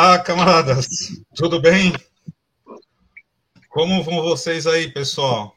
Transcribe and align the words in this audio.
Olá, 0.00 0.16
camaradas. 0.20 0.86
Tudo 1.34 1.60
bem? 1.60 1.92
Como 3.68 4.00
vão 4.04 4.22
vocês 4.22 4.64
aí, 4.64 4.92
pessoal? 4.92 5.56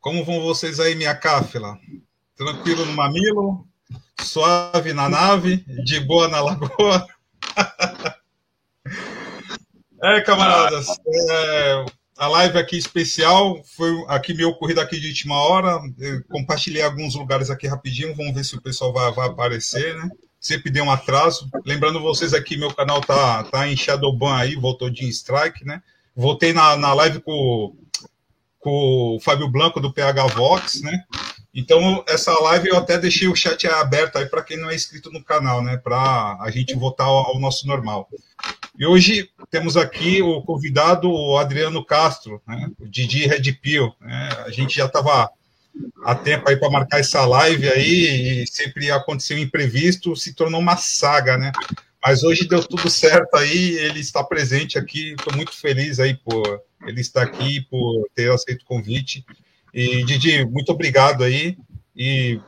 Como 0.00 0.24
vão 0.24 0.40
vocês 0.40 0.78
aí, 0.78 0.94
minha 0.94 1.12
cáfila? 1.12 1.76
Tranquilo 2.36 2.86
no 2.86 2.92
mamilo? 2.92 3.66
Suave 4.20 4.92
na 4.92 5.08
nave? 5.08 5.56
De 5.82 5.98
boa 5.98 6.28
na 6.28 6.40
lagoa? 6.40 7.04
é, 10.00 10.20
camaradas. 10.20 10.86
É, 11.30 11.84
a 12.16 12.28
live 12.28 12.58
aqui 12.58 12.78
especial 12.78 13.60
foi 13.76 13.90
aqui 14.06 14.32
meu 14.34 14.50
ocorrido 14.50 14.80
aqui 14.80 15.00
de 15.00 15.08
última 15.08 15.34
hora. 15.34 15.80
Eu 15.98 16.22
compartilhei 16.28 16.82
alguns 16.82 17.16
lugares 17.16 17.50
aqui 17.50 17.66
rapidinho. 17.66 18.14
Vamos 18.14 18.36
ver 18.36 18.44
se 18.44 18.54
o 18.54 18.62
pessoal 18.62 18.92
vai, 18.92 19.12
vai 19.12 19.26
aparecer, 19.26 19.96
né? 19.96 20.08
Sempre 20.44 20.70
deu 20.70 20.84
um 20.84 20.90
atraso. 20.90 21.48
Lembrando 21.64 22.02
vocês 22.02 22.34
aqui, 22.34 22.54
meu 22.58 22.72
canal 22.72 23.00
tá, 23.00 23.44
tá 23.44 23.66
em 23.66 23.74
Shadowban 23.74 24.36
aí, 24.36 24.54
voltou 24.54 24.90
de 24.90 25.08
Strike, 25.08 25.64
né? 25.64 25.82
Voltei 26.14 26.52
na, 26.52 26.76
na 26.76 26.92
live 26.92 27.20
com, 27.20 27.74
com 28.60 29.16
o 29.16 29.20
Fábio 29.20 29.48
Blanco 29.48 29.80
do 29.80 29.90
PH 29.90 30.26
Vox, 30.26 30.82
né? 30.82 31.02
Então, 31.54 32.04
essa 32.06 32.38
live 32.40 32.68
eu 32.68 32.76
até 32.76 32.98
deixei 32.98 33.26
o 33.26 33.34
chat 33.34 33.66
aberto 33.66 34.16
aí 34.16 34.26
para 34.26 34.42
quem 34.42 34.58
não 34.58 34.68
é 34.68 34.74
inscrito 34.74 35.10
no 35.10 35.24
canal, 35.24 35.62
né? 35.62 35.78
Para 35.78 36.36
a 36.38 36.50
gente 36.50 36.74
voltar 36.74 37.04
ao, 37.04 37.40
nosso 37.40 37.66
normal. 37.66 38.06
E 38.78 38.84
hoje 38.84 39.30
temos 39.50 39.78
aqui 39.78 40.20
o 40.20 40.42
convidado, 40.42 41.10
o 41.10 41.38
Adriano 41.38 41.82
Castro, 41.82 42.42
né? 42.46 42.70
o 42.78 42.86
Didi 42.86 43.26
Red 43.26 43.50
Pill. 43.62 43.94
Né? 43.98 44.28
A 44.44 44.50
gente 44.50 44.76
já 44.76 44.86
estava 44.86 45.30
há 46.04 46.14
tempo 46.14 46.48
aí 46.48 46.56
para 46.56 46.70
marcar 46.70 47.00
essa 47.00 47.24
live 47.24 47.68
aí, 47.68 48.42
e 48.42 48.46
sempre 48.46 48.90
aconteceu 48.90 49.36
um 49.36 49.40
imprevisto, 49.40 50.14
se 50.14 50.34
tornou 50.34 50.60
uma 50.60 50.76
saga, 50.76 51.36
né? 51.36 51.52
Mas 52.04 52.22
hoje 52.22 52.46
deu 52.46 52.62
tudo 52.62 52.90
certo 52.90 53.34
aí, 53.34 53.78
ele 53.78 54.00
está 54.00 54.22
presente 54.22 54.78
aqui, 54.78 55.14
estou 55.14 55.34
muito 55.34 55.52
feliz 55.52 55.98
aí 55.98 56.14
por 56.14 56.62
ele 56.86 57.00
estar 57.00 57.22
aqui, 57.22 57.62
por 57.62 58.06
ter 58.14 58.30
aceito 58.30 58.62
o 58.62 58.66
convite. 58.66 59.24
E, 59.72 60.04
Didi, 60.04 60.44
muito 60.44 60.70
obrigado 60.70 61.24
aí, 61.24 61.56
e 61.96 62.38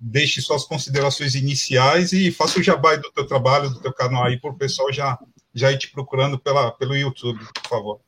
deixe 0.00 0.42
suas 0.42 0.64
considerações 0.64 1.34
iniciais 1.34 2.12
e 2.12 2.30
faça 2.30 2.58
o 2.58 2.62
jabá 2.62 2.96
do 2.96 3.10
teu 3.12 3.26
trabalho, 3.26 3.70
do 3.70 3.80
teu 3.80 3.92
canal 3.92 4.24
aí, 4.24 4.38
para 4.38 4.50
o 4.50 4.58
pessoal 4.58 4.92
já, 4.92 5.18
já 5.54 5.70
ir 5.70 5.78
te 5.78 5.90
procurando 5.90 6.38
pela, 6.38 6.72
pelo 6.72 6.96
YouTube, 6.96 7.38
por 7.54 7.68
favor. 7.68 8.00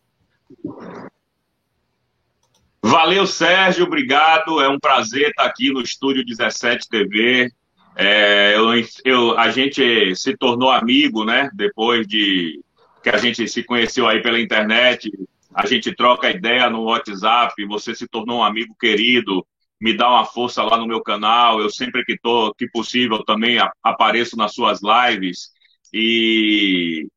Valeu, 2.88 3.26
Sérgio, 3.26 3.84
obrigado. 3.84 4.60
É 4.60 4.68
um 4.68 4.78
prazer 4.78 5.30
estar 5.30 5.42
aqui 5.42 5.72
no 5.72 5.82
Estúdio 5.82 6.24
17 6.24 6.88
TV. 6.88 7.50
É, 7.96 8.54
eu, 8.54 8.66
eu, 9.04 9.36
a 9.36 9.50
gente 9.50 10.14
se 10.14 10.36
tornou 10.36 10.70
amigo, 10.70 11.24
né? 11.24 11.50
Depois 11.52 12.06
de 12.06 12.62
que 13.02 13.10
a 13.10 13.16
gente 13.16 13.48
se 13.48 13.64
conheceu 13.64 14.06
aí 14.06 14.22
pela 14.22 14.40
internet, 14.40 15.10
a 15.52 15.66
gente 15.66 15.96
troca 15.96 16.30
ideia 16.30 16.70
no 16.70 16.84
WhatsApp. 16.84 17.52
Você 17.66 17.92
se 17.92 18.06
tornou 18.06 18.38
um 18.38 18.44
amigo 18.44 18.72
querido, 18.78 19.44
me 19.80 19.92
dá 19.92 20.08
uma 20.08 20.24
força 20.24 20.62
lá 20.62 20.76
no 20.76 20.86
meu 20.86 21.02
canal. 21.02 21.60
Eu 21.60 21.70
sempre 21.70 22.04
que 22.04 22.16
tô, 22.16 22.54
que 22.54 22.68
possível 22.70 23.24
também 23.24 23.58
apareço 23.82 24.36
nas 24.36 24.54
suas 24.54 24.78
lives 24.80 25.50
e 25.92 27.08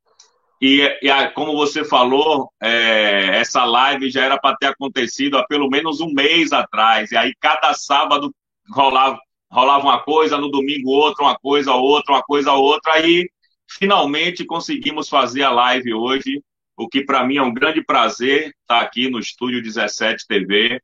e, 0.61 0.81
e 1.01 1.29
como 1.31 1.55
você 1.55 1.85
falou, 1.85 2.51
é, 2.61 3.37
essa 3.37 3.63
live 3.63 4.09
já 4.09 4.25
era 4.25 4.37
para 4.37 4.57
ter 4.57 4.67
acontecido 4.67 5.37
há 5.37 5.47
pelo 5.47 5.69
menos 5.69 6.01
um 6.01 6.11
mês 6.13 6.51
atrás. 6.51 7.11
E 7.11 7.17
aí, 7.17 7.33
cada 7.39 7.73
sábado 7.73 8.33
rolava, 8.69 9.17
rolava 9.49 9.83
uma 9.83 10.03
coisa, 10.03 10.37
no 10.37 10.51
domingo 10.51 10.89
outra, 10.89 11.23
uma 11.23 11.39
coisa, 11.39 11.73
outra, 11.73 12.15
uma 12.15 12.23
coisa, 12.23 12.51
outra. 12.53 12.93
Aí, 12.93 13.29
finalmente, 13.69 14.45
conseguimos 14.45 15.07
fazer 15.07 15.43
a 15.43 15.51
live 15.51 15.93
hoje, 15.93 16.43
o 16.75 16.89
que 16.89 17.05
para 17.05 17.23
mim 17.23 17.37
é 17.37 17.41
um 17.41 17.53
grande 17.53 17.81
prazer 17.83 18.53
estar 18.61 18.81
aqui 18.81 19.09
no 19.09 19.19
Estúdio 19.19 19.63
17 19.63 20.27
TV. 20.27 20.81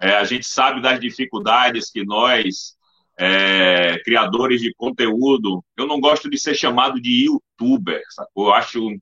É, 0.00 0.10
a 0.16 0.24
gente 0.24 0.46
sabe 0.46 0.80
das 0.80 1.00
dificuldades 1.00 1.90
que 1.90 2.04
nós, 2.04 2.76
é, 3.18 3.98
criadores 4.04 4.60
de 4.60 4.72
conteúdo, 4.74 5.64
eu 5.76 5.86
não 5.86 5.98
gosto 5.98 6.30
de 6.30 6.38
ser 6.38 6.54
chamado 6.54 7.00
de 7.00 7.26
youtuber, 7.26 8.02
sacou? 8.10 8.48
Eu 8.48 8.54
acho 8.54 9.00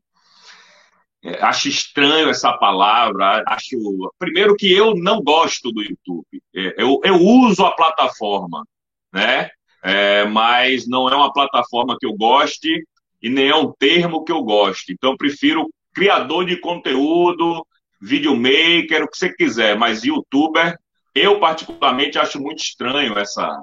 acho 1.41 1.69
estranho 1.69 2.29
essa 2.29 2.53
palavra. 2.53 3.43
Acho 3.47 3.77
primeiro 4.19 4.55
que 4.57 4.73
eu 4.73 4.95
não 4.95 5.23
gosto 5.23 5.73
do 5.73 5.83
YouTube. 5.83 6.27
É, 6.55 6.83
eu, 6.83 7.01
eu 7.03 7.17
uso 7.17 7.65
a 7.65 7.73
plataforma, 7.73 8.67
né? 9.13 9.51
É, 9.83 10.25
mas 10.25 10.87
não 10.87 11.09
é 11.09 11.15
uma 11.15 11.33
plataforma 11.33 11.97
que 11.99 12.07
eu 12.07 12.15
goste 12.15 12.87
e 13.23 13.29
nem 13.29 13.49
é 13.49 13.55
um 13.55 13.73
termo 13.73 14.25
que 14.25 14.33
eu 14.33 14.43
goste. 14.43 14.93
Então, 14.93 15.13
eu 15.13 15.17
prefiro 15.17 15.71
criador 15.95 16.45
de 16.45 16.57
conteúdo, 16.59 17.67
videomaker, 18.01 19.03
o 19.03 19.09
que 19.09 19.17
você 19.17 19.33
quiser, 19.33 19.79
mas 19.79 20.05
youtuber, 20.05 20.79
eu 21.15 21.39
particularmente 21.39 22.19
acho 22.19 22.41
muito 22.41 22.59
estranho 22.59 23.19
essa, 23.19 23.63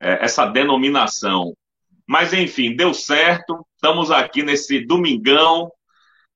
é, 0.00 0.24
essa 0.24 0.44
denominação. 0.46 1.54
Mas, 2.06 2.32
enfim, 2.32 2.74
deu 2.74 2.92
certo. 2.94 3.66
Estamos 3.74 4.10
aqui 4.10 4.42
nesse 4.42 4.84
domingão, 4.86 5.70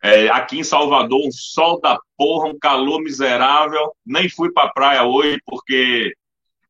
é, 0.02 0.28
aqui 0.30 0.58
em 0.58 0.64
Salvador, 0.64 1.20
um 1.24 1.30
sol 1.30 1.80
da 1.80 1.96
porra, 2.16 2.48
um 2.48 2.58
calor 2.58 3.00
miserável. 3.00 3.94
Nem 4.04 4.28
fui 4.28 4.52
para 4.52 4.68
a 4.68 4.72
praia 4.72 5.04
hoje 5.04 5.40
porque 5.46 6.12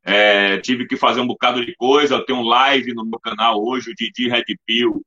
é, 0.04 0.58
tive 0.58 0.86
que 0.86 0.98
fazer 0.98 1.20
um 1.20 1.26
bocado 1.26 1.64
de 1.64 1.74
coisa. 1.76 2.16
Eu 2.16 2.26
tenho 2.26 2.40
um 2.40 2.46
live 2.46 2.92
no 2.92 3.06
meu 3.06 3.18
canal 3.18 3.64
hoje, 3.64 3.90
o 3.90 3.94
Didi 3.94 4.28
Red 4.28 4.44
Pill, 4.66 5.00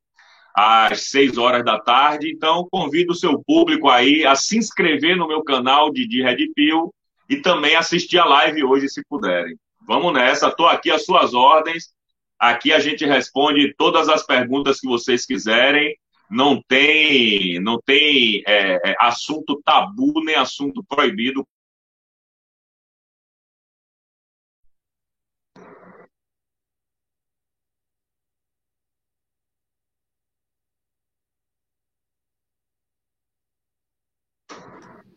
às 0.52 1.02
6 1.02 1.38
horas 1.38 1.64
da 1.64 1.78
tarde. 1.78 2.28
Então, 2.28 2.66
convido 2.68 3.12
o 3.12 3.16
seu 3.16 3.40
público 3.44 3.88
aí 3.88 4.26
a 4.26 4.34
se 4.34 4.58
inscrever 4.58 5.16
no 5.16 5.28
meu 5.28 5.44
canal 5.44 5.92
Didi 5.92 6.20
Red 6.20 6.48
Pill 6.52 6.92
e 7.30 7.36
também 7.36 7.76
assistir 7.76 8.18
a 8.18 8.24
live 8.24 8.64
hoje, 8.64 8.88
se 8.88 9.04
puderem. 9.08 9.56
Vamos 9.86 10.12
nessa, 10.12 10.48
estou 10.48 10.66
aqui 10.66 10.90
às 10.90 11.04
suas 11.04 11.32
ordens. 11.32 11.94
Aqui 12.40 12.72
a 12.72 12.80
gente 12.80 13.06
responde 13.06 13.72
todas 13.78 14.08
as 14.08 14.26
perguntas 14.26 14.80
que 14.80 14.88
vocês 14.88 15.24
quiserem 15.24 15.96
não 16.30 16.60
tem, 16.62 17.60
não 17.60 17.80
tem 17.80 18.42
é, 18.46 18.90
é, 18.90 18.96
assunto 19.00 19.60
tabu 19.64 20.24
nem 20.24 20.34
assunto 20.36 20.84
proibido. 20.84 21.46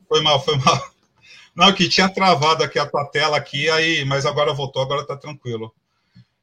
Foi 0.07 0.21
mal, 0.21 0.43
foi 0.43 0.57
mal. 0.57 0.91
Não, 1.55 1.73
que 1.73 1.89
tinha 1.89 2.09
travado 2.09 2.63
aqui 2.63 2.79
a 2.79 2.85
tua 2.89 3.05
tela 3.05 3.37
aqui, 3.37 3.69
aí, 3.69 4.05
mas 4.05 4.25
agora 4.25 4.53
voltou, 4.53 4.81
agora 4.81 5.05
tá 5.05 5.17
tranquilo. 5.17 5.73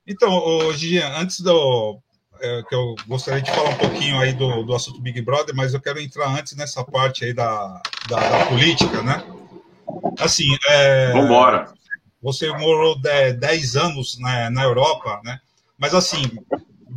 Então, 0.06 0.32
hoje, 0.32 0.98
antes 0.98 1.40
do 1.40 2.00
é, 2.40 2.62
que 2.68 2.74
eu 2.74 2.94
gostaria 3.06 3.42
de 3.42 3.50
falar 3.50 3.70
um 3.70 3.76
pouquinho 3.76 4.18
aí 4.18 4.32
do, 4.32 4.62
do 4.62 4.74
assunto 4.74 5.00
Big 5.00 5.20
Brother, 5.22 5.54
mas 5.54 5.74
eu 5.74 5.80
quero 5.80 6.00
entrar 6.00 6.28
antes 6.28 6.54
nessa 6.56 6.84
parte 6.84 7.24
aí 7.24 7.32
da, 7.32 7.80
da, 8.08 8.16
da 8.16 8.46
política, 8.46 9.02
né? 9.02 9.22
Assim, 10.18 10.56
é, 10.68 11.12
Vambora. 11.12 11.72
Você 12.22 12.48
morou 12.50 12.98
10 12.98 13.76
anos 13.76 14.18
na, 14.18 14.50
na 14.50 14.62
Europa, 14.64 15.20
né? 15.24 15.38
Mas 15.78 15.94
assim, 15.94 16.22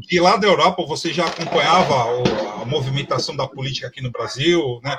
de 0.07 0.19
lá 0.19 0.38
da 0.38 0.47
Europa 0.47 0.86
você 0.86 1.13
já 1.13 1.27
acompanhava 1.27 2.62
a 2.62 2.65
movimentação 2.65 3.35
da 3.35 3.47
política 3.47 3.88
aqui 3.88 4.01
no 4.01 4.12
Brasil, 4.12 4.80
né? 4.83 4.97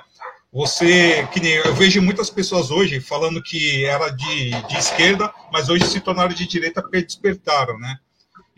Você, 0.52 1.26
que 1.32 1.38
nem 1.40 1.52
eu 1.52 1.74
vejo 1.74 2.02
muitas 2.02 2.28
pessoas 2.28 2.70
hoje 2.72 3.00
falando 3.00 3.42
que 3.42 3.84
era 3.84 4.10
de, 4.10 4.50
de 4.50 4.76
esquerda, 4.76 5.32
mas 5.52 5.68
hoje 5.68 5.86
se 5.86 6.00
tornaram 6.00 6.34
de 6.34 6.46
direita 6.46 6.82
porque 6.82 7.02
despertaram, 7.02 7.78
né? 7.78 7.98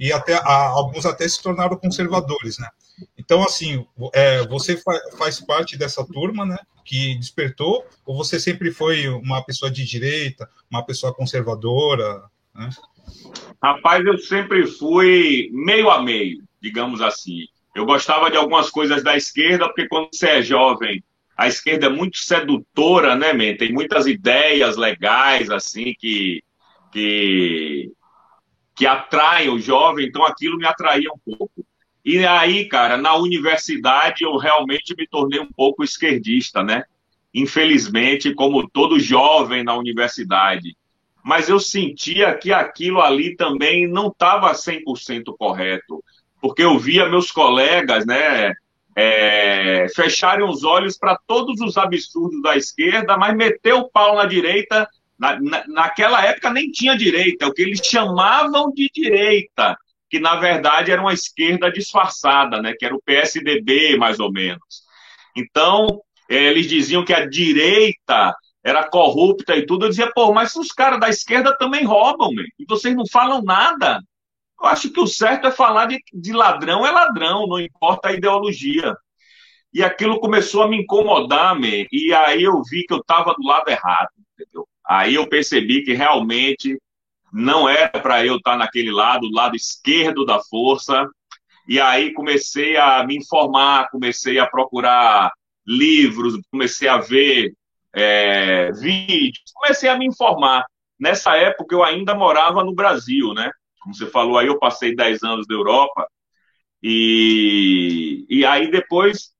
E 0.02 0.12
até 0.12 0.34
alguns 0.44 1.06
até 1.06 1.28
se 1.28 1.40
tornaram 1.40 1.76
conservadores, 1.76 2.58
né? 2.58 2.69
Então, 3.16 3.40
assim, 3.40 3.87
é, 4.12 4.44
você 4.49 4.76
fa 4.76 4.93
faz 5.16 5.38
parte 5.40 5.78
dessa 5.78 6.04
turma, 6.04 6.44
né, 6.44 6.58
que 6.84 7.14
despertou, 7.14 7.87
ou 8.04 8.16
você 8.16 8.40
sempre 8.40 8.72
foi 8.72 9.06
uma 9.06 9.44
pessoa 9.44 9.70
de 9.70 9.87
direita, 9.87 10.50
uma 10.69 10.84
pessoa 10.84 11.14
conservadora, 11.14 12.20
né? 12.52 12.69
Rapaz, 13.62 14.04
eu 14.04 14.19
sempre 14.19 14.66
fui 14.66 15.49
meio 15.52 15.88
a 15.88 16.02
meio, 16.02 16.43
digamos 16.60 17.00
assim. 17.00 17.46
Eu 17.72 17.87
gostava 17.87 18.28
de 18.28 18.37
algumas 18.37 18.70
coisas 18.70 19.04
da 19.04 19.16
esquerda, 19.16 19.66
porque 19.66 19.87
quando 19.87 20.08
você 20.12 20.26
é 20.31 20.43
jovem, 20.43 21.00
a 21.37 21.46
esquerda 21.46 21.87
é 21.87 21.88
muito 21.88 22.19
sedutora, 22.19 23.14
né, 23.14 23.32
man? 23.32 23.56
Tem 23.56 23.72
muitas 23.72 24.08
ideias 24.08 24.76
legais, 24.76 25.49
assim, 25.49 25.94
que, 25.96 26.43
que 26.90 27.93
que 28.82 28.87
atraem 28.88 29.49
o 29.49 29.61
jovem, 29.61 30.08
então 30.08 30.25
aquilo 30.25 30.58
me 30.58 30.67
atraía 30.67 31.08
um 31.12 31.37
pouco. 31.37 31.64
E 32.05 32.26
aí, 32.26 32.64
cara, 32.64 32.96
na 32.96 33.14
universidade 33.14 34.25
eu 34.25 34.37
realmente 34.37 34.93
me 34.99 35.06
tornei 35.06 35.38
um 35.38 35.52
pouco 35.52 35.84
esquerdista, 35.84 36.64
né? 36.64 36.82
Infelizmente, 37.32 38.34
como 38.34 38.69
todo 38.69 38.99
jovem 38.99 39.62
na 39.62 39.76
universidade. 39.76 40.76
Mas 41.23 41.49
eu 41.49 41.61
sentia 41.61 42.34
que 42.34 42.52
aquilo 42.52 43.00
ali 43.00 43.37
também 43.37 43.87
não 43.87 44.08
estava 44.08 44.50
100% 44.50 45.32
correto, 45.38 46.02
porque 46.40 46.64
eu 46.64 46.76
via 46.76 47.08
meus 47.08 47.31
colegas, 47.31 48.05
né, 48.05 48.52
é, 48.96 49.87
fecharem 49.94 50.44
os 50.44 50.64
olhos 50.64 50.99
para 50.99 51.17
todos 51.25 51.61
os 51.61 51.78
absurdos 51.78 52.43
da 52.43 52.56
esquerda, 52.56 53.17
mas 53.17 53.37
meter 53.37 53.75
o 53.75 53.88
pau 53.88 54.17
na 54.17 54.26
direita. 54.26 54.88
Na, 55.22 55.40
na, 55.40 55.64
naquela 55.69 56.20
época 56.26 56.50
nem 56.50 56.69
tinha 56.69 56.96
direita, 56.96 57.44
é 57.44 57.48
o 57.48 57.54
que 57.54 57.62
eles 57.62 57.80
chamavam 57.80 58.72
de 58.72 58.90
direita, 58.92 59.78
que 60.10 60.19
na 60.19 60.34
verdade 60.34 60.90
era 60.90 61.00
uma 61.00 61.12
esquerda 61.12 61.70
disfarçada, 61.70 62.60
né, 62.60 62.74
que 62.76 62.84
era 62.84 62.92
o 62.92 63.00
PSDB, 63.00 63.96
mais 63.96 64.19
ou 64.19 64.32
menos. 64.32 64.82
Então, 65.36 66.02
é, 66.28 66.34
eles 66.46 66.69
diziam 66.69 67.04
que 67.04 67.14
a 67.14 67.24
direita 67.24 68.34
era 68.64 68.88
corrupta 68.88 69.56
e 69.56 69.64
tudo. 69.64 69.84
Eu 69.84 69.90
dizia, 69.90 70.10
pô, 70.12 70.34
mas 70.34 70.56
os 70.56 70.72
caras 70.72 70.98
da 70.98 71.08
esquerda 71.08 71.56
também 71.56 71.84
roubam, 71.84 72.32
meu, 72.32 72.44
e 72.58 72.64
vocês 72.68 72.94
não 72.96 73.06
falam 73.06 73.42
nada. 73.42 74.00
Eu 74.60 74.66
acho 74.66 74.90
que 74.90 74.98
o 74.98 75.06
certo 75.06 75.46
é 75.46 75.52
falar 75.52 75.86
de, 75.86 76.00
de 76.12 76.32
ladrão 76.32 76.84
é 76.84 76.90
ladrão, 76.90 77.46
não 77.46 77.60
importa 77.60 78.08
a 78.08 78.12
ideologia. 78.12 78.92
E 79.72 79.84
aquilo 79.84 80.18
começou 80.18 80.62
a 80.62 80.68
me 80.68 80.82
incomodar, 80.82 81.54
man, 81.54 81.86
e 81.92 82.12
aí 82.12 82.42
eu 82.42 82.60
vi 82.68 82.84
que 82.84 82.92
eu 82.92 82.98
estava 82.98 83.32
do 83.34 83.46
lado 83.46 83.68
errado, 83.70 84.10
entendeu? 84.34 84.66
Aí 84.92 85.14
eu 85.14 85.26
percebi 85.26 85.82
que 85.82 85.94
realmente 85.94 86.78
não 87.32 87.66
era 87.66 87.88
para 87.98 88.26
eu 88.26 88.36
estar 88.36 88.58
naquele 88.58 88.90
lado, 88.90 89.26
do 89.26 89.34
lado 89.34 89.56
esquerdo 89.56 90.26
da 90.26 90.38
força. 90.38 91.08
E 91.66 91.80
aí 91.80 92.12
comecei 92.12 92.76
a 92.76 93.02
me 93.02 93.16
informar, 93.16 93.88
comecei 93.90 94.38
a 94.38 94.46
procurar 94.46 95.32
livros, 95.66 96.38
comecei 96.50 96.88
a 96.88 96.98
ver 96.98 97.54
é, 97.94 98.70
vídeos, 98.72 99.50
comecei 99.54 99.88
a 99.88 99.96
me 99.96 100.04
informar. 100.06 100.66
Nessa 101.00 101.36
época 101.36 101.74
eu 101.74 101.82
ainda 101.82 102.14
morava 102.14 102.62
no 102.62 102.74
Brasil, 102.74 103.32
né? 103.32 103.50
Como 103.80 103.94
você 103.94 104.06
falou 104.06 104.36
aí, 104.36 104.46
eu 104.46 104.58
passei 104.58 104.94
10 104.94 105.22
anos 105.22 105.46
na 105.48 105.54
Europa. 105.54 106.06
E, 106.82 108.26
e 108.28 108.44
aí 108.44 108.70
depois, 108.70 109.30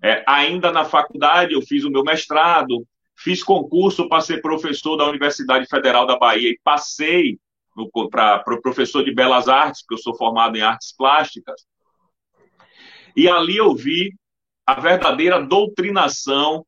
é, 0.00 0.22
ainda 0.24 0.70
na 0.70 0.84
faculdade, 0.84 1.52
eu 1.54 1.62
fiz 1.62 1.82
o 1.82 1.90
meu 1.90 2.04
mestrado, 2.04 2.86
fiz 3.22 3.42
concurso 3.42 4.08
para 4.08 4.22
ser 4.22 4.40
professor 4.40 4.96
da 4.96 5.08
Universidade 5.08 5.66
Federal 5.66 6.06
da 6.06 6.18
Bahia 6.18 6.50
e 6.50 6.60
passei 6.64 7.38
para 8.10 8.40
pro 8.40 8.60
professor 8.60 9.04
de 9.04 9.14
Belas 9.14 9.48
Artes, 9.48 9.82
porque 9.82 9.94
eu 9.94 10.02
sou 10.02 10.16
formado 10.16 10.56
em 10.56 10.62
artes 10.62 10.94
plásticas. 10.96 11.66
E 13.16 13.28
ali 13.28 13.56
eu 13.56 13.74
vi 13.74 14.14
a 14.66 14.80
verdadeira 14.80 15.40
doutrinação 15.40 16.64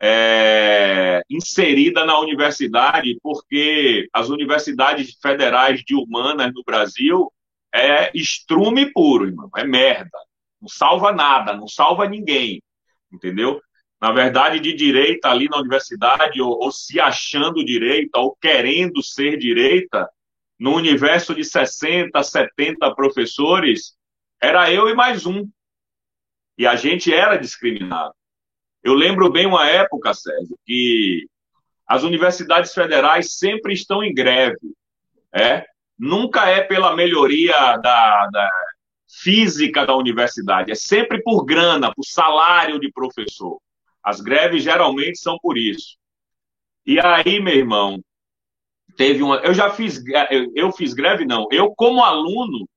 é, 0.00 1.22
inserida 1.28 2.04
na 2.04 2.18
universidade, 2.20 3.18
porque 3.22 4.08
as 4.12 4.28
universidades 4.28 5.16
federais 5.20 5.82
de 5.82 5.94
humanas 5.94 6.52
no 6.54 6.62
Brasil 6.64 7.32
é 7.74 8.10
estrume 8.14 8.92
puro, 8.92 9.26
irmão, 9.26 9.50
é 9.56 9.64
merda. 9.64 10.18
Não 10.60 10.68
salva 10.68 11.12
nada, 11.12 11.54
não 11.54 11.66
salva 11.66 12.08
ninguém, 12.08 12.62
entendeu? 13.12 13.60
Na 14.00 14.12
verdade, 14.12 14.60
de 14.60 14.74
direita 14.74 15.30
ali 15.30 15.48
na 15.48 15.58
universidade, 15.58 16.40
ou, 16.40 16.50
ou 16.50 16.70
se 16.70 17.00
achando 17.00 17.64
direita, 17.64 18.18
ou 18.18 18.36
querendo 18.36 19.02
ser 19.02 19.38
direita, 19.38 20.08
no 20.58 20.74
universo 20.74 21.34
de 21.34 21.44
60, 21.44 22.22
70 22.22 22.94
professores, 22.94 23.96
era 24.40 24.70
eu 24.72 24.88
e 24.88 24.94
mais 24.94 25.26
um. 25.26 25.48
E 26.58 26.66
a 26.66 26.76
gente 26.76 27.12
era 27.12 27.36
discriminado. 27.36 28.14
Eu 28.82 28.94
lembro 28.94 29.30
bem 29.30 29.46
uma 29.46 29.68
época, 29.68 30.14
Sérgio, 30.14 30.58
que 30.64 31.26
as 31.86 32.02
universidades 32.02 32.72
federais 32.72 33.34
sempre 33.34 33.74
estão 33.74 34.02
em 34.02 34.14
greve. 34.14 34.74
É? 35.34 35.66
Nunca 35.98 36.48
é 36.48 36.62
pela 36.62 36.94
melhoria 36.94 37.76
da, 37.78 38.28
da 38.28 38.50
física 39.22 39.86
da 39.86 39.94
universidade, 39.94 40.72
é 40.72 40.74
sempre 40.74 41.22
por 41.22 41.44
grana, 41.44 41.92
por 41.94 42.04
salário 42.04 42.78
de 42.78 42.90
professor. 42.90 43.60
As 44.06 44.20
greves 44.20 44.62
geralmente 44.62 45.18
são 45.18 45.36
por 45.42 45.58
isso. 45.58 45.98
E 46.86 47.00
aí, 47.00 47.40
meu 47.40 47.56
irmão, 47.56 48.00
teve 48.96 49.20
uma. 49.20 49.38
Eu 49.38 49.52
já 49.52 49.68
fiz. 49.68 50.00
Eu 50.54 50.70
fiz 50.70 50.94
greve, 50.94 51.24
não. 51.24 51.48
Eu, 51.50 51.74
como 51.74 52.04
aluno, 52.04 52.68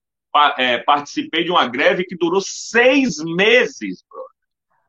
é, 0.58 0.80
participei 0.80 1.44
de 1.44 1.52
uma 1.52 1.68
greve 1.68 2.04
que 2.04 2.18
durou 2.18 2.42
seis 2.42 3.18
meses. 3.24 4.04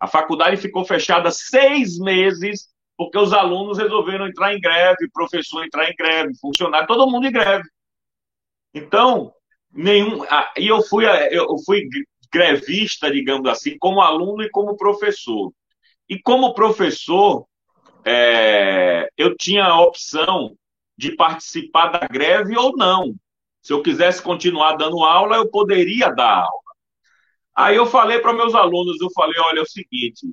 A 0.00 0.06
faculdade 0.06 0.56
ficou 0.56 0.82
fechada 0.82 1.30
seis 1.30 1.98
meses 1.98 2.70
porque 2.96 3.18
os 3.18 3.34
alunos 3.34 3.76
resolveram 3.76 4.26
entrar 4.26 4.54
em 4.54 4.60
greve, 4.60 5.10
professor 5.12 5.62
entrar 5.62 5.90
em 5.90 5.94
greve, 5.94 6.38
funcionário, 6.38 6.86
todo 6.86 7.10
mundo 7.10 7.26
em 7.26 7.32
greve. 7.32 7.68
Então, 8.72 9.30
nenhum. 9.70 10.24
E 10.56 10.68
eu 10.68 10.80
fui, 10.84 11.04
eu 11.30 11.58
fui 11.66 11.86
grevista, 12.32 13.10
digamos 13.10 13.46
assim, 13.46 13.76
como 13.78 14.00
aluno 14.00 14.42
e 14.42 14.48
como 14.48 14.74
professor. 14.74 15.52
E 16.10 16.18
como 16.20 16.54
professor, 16.54 17.46
é, 18.04 19.08
eu 19.16 19.36
tinha 19.36 19.64
a 19.64 19.80
opção 19.80 20.56
de 20.98 21.14
participar 21.14 21.86
da 21.86 22.00
greve 22.00 22.58
ou 22.58 22.76
não. 22.76 23.14
Se 23.62 23.72
eu 23.72 23.80
quisesse 23.80 24.20
continuar 24.20 24.74
dando 24.74 25.04
aula, 25.04 25.36
eu 25.36 25.48
poderia 25.48 26.10
dar 26.10 26.38
aula. 26.38 26.70
Aí 27.54 27.76
eu 27.76 27.86
falei 27.86 28.18
para 28.18 28.32
meus 28.32 28.56
alunos, 28.56 29.00
eu 29.00 29.08
falei, 29.14 29.38
olha, 29.38 29.60
é 29.60 29.62
o 29.62 29.66
seguinte, 29.66 30.26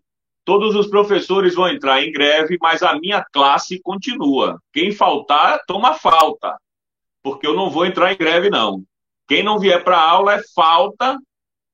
todos 0.44 0.76
os 0.76 0.88
professores 0.88 1.54
vão 1.54 1.68
entrar 1.68 2.02
em 2.02 2.12
greve, 2.12 2.58
mas 2.60 2.82
a 2.82 2.98
minha 2.98 3.24
classe 3.32 3.80
continua. 3.82 4.60
Quem 4.74 4.92
faltar, 4.92 5.60
toma 5.68 5.94
falta, 5.94 6.58
porque 7.22 7.46
eu 7.46 7.54
não 7.54 7.70
vou 7.70 7.86
entrar 7.86 8.12
em 8.12 8.18
greve, 8.18 8.50
não. 8.50 8.84
Quem 9.28 9.44
não 9.44 9.60
vier 9.60 9.84
para 9.84 10.00
aula 10.00 10.36
é 10.36 10.42
falta, 10.56 11.18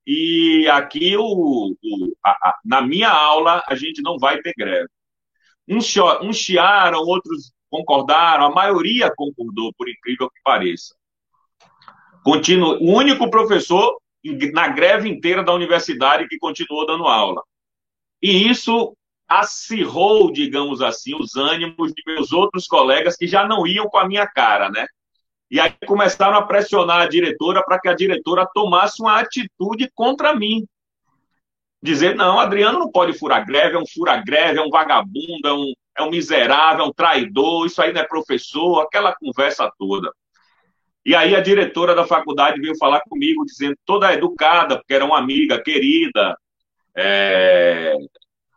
e 0.05 0.67
aqui, 0.69 1.15
o, 1.15 1.23
o 1.23 2.15
a, 2.23 2.31
a, 2.31 2.59
na 2.65 2.81
minha 2.81 3.09
aula, 3.09 3.63
a 3.67 3.75
gente 3.75 4.01
não 4.01 4.17
vai 4.17 4.41
ter 4.41 4.53
greve. 4.57 4.89
Uns, 5.67 5.93
uns 6.21 6.37
chiaram, 6.37 6.99
outros 6.99 7.53
concordaram, 7.69 8.45
a 8.45 8.51
maioria 8.51 9.11
concordou, 9.15 9.73
por 9.77 9.89
incrível 9.89 10.29
que 10.29 10.41
pareça. 10.43 10.95
Continua, 12.23 12.77
o 12.79 12.93
único 12.93 13.29
professor 13.29 13.97
na 14.53 14.67
greve 14.69 15.09
inteira 15.09 15.43
da 15.43 15.53
universidade 15.53 16.27
que 16.27 16.37
continuou 16.37 16.85
dando 16.85 17.05
aula. 17.05 17.41
E 18.21 18.49
isso 18.49 18.95
acirrou, 19.27 20.31
digamos 20.31 20.81
assim, 20.81 21.15
os 21.15 21.35
ânimos 21.35 21.91
de 21.93 22.03
meus 22.05 22.31
outros 22.31 22.67
colegas 22.67 23.17
que 23.17 23.27
já 23.27 23.45
não 23.47 23.65
iam 23.65 23.87
com 23.87 23.97
a 23.97 24.07
minha 24.07 24.27
cara, 24.27 24.69
né? 24.69 24.85
E 25.49 25.59
aí 25.59 25.73
começaram 25.85 26.37
a 26.37 26.41
pressionar 26.41 27.01
a 27.01 27.07
diretora 27.07 27.63
para 27.63 27.79
que 27.79 27.87
a 27.87 27.93
diretora 27.93 28.47
tomasse 28.53 29.01
uma 29.01 29.19
atitude 29.19 29.89
contra 29.93 30.35
mim. 30.35 30.65
Dizer, 31.81 32.15
não, 32.15 32.39
Adriano 32.39 32.79
não 32.79 32.89
pode 32.89 33.13
furar 33.13 33.45
greve, 33.45 33.75
é 33.75 33.79
um 33.79 33.85
fura-greve, 33.85 34.57
é 34.57 34.61
um 34.61 34.69
vagabundo, 34.69 35.45
é 35.45 35.53
um, 35.53 35.73
é 35.97 36.03
um 36.03 36.09
miserável, 36.09 36.85
é 36.85 36.87
um 36.87 36.93
traidor, 36.93 37.65
isso 37.65 37.81
aí 37.81 37.91
não 37.91 38.01
é 38.01 38.07
professor, 38.07 38.81
aquela 38.81 39.13
conversa 39.13 39.69
toda. 39.77 40.11
E 41.05 41.13
aí 41.13 41.35
a 41.35 41.41
diretora 41.41 41.93
da 41.93 42.07
faculdade 42.07 42.61
veio 42.61 42.77
falar 42.77 43.01
comigo, 43.01 43.45
dizendo, 43.45 43.75
toda 43.85 44.13
educada, 44.13 44.77
porque 44.77 44.93
era 44.93 45.03
uma 45.03 45.19
amiga 45.19 45.61
querida, 45.61 46.37
é... 46.95 47.93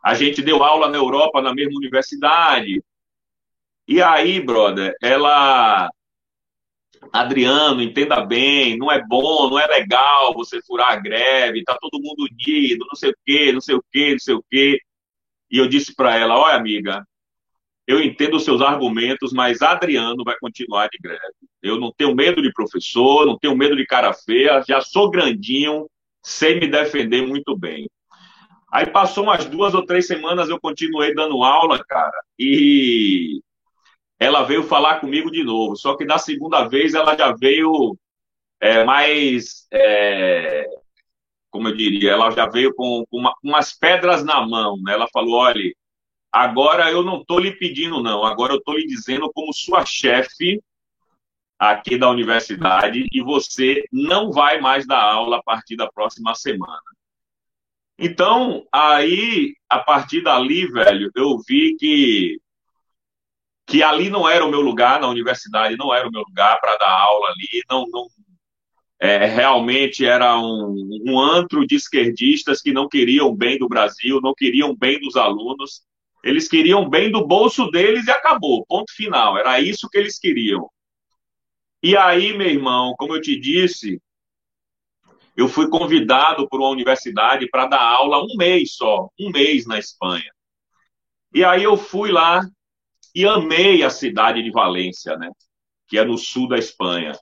a 0.03 0.13
gente 0.13 0.41
deu 0.41 0.63
aula 0.63 0.87
na 0.89 0.97
Europa, 0.97 1.41
na 1.41 1.53
mesma 1.53 1.77
universidade. 1.77 2.81
E 3.87 4.01
aí, 4.01 4.39
brother, 4.39 4.95
ela. 5.01 5.89
Adriano, 7.13 7.81
entenda 7.81 8.25
bem, 8.25 8.77
não 8.77 8.91
é 8.91 9.01
bom, 9.05 9.49
não 9.49 9.59
é 9.59 9.67
legal 9.67 10.33
você 10.33 10.61
furar 10.61 10.93
a 10.93 10.95
greve, 10.95 11.63
tá 11.63 11.77
todo 11.79 12.01
mundo 12.01 12.27
unido, 12.29 12.85
não 12.87 12.95
sei 12.95 13.11
o 13.11 13.15
quê, 13.25 13.51
não 13.51 13.61
sei 13.61 13.75
o 13.75 13.83
quê, 13.91 14.11
não 14.11 14.19
sei 14.19 14.35
o 14.35 14.43
quê. 14.49 14.79
E 15.51 15.57
eu 15.57 15.67
disse 15.67 15.95
para 15.95 16.15
ela: 16.15 16.37
olha, 16.37 16.55
amiga, 16.55 17.05
eu 17.87 18.01
entendo 18.01 18.37
os 18.37 18.43
seus 18.43 18.61
argumentos, 18.61 19.31
mas 19.31 19.61
Adriano 19.61 20.23
vai 20.23 20.35
continuar 20.39 20.89
de 20.89 20.97
greve. 21.01 21.21
Eu 21.61 21.79
não 21.79 21.91
tenho 21.95 22.13
medo 22.13 22.41
de 22.41 22.51
professor, 22.51 23.25
não 23.25 23.37
tenho 23.37 23.55
medo 23.55 23.75
de 23.75 23.85
cara 23.85 24.13
feia, 24.13 24.63
já 24.67 24.81
sou 24.81 25.09
grandinho, 25.09 25.89
sei 26.21 26.59
me 26.59 26.67
defender 26.67 27.25
muito 27.25 27.57
bem. 27.57 27.89
Aí 28.71 28.85
passou 28.85 29.23
umas 29.23 29.45
duas 29.45 29.73
ou 29.73 29.85
três 29.85 30.05
semanas, 30.07 30.49
eu 30.49 30.59
continuei 30.59 31.15
dando 31.15 31.41
aula, 31.43 31.81
cara, 31.85 32.21
e 32.37 33.39
ela 34.19 34.43
veio 34.43 34.63
falar 34.63 34.99
comigo 34.99 35.31
de 35.31 35.43
novo. 35.43 35.75
Só 35.75 35.95
que 35.95 36.05
na 36.05 36.17
segunda 36.17 36.67
vez 36.67 36.93
ela 36.93 37.15
já 37.15 37.33
veio 37.33 37.97
é, 38.59 38.83
mais, 38.83 39.67
é, 39.71 40.65
como 41.49 41.67
eu 41.67 41.75
diria, 41.75 42.11
ela 42.11 42.31
já 42.31 42.47
veio 42.47 42.73
com, 42.73 43.05
com 43.09 43.17
uma, 43.17 43.33
umas 43.43 43.73
pedras 43.73 44.23
na 44.23 44.45
mão. 44.45 44.77
Né? 44.81 44.93
Ela 44.93 45.07
falou: 45.11 45.35
olha, 45.35 45.71
Agora 46.31 46.91
eu 46.91 47.03
não 47.03 47.21
estou 47.21 47.39
lhe 47.39 47.55
pedindo, 47.55 48.01
não. 48.03 48.23
Agora 48.23 48.53
eu 48.53 48.59
estou 48.59 48.77
lhe 48.77 48.85
dizendo 48.85 49.31
como 49.33 49.53
sua 49.53 49.85
chefe 49.85 50.61
aqui 51.57 51.97
da 51.97 52.09
universidade 52.09 53.07
e 53.11 53.21
você 53.23 53.83
não 53.91 54.31
vai 54.31 54.61
mais 54.61 54.85
dar 54.85 55.01
aula 55.01 55.37
a 55.37 55.43
partir 55.43 55.75
da 55.75 55.89
próxima 55.91 56.35
semana. 56.35 56.81
Então, 57.97 58.67
aí, 58.71 59.55
a 59.67 59.79
partir 59.79 60.21
dali, 60.21 60.67
velho, 60.67 61.09
eu 61.15 61.39
vi 61.39 61.75
que 61.75 62.39
que 63.67 63.83
ali 63.83 64.09
não 64.09 64.27
era 64.27 64.45
o 64.45 64.49
meu 64.49 64.61
lugar, 64.61 64.99
na 65.01 65.09
universidade 65.09 65.75
não 65.75 65.93
era 65.93 66.07
o 66.07 66.11
meu 66.11 66.21
lugar 66.21 66.57
para 66.61 66.77
dar 66.77 66.89
aula 66.89 67.27
ali, 67.27 67.61
não, 67.69 67.85
não 67.89 68.07
é, 68.99 69.25
realmente 69.25 70.05
era 70.05 70.39
um, 70.39 70.73
um 71.05 71.19
antro 71.19 71.67
de 71.67 71.75
esquerdistas 71.75 72.61
que 72.61 72.71
não 72.71 72.87
queriam 72.87 73.35
bem 73.35 73.59
do 73.59 73.67
Brasil, 73.67 74.21
não 74.21 74.33
queriam 74.33 74.75
bem 74.75 74.99
dos 74.99 75.17
alunos, 75.17 75.81
eles 76.23 76.47
queriam 76.47 76.89
bem 76.89 77.11
do 77.11 77.27
bolso 77.27 77.69
deles 77.69 78.07
e 78.07 78.11
acabou, 78.11 78.65
ponto 78.65 78.91
final, 78.93 79.37
era 79.37 79.59
isso 79.59 79.89
que 79.89 79.97
eles 79.97 80.17
queriam. 80.17 80.69
E 81.83 81.95
aí, 81.95 82.35
meu 82.35 82.47
irmão, 82.47 82.95
como 82.97 83.15
eu 83.15 83.21
te 83.21 83.39
disse, 83.39 84.01
eu 85.35 85.47
fui 85.47 85.69
convidado 85.69 86.47
por 86.49 86.59
uma 86.59 86.69
universidade 86.69 87.47
para 87.49 87.67
dar 87.67 87.81
aula 87.81 88.23
um 88.23 88.35
mês 88.35 88.75
só, 88.75 89.09
um 89.19 89.29
mês 89.29 89.67
na 89.67 89.77
Espanha. 89.77 90.31
E 91.33 91.43
aí 91.43 91.63
eu 91.63 91.77
fui 91.77 92.11
lá 92.11 92.41
e 93.17 93.25
amei 93.25 93.81
a 93.81 93.89
cidade 93.89 94.43
de 94.43 94.51
Valência, 94.51 95.17
né? 95.17 95.31
Que 95.87 95.97
é 95.97 96.05
no 96.05 96.19
sul 96.19 96.47
da 96.47 96.55
Espanha. 96.55 97.13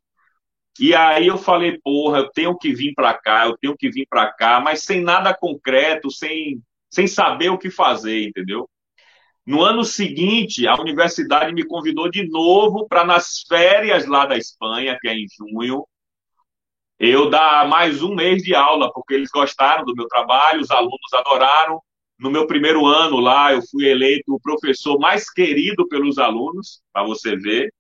E 0.78 0.94
aí 0.94 1.28
eu 1.28 1.38
falei, 1.38 1.80
porra, 1.82 2.18
eu 2.18 2.30
tenho 2.34 2.58
que 2.58 2.74
vir 2.76 2.94
para 2.94 3.14
cá, 3.14 3.46
eu 3.46 3.58
tenho 3.58 3.78
que 3.78 3.90
vir 3.90 4.06
para 4.10 4.30
cá, 4.34 4.60
mas 4.60 4.82
sem 4.84 5.02
nada 5.02 5.34
concreto, 5.34 6.12
sem, 6.12 6.62
sem 6.90 7.08
saber 7.08 7.48
o 7.50 7.58
que 7.58 7.70
fazer, 7.70 8.28
entendeu? 8.28 8.70
No 9.46 9.62
ano 9.62 9.86
seguinte, 9.86 10.68
a 10.68 10.76
universidade 10.76 11.54
me 11.54 11.66
convidou 11.66 12.12
de 12.12 12.28
novo 12.28 12.86
para 12.90 13.06
nas 13.06 13.46
férias 13.48 14.06
lá 14.06 14.26
da 14.26 14.38
Espanha, 14.38 14.98
que 15.00 15.08
é 15.08 15.14
em 15.16 15.28
junho, 15.38 15.88
eu 17.00 17.30
dar 17.30 17.70
mais 17.70 18.04
um 18.04 18.14
mês 18.14 18.44
de 18.44 18.54
aula, 18.54 18.92
porque 18.92 19.14
eles 19.14 19.32
gostaram 19.32 19.86
do 19.86 19.96
meu 19.96 20.10
trabalho, 20.10 20.60
os 20.60 20.72
alunos 20.72 21.14
adoraram. 21.14 21.82
No 22.18 22.32
meu 22.32 22.48
primeiro 22.48 22.86
ano 22.86 23.20
lá, 23.20 23.54
eu 23.54 23.62
fui 23.62 23.86
eleito 23.88 24.34
o 24.34 24.40
professor 24.40 24.98
mais 24.98 25.30
querido 25.30 25.88
pelos 25.88 26.18
alunos, 26.18 26.82
para 26.94 27.04
você 27.04 27.36
ver. 27.36 27.74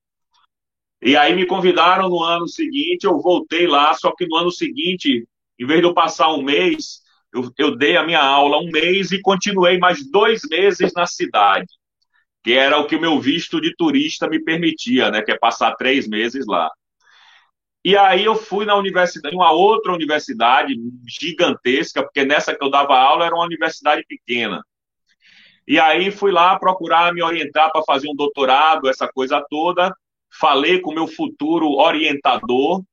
E 1.01 1.15
aí 1.15 1.35
me 1.35 1.45
convidaram 1.45 2.09
no 2.09 2.21
ano 2.23 2.47
seguinte, 2.47 3.05
eu 3.05 3.21
voltei 3.21 3.67
lá, 3.67 3.93
só 3.93 4.13
que 4.13 4.25
no 4.27 4.35
ano 4.35 4.51
seguinte, 4.51 5.27
em 5.59 5.65
vez 5.65 5.79
de 5.79 5.85
eu 5.85 5.93
passar 5.93 6.33
um 6.33 6.41
mês, 6.41 7.01
eu, 7.33 7.51
eu 7.57 7.75
dei 7.75 7.95
a 7.95 8.03
minha 8.03 8.21
aula 8.21 8.59
um 8.59 8.71
mês 8.71 9.11
e 9.11 9.21
continuei 9.21 9.77
mais 9.77 10.09
dois 10.09 10.41
meses 10.49 10.93
na 10.93 11.05
cidade, 11.05 11.67
que 12.43 12.53
era 12.53 12.77
o 12.79 12.87
que 12.87 12.95
o 12.95 13.01
meu 13.01 13.19
visto 13.19 13.61
de 13.61 13.75
turista 13.75 14.27
me 14.27 14.43
permitia, 14.43 15.11
né? 15.11 15.21
Que 15.21 15.31
é 15.31 15.37
passar 15.37 15.75
três 15.75 16.07
meses 16.07 16.45
lá. 16.47 16.69
E 17.85 17.95
aí 17.95 18.25
eu 18.25 18.33
fui 18.33 18.65
na 18.65 18.75
universidade, 18.75 19.35
uma 19.35 19.51
outra 19.51 19.93
universidade 19.93 20.73
gigantesca, 21.07 22.01
porque 22.01 22.25
nessa 22.25 22.55
que 22.55 22.65
eu 22.65 22.71
dava 22.71 22.97
aula 22.97 23.27
era 23.27 23.35
uma 23.35 23.45
universidade 23.45 24.03
pequena. 24.07 24.65
E 25.67 25.79
aí 25.79 26.09
fui 26.09 26.31
lá 26.31 26.57
procurar 26.57 27.13
me 27.13 27.21
orientar 27.21 27.71
para 27.71 27.83
fazer 27.83 28.09
um 28.09 28.15
doutorado, 28.15 28.89
essa 28.89 29.07
coisa 29.07 29.39
toda. 29.47 29.95
Falei 30.39 30.79
com 30.79 30.89
o 30.89 30.95
meu 30.95 31.05
futuro 31.05 31.73
orientador, 31.73 32.83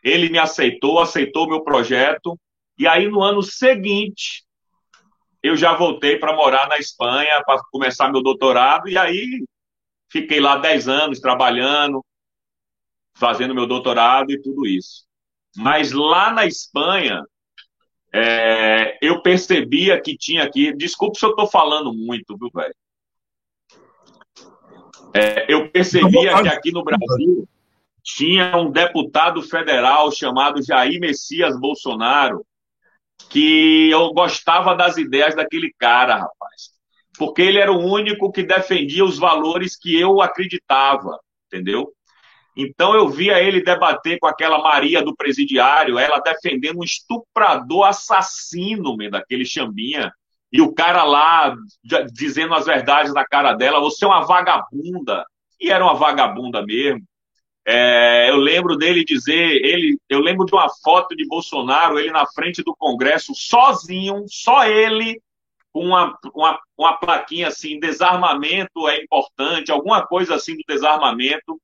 ele 0.00 0.28
me 0.28 0.38
aceitou, 0.38 1.00
aceitou 1.00 1.48
meu 1.48 1.64
projeto, 1.64 2.38
e 2.78 2.86
aí 2.86 3.08
no 3.08 3.24
ano 3.24 3.42
seguinte 3.42 4.44
eu 5.42 5.56
já 5.56 5.74
voltei 5.74 6.18
para 6.20 6.36
morar 6.36 6.68
na 6.68 6.78
Espanha 6.78 7.42
para 7.44 7.60
começar 7.72 8.12
meu 8.12 8.22
doutorado, 8.22 8.88
e 8.88 8.96
aí 8.96 9.44
fiquei 10.08 10.38
lá 10.38 10.56
10 10.56 10.86
anos 10.86 11.18
trabalhando, 11.18 12.05
fazendo 13.16 13.54
meu 13.54 13.66
doutorado 13.66 14.30
e 14.30 14.40
tudo 14.40 14.66
isso. 14.66 15.04
Mas 15.56 15.92
lá 15.92 16.30
na 16.30 16.46
Espanha, 16.46 17.24
é, 18.12 18.98
eu 19.00 19.22
percebia 19.22 20.00
que 20.00 20.16
tinha 20.16 20.44
aqui. 20.44 20.72
Desculpe 20.74 21.18
se 21.18 21.24
eu 21.24 21.30
estou 21.30 21.46
falando 21.46 21.92
muito, 21.92 22.36
viu, 22.36 22.50
velho? 22.54 22.74
É, 25.14 25.52
eu 25.52 25.70
percebia 25.70 26.42
que 26.42 26.48
aqui 26.48 26.70
no 26.70 26.84
Brasil 26.84 27.48
tinha 28.02 28.56
um 28.56 28.70
deputado 28.70 29.42
federal 29.42 30.12
chamado 30.12 30.62
Jair 30.62 31.00
Messias 31.00 31.58
Bolsonaro, 31.58 32.46
que 33.30 33.90
eu 33.90 34.12
gostava 34.12 34.74
das 34.74 34.98
ideias 34.98 35.34
daquele 35.34 35.74
cara, 35.78 36.16
rapaz. 36.16 36.70
Porque 37.18 37.40
ele 37.40 37.58
era 37.58 37.72
o 37.72 37.82
único 37.82 38.30
que 38.30 38.42
defendia 38.42 39.04
os 39.04 39.18
valores 39.18 39.74
que 39.74 39.98
eu 39.98 40.20
acreditava, 40.20 41.18
entendeu? 41.46 41.95
Então 42.56 42.94
eu 42.94 43.08
via 43.08 43.42
ele 43.42 43.62
debater 43.62 44.18
com 44.18 44.26
aquela 44.26 44.58
Maria 44.58 45.02
do 45.02 45.14
presidiário, 45.14 45.98
ela 45.98 46.20
defendendo 46.20 46.78
um 46.78 46.84
estuprador 46.84 47.84
assassino, 47.86 48.96
meu, 48.96 49.10
daquele 49.10 49.44
chambinha, 49.44 50.10
e 50.50 50.60
o 50.62 50.72
cara 50.72 51.04
lá 51.04 51.54
dizendo 52.12 52.54
as 52.54 52.64
verdades 52.64 53.12
na 53.12 53.26
cara 53.26 53.52
dela, 53.52 53.80
você 53.80 54.04
é 54.04 54.08
uma 54.08 54.24
vagabunda. 54.24 55.24
E 55.60 55.70
era 55.70 55.84
uma 55.84 55.94
vagabunda 55.94 56.64
mesmo. 56.64 57.02
É, 57.68 58.30
eu 58.30 58.36
lembro 58.36 58.76
dele 58.76 59.04
dizer, 59.04 59.64
ele, 59.64 59.98
eu 60.08 60.20
lembro 60.20 60.46
de 60.46 60.54
uma 60.54 60.68
foto 60.84 61.16
de 61.16 61.26
Bolsonaro, 61.26 61.98
ele 61.98 62.12
na 62.12 62.24
frente 62.24 62.62
do 62.62 62.74
Congresso, 62.76 63.34
sozinho, 63.34 64.24
só 64.28 64.64
ele, 64.64 65.20
com 65.72 65.84
uma, 65.84 66.16
uma, 66.32 66.58
uma 66.78 66.96
plaquinha 66.96 67.48
assim, 67.48 67.80
desarmamento 67.80 68.88
é 68.88 69.02
importante, 69.02 69.72
alguma 69.72 70.06
coisa 70.06 70.36
assim 70.36 70.54
do 70.54 70.62
desarmamento. 70.68 71.60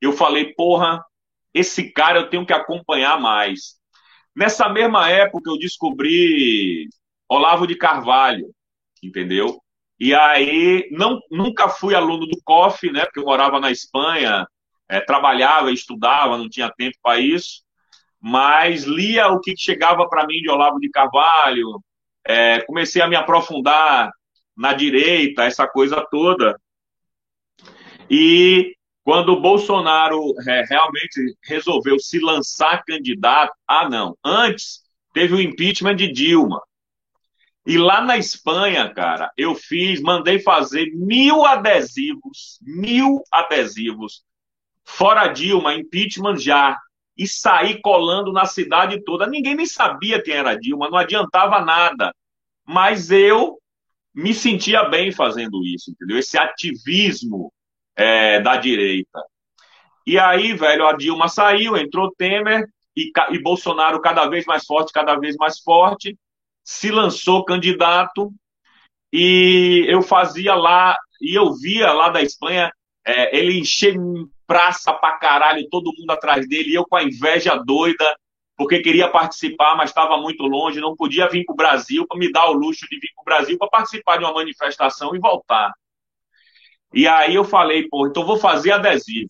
Eu 0.00 0.12
falei, 0.12 0.54
porra, 0.54 1.04
esse 1.54 1.90
cara 1.92 2.20
eu 2.20 2.30
tenho 2.30 2.46
que 2.46 2.52
acompanhar 2.52 3.20
mais. 3.20 3.76
Nessa 4.34 4.68
mesma 4.68 5.08
época 5.08 5.50
eu 5.50 5.58
descobri 5.58 6.88
Olavo 7.28 7.66
de 7.66 7.74
Carvalho, 7.76 8.46
entendeu? 9.02 9.58
E 9.98 10.14
aí, 10.14 10.86
não, 10.90 11.20
nunca 11.30 11.68
fui 11.68 11.94
aluno 11.94 12.26
do 12.26 12.38
COF, 12.44 12.90
né? 12.90 13.04
Porque 13.06 13.18
eu 13.18 13.24
morava 13.24 13.58
na 13.58 13.70
Espanha, 13.70 14.46
é, 14.88 15.00
trabalhava, 15.00 15.72
estudava, 15.72 16.36
não 16.36 16.50
tinha 16.50 16.70
tempo 16.70 16.96
para 17.02 17.18
isso. 17.18 17.62
Mas 18.20 18.84
lia 18.84 19.28
o 19.28 19.40
que 19.40 19.54
chegava 19.56 20.06
para 20.08 20.26
mim 20.26 20.40
de 20.42 20.50
Olavo 20.50 20.78
de 20.78 20.90
Carvalho, 20.90 21.82
é, 22.26 22.60
comecei 22.62 23.00
a 23.00 23.08
me 23.08 23.16
aprofundar 23.16 24.12
na 24.54 24.74
direita, 24.74 25.44
essa 25.44 25.66
coisa 25.66 26.06
toda. 26.10 26.60
E 28.10 28.75
quando 29.06 29.28
o 29.28 29.40
Bolsonaro 29.40 30.34
é, 30.48 30.64
realmente 30.68 31.38
resolveu 31.44 31.96
se 31.96 32.18
lançar 32.18 32.82
candidato, 32.84 33.52
ah, 33.64 33.88
não, 33.88 34.18
antes 34.24 34.80
teve 35.14 35.32
o 35.32 35.40
impeachment 35.40 35.94
de 35.94 36.10
Dilma. 36.10 36.60
E 37.64 37.78
lá 37.78 38.00
na 38.00 38.18
Espanha, 38.18 38.92
cara, 38.92 39.30
eu 39.36 39.54
fiz, 39.54 40.02
mandei 40.02 40.40
fazer 40.40 40.90
mil 40.92 41.46
adesivos, 41.46 42.58
mil 42.60 43.22
adesivos, 43.30 44.24
fora 44.84 45.28
Dilma, 45.28 45.76
impeachment 45.76 46.38
já, 46.38 46.76
e 47.16 47.28
saí 47.28 47.80
colando 47.80 48.32
na 48.32 48.44
cidade 48.44 49.04
toda. 49.04 49.24
Ninguém 49.24 49.54
nem 49.54 49.66
sabia 49.66 50.20
quem 50.20 50.34
era 50.34 50.58
Dilma, 50.58 50.90
não 50.90 50.98
adiantava 50.98 51.64
nada. 51.64 52.12
Mas 52.66 53.12
eu 53.12 53.56
me 54.12 54.34
sentia 54.34 54.88
bem 54.88 55.12
fazendo 55.12 55.64
isso, 55.64 55.92
entendeu? 55.92 56.18
Esse 56.18 56.36
ativismo 56.36 57.52
é, 57.96 58.40
da 58.40 58.56
direita. 58.56 59.24
E 60.06 60.18
aí, 60.18 60.52
velho, 60.52 60.86
a 60.86 60.92
Dilma 60.92 61.28
saiu, 61.28 61.76
entrou 61.76 62.14
Temer 62.16 62.64
e, 62.96 63.10
e 63.30 63.42
Bolsonaro 63.42 64.00
cada 64.00 64.26
vez 64.26 64.44
mais 64.44 64.64
forte, 64.64 64.92
cada 64.92 65.16
vez 65.16 65.34
mais 65.36 65.58
forte 65.58 66.16
se 66.62 66.90
lançou 66.90 67.44
candidato 67.44 68.32
e 69.12 69.84
eu 69.88 70.02
fazia 70.02 70.54
lá, 70.54 70.96
e 71.20 71.38
eu 71.38 71.54
via 71.54 71.92
lá 71.92 72.08
da 72.08 72.20
Espanha, 72.20 72.70
é, 73.06 73.36
ele 73.38 73.60
encher 73.60 73.96
praça 74.46 74.92
pra 74.92 75.12
caralho, 75.18 75.68
todo 75.70 75.92
mundo 75.96 76.10
atrás 76.10 76.46
dele, 76.48 76.74
eu 76.74 76.84
com 76.84 76.96
a 76.96 77.02
inveja 77.04 77.56
doida, 77.56 78.16
porque 78.56 78.80
queria 78.80 79.08
participar, 79.08 79.76
mas 79.76 79.90
estava 79.90 80.16
muito 80.18 80.44
longe, 80.44 80.80
não 80.80 80.96
podia 80.96 81.28
vir 81.28 81.44
para 81.44 81.52
o 81.52 81.56
Brasil 81.56 82.06
para 82.06 82.18
me 82.18 82.30
dar 82.32 82.50
o 82.50 82.52
luxo 82.52 82.86
de 82.90 82.98
vir 82.98 83.10
para 83.14 83.22
o 83.22 83.24
Brasil 83.24 83.58
para 83.58 83.68
participar 83.68 84.18
de 84.18 84.24
uma 84.24 84.34
manifestação 84.34 85.14
e 85.14 85.18
voltar. 85.18 85.72
E 86.96 87.06
aí 87.06 87.34
eu 87.34 87.44
falei, 87.44 87.86
pô, 87.90 88.06
então 88.06 88.24
vou 88.24 88.38
fazer 88.38 88.72
adesivo. 88.72 89.28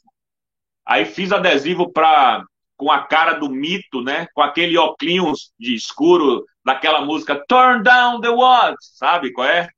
Aí 0.86 1.04
fiz 1.04 1.32
adesivo 1.32 1.92
pra, 1.92 2.44
com 2.76 2.92
a 2.92 3.04
cara 3.04 3.32
do 3.32 3.50
mito, 3.50 4.00
né? 4.02 4.28
Com 4.32 4.40
aquele 4.40 4.78
óculos 4.78 5.50
de 5.58 5.74
escuro 5.74 6.46
daquela 6.64 7.04
música 7.04 7.44
Turn 7.48 7.82
Down 7.82 8.20
the 8.20 8.28
Walls, 8.28 8.78
sabe 8.94 9.32
qual 9.32 9.48
é? 9.48 9.68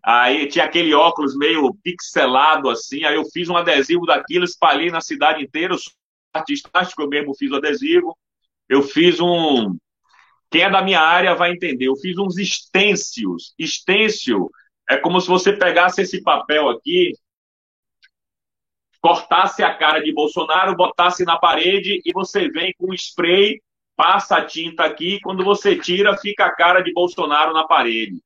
Aí 0.00 0.46
tinha 0.46 0.64
aquele 0.64 0.94
óculos 0.94 1.36
meio 1.36 1.74
pixelado 1.82 2.70
assim, 2.70 3.04
aí 3.04 3.16
eu 3.16 3.24
fiz 3.32 3.48
um 3.48 3.56
adesivo 3.56 4.06
daquilo, 4.06 4.44
espalhei 4.44 4.88
na 4.88 5.00
cidade 5.00 5.42
inteira, 5.42 5.74
eu 5.74 5.78
sou 5.78 5.92
artista 6.32 6.68
plástico, 6.68 7.02
eu 7.02 7.08
mesmo 7.08 7.34
fiz 7.34 7.50
o 7.50 7.56
adesivo. 7.56 8.16
Eu 8.68 8.82
fiz 8.82 9.18
um 9.18 9.76
quem 10.52 10.62
é 10.62 10.70
da 10.70 10.82
minha 10.82 11.00
área 11.00 11.34
vai 11.34 11.50
entender. 11.50 11.86
Eu 11.86 11.96
fiz 11.96 12.16
uns 12.16 12.36
stencils. 12.36 13.54
Stencil 13.60 14.48
é 14.88 14.96
como 14.96 15.20
se 15.20 15.28
você 15.28 15.52
pegasse 15.52 16.02
esse 16.02 16.22
papel 16.22 16.68
aqui, 16.68 17.12
cortasse 19.00 19.62
a 19.62 19.74
cara 19.74 20.00
de 20.00 20.12
Bolsonaro, 20.12 20.76
botasse 20.76 21.24
na 21.24 21.38
parede 21.38 22.00
e 22.04 22.12
você 22.12 22.48
vem 22.48 22.74
com 22.78 22.92
spray 22.94 23.60
passa 23.96 24.36
a 24.36 24.44
tinta 24.44 24.84
aqui, 24.84 25.18
quando 25.22 25.42
você 25.42 25.74
tira, 25.74 26.16
fica 26.18 26.44
a 26.44 26.54
cara 26.54 26.82
de 26.82 26.92
Bolsonaro 26.92 27.52
na 27.54 27.66
parede. 27.66 28.20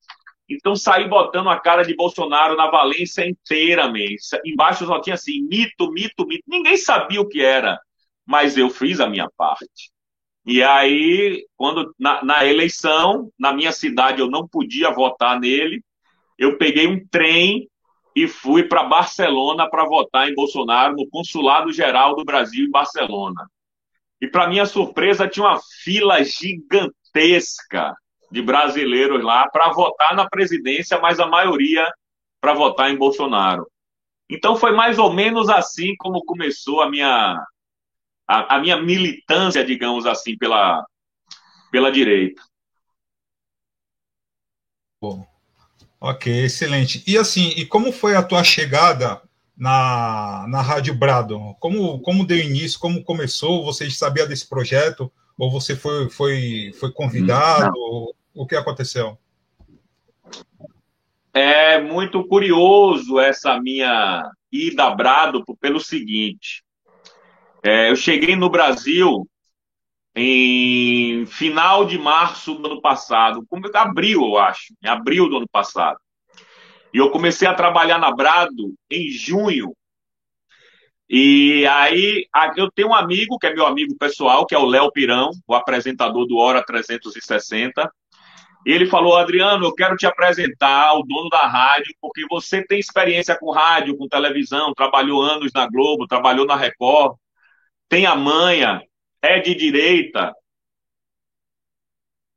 Então 0.49 0.75
saí 0.75 1.09
botando 1.09 1.49
a 1.49 1.59
cara 1.59 1.85
de 1.85 1.95
Bolsonaro 1.95 2.57
na 2.57 2.69
Valência 2.69 3.25
inteira, 3.25 3.88
mesmo. 3.88 4.19
Embaixo 4.45 4.85
só 4.85 5.00
tinha 5.00 5.14
assim, 5.14 5.40
mito, 5.43 5.93
mito, 5.93 6.26
mito. 6.26 6.43
Ninguém 6.49 6.76
sabia 6.76 7.21
o 7.21 7.29
que 7.29 7.40
era. 7.40 7.79
mas 8.26 8.57
eu 8.57 8.69
fiz 8.71 9.00
a 9.00 9.09
minha 9.09 9.29
parte. 9.37 9.90
E 10.47 10.62
aí, 10.62 11.45
quando 11.57 11.95
na, 11.99 12.25
na 12.25 12.45
eleição, 12.45 13.31
na 13.38 13.52
minha 13.52 13.73
cidade 13.73 14.21
eu 14.21 14.31
não 14.31 14.47
podia 14.47 14.90
votar 14.90 15.38
nele, 15.38 15.83
eu 16.41 16.57
peguei 16.57 16.87
um 16.87 17.07
trem 17.07 17.69
e 18.17 18.27
fui 18.27 18.65
para 18.65 18.83
Barcelona 18.83 19.69
para 19.69 19.85
votar 19.85 20.27
em 20.27 20.35
Bolsonaro 20.35 20.97
no 20.97 21.07
Consulado 21.11 21.71
Geral 21.71 22.17
do 22.17 22.25
Brasil 22.25 22.67
em 22.67 22.71
Barcelona. 22.71 23.47
E 24.19 24.27
para 24.27 24.49
minha 24.49 24.65
surpresa 24.65 25.29
tinha 25.29 25.45
uma 25.45 25.61
fila 25.85 26.25
gigantesca 26.25 27.95
de 28.33 28.41
brasileiros 28.41 29.23
lá 29.23 29.49
para 29.51 29.71
votar 29.71 30.17
na 30.17 30.27
presidência, 30.31 30.99
mas 30.99 31.21
a 31.21 31.27
maioria 31.27 31.87
para 32.41 32.55
votar 32.55 32.91
em 32.91 32.97
Bolsonaro. 32.97 33.71
Então 34.29 34.57
foi 34.57 34.73
mais 34.73 34.99
ou 34.99 35.13
menos 35.13 35.51
assim 35.51 35.95
como 35.99 36.25
começou 36.25 36.81
a 36.81 36.89
minha 36.89 37.39
a, 38.27 38.57
a 38.57 38.59
minha 38.61 38.81
militância, 38.81 39.63
digamos 39.63 40.07
assim, 40.07 40.39
pela 40.39 40.87
pela 41.71 41.93
direita. 41.93 42.43
Bom, 45.03 45.30
ok, 46.00 46.45
excelente. 46.45 47.02
E 47.07 47.19
assim, 47.19 47.52
e 47.57 47.66
como 47.66 47.92
foi 47.92 48.16
a 48.16 48.23
tua 48.23 48.42
chegada 48.42 49.21
na, 49.57 50.47
na 50.49 50.62
Rádio 50.62 50.95
Brado? 50.95 51.38
Como, 51.61 52.00
como 52.00 52.26
deu 52.26 52.38
início? 52.38 52.80
Como 52.80 53.04
começou? 53.04 53.64
Você 53.64 53.90
sabia 53.90 54.26
desse 54.26 54.49
projeto? 54.49 55.12
Ou 55.38 55.50
você 55.50 55.76
foi, 55.76 56.09
foi, 56.09 56.73
foi 56.78 56.92
convidado? 56.92 57.73
O 58.35 58.47
que 58.47 58.57
aconteceu? 58.57 59.19
É 61.33 61.80
muito 61.80 62.25
curioso 62.25 63.21
essa 63.21 63.61
minha 63.61 64.28
ida 64.50 64.85
a 64.85 64.95
Brado 64.95 65.45
pelo 65.61 65.78
seguinte. 65.78 66.65
É, 67.63 67.91
eu 67.91 67.97
cheguei 67.97 68.34
no 68.34 68.49
Brasil 68.49 69.28
em 70.15 71.25
final 71.27 71.85
de 71.85 71.99
março 71.99 72.55
do 72.55 72.73
ano 72.73 72.81
passado, 72.81 73.47
abril, 73.75 74.23
eu 74.23 74.39
acho, 74.39 74.75
em 74.83 74.89
abril 74.89 75.29
do 75.29 75.39
ano 75.39 75.49
passado. 75.51 75.99
E 76.93 76.99
eu 76.99 77.11
comecei 77.11 77.47
a 77.47 77.55
trabalhar 77.55 77.99
na 77.99 78.11
Brado 78.11 78.75
em 78.91 79.09
junho. 79.11 79.73
E 81.09 81.67
aí 81.67 82.27
eu 82.57 82.71
tenho 82.71 82.89
um 82.89 82.95
amigo, 82.95 83.39
que 83.39 83.47
é 83.47 83.55
meu 83.55 83.67
amigo 83.67 83.97
pessoal, 83.97 84.47
que 84.47 84.55
é 84.55 84.59
o 84.59 84.67
Léo 84.67 84.93
Pirão, 84.93 85.31
o 85.47 85.55
apresentador 85.55 86.27
do 86.27 86.37
Hora 86.37 86.65
360. 86.65 87.91
E 88.67 88.73
ele 88.73 88.87
falou, 88.87 89.17
Adriano, 89.17 89.65
eu 89.65 89.75
quero 89.75 89.97
te 89.97 90.07
apresentar 90.07 90.89
ao 90.89 91.03
dono 91.05 91.29
da 91.31 91.47
rádio, 91.47 91.95
porque 92.01 92.27
você 92.29 92.63
tem 92.65 92.79
experiência 92.79 93.37
com 93.39 93.51
rádio, 93.51 93.97
com 93.97 94.07
televisão, 94.07 94.75
trabalhou 94.75 95.23
anos 95.23 95.51
na 95.53 95.67
Globo, 95.67 96.07
trabalhou 96.07 96.47
na 96.47 96.57
Record, 96.57 97.17
tem 97.89 98.07
a 98.07 98.15
manha, 98.15 98.83
é 99.23 99.39
de 99.39 99.54
direita. 99.54 100.35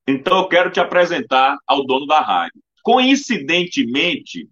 Então 0.07 0.39
eu 0.39 0.47
quero 0.47 0.71
te 0.71 0.79
apresentar 0.79 1.57
ao 1.65 1.85
dono 1.85 2.05
da 2.05 2.19
rádio. 2.19 2.61
Coincidentemente, 2.81 4.49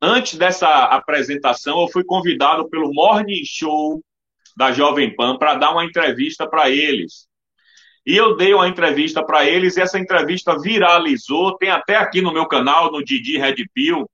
antes 0.00 0.38
dessa 0.38 0.68
apresentação, 0.84 1.80
eu 1.82 1.88
fui 1.88 2.04
convidado 2.04 2.68
pelo 2.70 2.92
Morning 2.92 3.44
Show 3.44 4.02
da 4.56 4.72
Jovem 4.72 5.14
Pan 5.14 5.36
para 5.36 5.54
dar 5.56 5.72
uma 5.72 5.84
entrevista 5.84 6.48
para 6.48 6.70
eles. 6.70 7.28
E 8.06 8.16
eu 8.16 8.36
dei 8.36 8.54
uma 8.54 8.68
entrevista 8.68 9.22
para 9.24 9.44
eles 9.44 9.76
e 9.76 9.80
essa 9.80 9.98
entrevista 9.98 10.58
viralizou. 10.58 11.58
Tem 11.58 11.70
até 11.70 11.96
aqui 11.96 12.22
no 12.22 12.32
meu 12.32 12.46
canal, 12.46 12.90
no 12.90 13.04
Didi 13.04 13.36
Red 13.36 13.56
Pill. 13.74 14.08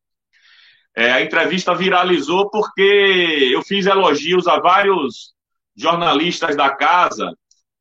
É, 0.97 1.13
a 1.13 1.23
entrevista 1.23 1.75
viralizou 1.75 2.51
porque 2.51 3.51
eu 3.53 3.63
fiz 3.63 3.87
elogios 3.87 4.49
a 4.49 4.59
vários 4.59 5.33
jornalistas 5.77 6.57
da 6.57 6.75
casa 6.75 7.33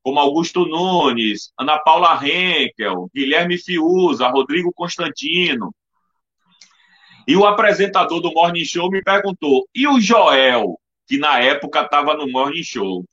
como 0.04 0.19
Augusto 0.19 0.65
Nunes, 0.65 1.51
Ana 1.60 1.77
Paula 1.80 2.19
Henkel, 2.25 3.10
Guilherme 3.13 3.58
Fiuza, 3.58 4.27
Rodrigo 4.27 4.71
Constantino. 4.73 5.73
E 7.27 7.36
o 7.36 7.45
apresentador 7.45 8.19
do 8.19 8.34
Morning 8.34 8.65
Show 8.65 8.89
me 8.89 9.04
perguntou: 9.04 9.67
e 9.73 9.88
o 9.88 9.99
Joel, 9.99 10.80
que 11.08 11.17
na 11.17 11.39
época 11.39 11.82
estava 11.82 12.15
no 12.15 12.27
Morning 12.27 12.63
Show? 12.63 13.06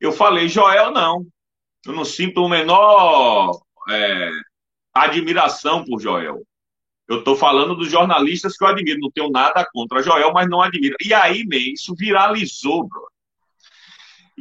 Eu 0.00 0.12
falei: 0.12 0.48
Joel, 0.48 0.90
não. 0.90 1.26
Eu 1.84 1.92
não 1.92 2.04
sinto 2.04 2.42
o 2.42 2.48
menor 2.48 3.60
é, 3.90 4.30
admiração 4.94 5.84
por 5.84 6.00
Joel. 6.00 6.42
Eu 7.08 7.18
estou 7.18 7.36
falando 7.36 7.74
dos 7.74 7.90
jornalistas 7.90 8.56
que 8.56 8.64
eu 8.64 8.68
admiro. 8.68 9.00
Não 9.00 9.10
tenho 9.10 9.30
nada 9.30 9.68
contra 9.70 10.02
Joel, 10.02 10.32
mas 10.32 10.48
não 10.48 10.62
admiro. 10.62 10.96
E 11.04 11.12
aí, 11.12 11.44
man, 11.44 11.56
isso 11.56 11.94
viralizou, 11.94 12.88
bro. 12.88 13.11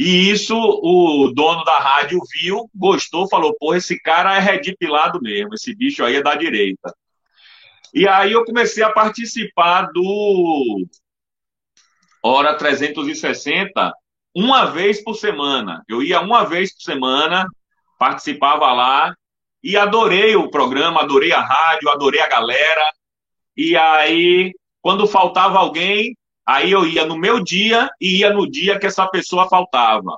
E 0.03 0.31
isso 0.31 0.57
o 0.57 1.31
dono 1.31 1.63
da 1.63 1.77
rádio 1.77 2.19
viu, 2.33 2.67
gostou, 2.73 3.29
falou: 3.29 3.55
pô, 3.59 3.75
esse 3.75 4.01
cara 4.01 4.35
é 4.35 4.39
redipilado 4.39 5.21
mesmo, 5.21 5.53
esse 5.53 5.75
bicho 5.75 6.03
aí 6.03 6.15
é 6.15 6.23
da 6.23 6.33
direita. 6.33 6.91
E 7.93 8.07
aí 8.07 8.31
eu 8.31 8.43
comecei 8.43 8.83
a 8.83 8.91
participar 8.91 9.91
do 9.93 10.87
Hora 12.23 12.57
360 12.57 13.93
uma 14.33 14.65
vez 14.65 15.03
por 15.03 15.13
semana. 15.13 15.83
Eu 15.87 16.01
ia 16.01 16.19
uma 16.19 16.45
vez 16.45 16.73
por 16.73 16.81
semana, 16.81 17.45
participava 17.99 18.73
lá 18.73 19.13
e 19.63 19.77
adorei 19.77 20.35
o 20.35 20.49
programa, 20.49 21.01
adorei 21.01 21.31
a 21.31 21.41
rádio, 21.41 21.91
adorei 21.91 22.21
a 22.21 22.27
galera. 22.27 22.91
E 23.55 23.77
aí, 23.77 24.51
quando 24.81 25.05
faltava 25.05 25.59
alguém, 25.59 26.17
Aí 26.45 26.71
eu 26.71 26.85
ia 26.85 27.05
no 27.05 27.17
meu 27.17 27.43
dia 27.43 27.89
e 27.99 28.19
ia 28.19 28.33
no 28.33 28.49
dia 28.49 28.79
que 28.79 28.87
essa 28.87 29.07
pessoa 29.07 29.47
faltava. 29.47 30.17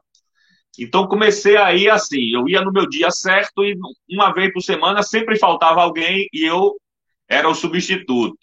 Então 0.79 1.07
comecei 1.07 1.55
aí 1.55 1.89
assim, 1.89 2.33
eu 2.33 2.47
ia 2.47 2.61
no 2.61 2.71
meu 2.71 2.89
dia 2.89 3.11
certo 3.11 3.63
e 3.63 3.77
uma 4.09 4.33
vez 4.33 4.51
por 4.51 4.61
semana 4.61 5.03
sempre 5.03 5.37
faltava 5.37 5.81
alguém 5.81 6.27
e 6.33 6.43
eu 6.43 6.75
era 7.27 7.47
o 7.47 7.53
substituto. 7.53 8.37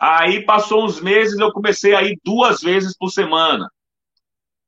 Aí 0.00 0.44
passou 0.44 0.84
uns 0.84 1.00
meses, 1.00 1.38
eu 1.38 1.52
comecei 1.52 1.94
a 1.94 2.02
ir 2.02 2.18
duas 2.24 2.60
vezes 2.60 2.96
por 2.96 3.10
semana. 3.10 3.68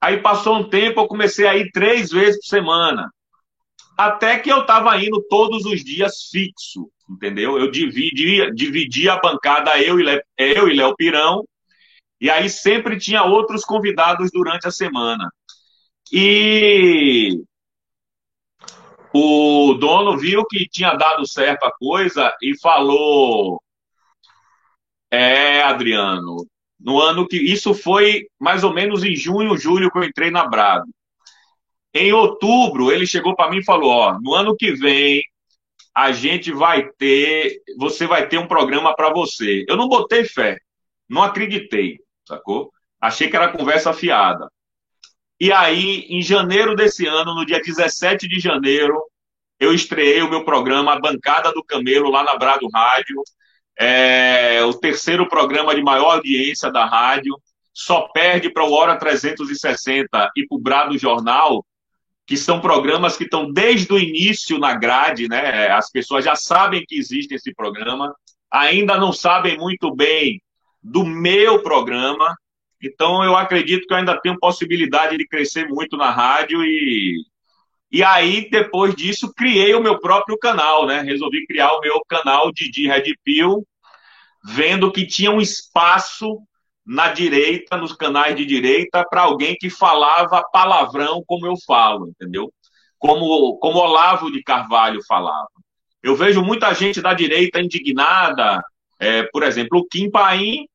Aí 0.00 0.20
passou 0.20 0.56
um 0.56 0.68
tempo, 0.68 1.00
eu 1.00 1.06
comecei 1.06 1.46
a 1.46 1.56
ir 1.56 1.70
três 1.72 2.10
vezes 2.10 2.36
por 2.40 2.48
semana. 2.48 3.10
Até 3.96 4.38
que 4.38 4.50
eu 4.50 4.60
estava 4.62 4.96
indo 5.02 5.24
todos 5.28 5.64
os 5.64 5.82
dias 5.84 6.28
fixo, 6.30 6.90
entendeu? 7.08 7.58
Eu 7.58 7.70
dividia, 7.70 8.52
dividia 8.52 9.14
a 9.14 9.20
bancada, 9.20 9.80
eu 9.80 10.00
e, 10.00 10.22
eu 10.36 10.68
e 10.68 10.74
Léo 10.74 10.94
Pirão, 10.96 11.44
e 12.24 12.30
aí 12.30 12.48
sempre 12.48 12.98
tinha 12.98 13.22
outros 13.22 13.66
convidados 13.66 14.30
durante 14.32 14.66
a 14.66 14.70
semana. 14.70 15.30
E 16.10 17.38
o 19.12 19.74
dono 19.74 20.16
viu 20.16 20.42
que 20.46 20.66
tinha 20.66 20.94
dado 20.94 21.28
certo 21.28 21.64
a 21.64 21.72
coisa 21.72 22.34
e 22.40 22.58
falou: 22.58 23.62
É, 25.10 25.64
Adriano, 25.64 26.46
no 26.80 26.98
ano 26.98 27.28
que. 27.28 27.37
Isso 27.37 27.74
foi 27.74 28.26
mais 28.40 28.64
ou 28.64 28.72
menos 28.72 29.04
em 29.04 29.14
junho, 29.14 29.58
julho 29.58 29.90
que 29.90 29.98
eu 29.98 30.04
entrei 30.04 30.30
na 30.30 30.46
Brado. 30.46 30.87
Em 31.92 32.10
outubro, 32.14 32.90
ele 32.90 33.06
chegou 33.06 33.37
para 33.37 33.50
mim 33.50 33.58
e 33.58 33.64
falou: 33.64 33.90
Ó, 33.90 34.18
no 34.18 34.32
ano 34.32 34.56
que 34.56 34.72
vem 34.72 35.22
a 35.94 36.10
gente 36.10 36.50
vai 36.52 36.88
ter. 36.92 37.60
Você 37.76 38.06
vai 38.06 38.26
ter 38.28 38.38
um 38.38 38.48
programa 38.48 38.96
para 38.96 39.12
você. 39.12 39.62
Eu 39.68 39.76
não 39.76 39.88
botei 39.88 40.24
fé, 40.24 40.56
não 41.06 41.22
acreditei 41.22 42.02
sacou? 42.26 42.70
Achei 43.00 43.28
que 43.28 43.37
era 43.37 43.52
conversa 43.52 43.92
fiada. 43.92 44.48
E 45.38 45.52
aí, 45.52 46.06
em 46.08 46.22
janeiro 46.22 46.74
desse 46.74 47.06
ano, 47.06 47.34
no 47.34 47.44
dia 47.44 47.60
17 47.60 48.28
de 48.28 48.40
janeiro, 48.40 49.02
eu 49.58 49.74
estreiei 49.74 50.22
o 50.22 50.30
meu 50.30 50.44
programa 50.44 50.92
A 50.92 51.00
Bancada 51.00 51.52
do 51.52 51.62
Camelo, 51.64 52.10
lá 52.10 52.22
na 52.22 52.37
Brado 52.37 52.68
Rádio. 52.72 53.22
É 53.76 54.62
o 54.64 54.72
terceiro 54.72 55.28
programa 55.28 55.74
de 55.74 55.82
maior 55.82 56.14
audiência 56.14 56.70
da 56.70 56.87
rádio. 56.87 57.37
Só 57.72 58.02
perde 58.08 58.48
para 58.50 58.64
o 58.64 58.72
Hora 58.72 58.96
360 58.96 60.30
e 60.37 60.46
para 60.46 60.56
o 60.56 60.60
Brado 60.60 60.96
Jornal, 60.96 61.66
que 62.26 62.37
são 62.37 62.60
programas 62.60 63.16
que 63.16 63.24
estão 63.24 63.50
desde 63.50 63.92
o 63.92 63.98
início 63.98 64.58
na 64.58 64.74
grade, 64.74 65.28
né? 65.28 65.68
As 65.70 65.90
pessoas 65.90 66.24
já 66.24 66.37
sabem 66.37 66.84
que 66.87 66.96
existe 66.96 67.34
esse 67.34 67.52
programa, 67.52 68.14
ainda 68.50 68.96
não 68.96 69.12
sabem 69.12 69.58
muito 69.58 69.94
bem 69.94 70.40
do 70.84 71.02
meu 71.02 71.62
programa. 71.62 72.36
Então, 72.82 73.24
eu 73.24 73.34
acredito 73.34 73.86
que 73.86 73.94
eu 73.94 73.96
ainda 73.96 74.20
tenho 74.20 74.38
possibilidade 74.38 75.16
de 75.16 75.26
crescer 75.26 75.66
muito 75.66 75.96
na 75.96 76.10
rádio 76.10 76.62
e. 76.62 77.24
E 77.90 78.02
aí, 78.02 78.50
depois 78.50 78.92
disso, 78.94 79.32
criei 79.32 79.72
o 79.72 79.80
meu 79.80 80.00
próprio 80.00 80.36
canal, 80.36 80.84
né? 80.84 81.00
Resolvi 81.02 81.46
criar 81.46 81.72
o 81.74 81.80
meu 81.80 82.00
canal 82.08 82.50
Didi 82.50 82.88
Red 82.88 83.04
Pill, 83.22 83.64
vendo 84.44 84.90
que 84.90 85.06
tinha 85.06 85.30
um 85.30 85.40
espaço 85.40 86.40
na 86.84 87.12
direita, 87.12 87.76
nos 87.76 87.92
canais 87.92 88.34
de 88.34 88.44
direita, 88.44 89.06
para 89.08 89.22
alguém 89.22 89.54
que 89.54 89.70
falava 89.70 90.42
palavrão 90.52 91.22
como 91.24 91.46
eu 91.46 91.54
falo, 91.64 92.08
entendeu? 92.08 92.52
Como, 92.98 93.58
como 93.58 93.78
Olavo 93.78 94.30
de 94.30 94.42
Carvalho 94.42 95.00
falava. 95.06 95.48
Eu 96.02 96.16
vejo 96.16 96.42
muita 96.42 96.74
gente 96.74 97.00
da 97.00 97.14
direita 97.14 97.60
indignada, 97.60 98.60
é, 98.98 99.22
por 99.32 99.44
exemplo, 99.44 99.78
o 99.78 99.86
Kim 99.86 100.10
Paim 100.10 100.66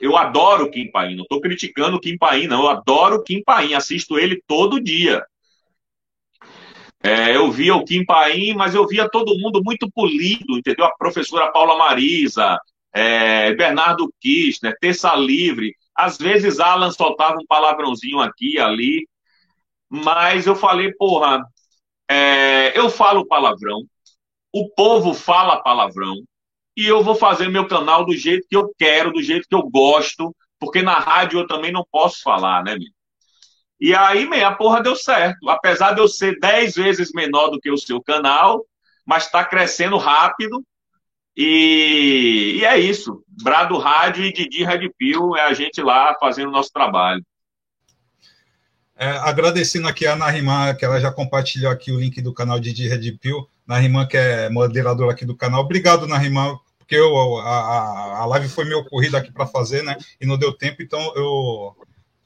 Eu 0.00 0.16
adoro 0.16 0.64
o 0.64 0.70
Kim 0.70 0.90
Paim, 0.90 1.16
não 1.16 1.22
estou 1.22 1.40
criticando 1.40 1.96
o 1.96 2.00
Kim 2.00 2.16
Paim, 2.16 2.46
não. 2.46 2.62
Eu 2.62 2.68
adoro 2.68 3.16
o 3.16 3.22
Kim 3.22 3.42
Paim, 3.42 3.74
assisto 3.74 4.18
ele 4.18 4.42
todo 4.46 4.82
dia. 4.82 5.24
É, 7.02 7.36
eu 7.36 7.50
via 7.50 7.74
o 7.74 7.84
Kim 7.84 8.04
Paim, 8.04 8.54
mas 8.54 8.74
eu 8.74 8.86
via 8.86 9.08
todo 9.08 9.38
mundo 9.38 9.62
muito 9.64 9.90
polido, 9.90 10.58
entendeu? 10.58 10.84
A 10.84 10.96
professora 10.96 11.52
Paula 11.52 11.76
Marisa, 11.76 12.58
é, 12.92 13.54
Bernardo 13.54 14.12
Kirchner, 14.20 14.76
Terça 14.80 15.14
Livre. 15.14 15.74
Às 15.94 16.18
vezes 16.18 16.60
Alan 16.60 16.90
soltava 16.90 17.36
um 17.40 17.46
palavrãozinho 17.46 18.20
aqui 18.20 18.54
e 18.54 18.60
ali, 18.60 19.08
mas 19.88 20.46
eu 20.46 20.54
falei, 20.54 20.92
porra, 20.94 21.42
é, 22.10 22.78
eu 22.78 22.90
falo 22.90 23.26
palavrão, 23.26 23.84
o 24.52 24.68
povo 24.70 25.14
fala 25.14 25.62
palavrão, 25.62 26.16
e 26.78 26.86
eu 26.86 27.02
vou 27.02 27.16
fazer 27.16 27.48
meu 27.48 27.66
canal 27.66 28.06
do 28.06 28.16
jeito 28.16 28.46
que 28.48 28.56
eu 28.56 28.72
quero, 28.78 29.12
do 29.12 29.20
jeito 29.20 29.48
que 29.48 29.54
eu 29.54 29.68
gosto, 29.68 30.32
porque 30.60 30.80
na 30.80 30.96
rádio 30.96 31.40
eu 31.40 31.46
também 31.48 31.72
não 31.72 31.84
posso 31.90 32.22
falar, 32.22 32.62
né, 32.62 32.76
meu? 32.76 32.86
E 33.80 33.92
aí, 33.92 34.28
meia 34.28 34.54
porra 34.54 34.80
deu 34.80 34.94
certo. 34.94 35.50
Apesar 35.50 35.92
de 35.92 36.00
eu 36.00 36.06
ser 36.06 36.38
dez 36.38 36.76
vezes 36.76 37.10
menor 37.12 37.48
do 37.48 37.58
que 37.58 37.68
o 37.68 37.76
seu 37.76 38.00
canal, 38.00 38.64
mas 39.04 39.24
está 39.24 39.44
crescendo 39.44 39.96
rápido. 39.96 40.64
E, 41.36 42.58
e, 42.60 42.64
é 42.64 42.78
isso. 42.78 43.24
Brado 43.26 43.76
Rádio 43.76 44.24
e 44.24 44.32
Didi 44.32 44.62
Red 44.62 44.88
Pill 44.96 45.36
é 45.36 45.42
a 45.42 45.54
gente 45.54 45.82
lá 45.82 46.14
fazendo 46.20 46.48
o 46.48 46.52
nosso 46.52 46.72
trabalho. 46.72 47.24
É, 48.96 49.10
agradecendo 49.18 49.88
aqui 49.88 50.06
a 50.06 50.14
Narimã, 50.14 50.72
que 50.76 50.84
ela 50.84 51.00
já 51.00 51.10
compartilhou 51.10 51.72
aqui 51.72 51.90
o 51.90 51.98
link 51.98 52.22
do 52.22 52.32
canal 52.32 52.60
Didi 52.60 52.86
Red 52.88 53.18
Pill. 53.18 53.48
Narimã, 53.66 54.06
que 54.06 54.16
é 54.16 54.48
moderadora 54.48 55.10
aqui 55.12 55.24
do 55.24 55.36
canal. 55.36 55.62
Obrigado, 55.62 56.06
Narimã, 56.06 56.56
porque 56.88 56.96
eu, 56.96 57.36
a, 57.36 58.20
a 58.20 58.24
live 58.24 58.48
foi 58.48 58.64
meio 58.64 58.82
corrida 58.82 59.18
aqui 59.18 59.30
para 59.30 59.46
fazer, 59.46 59.82
né? 59.84 59.94
E 60.18 60.24
não 60.24 60.38
deu 60.38 60.54
tempo, 60.54 60.82
então 60.82 60.98
eu 61.14 61.76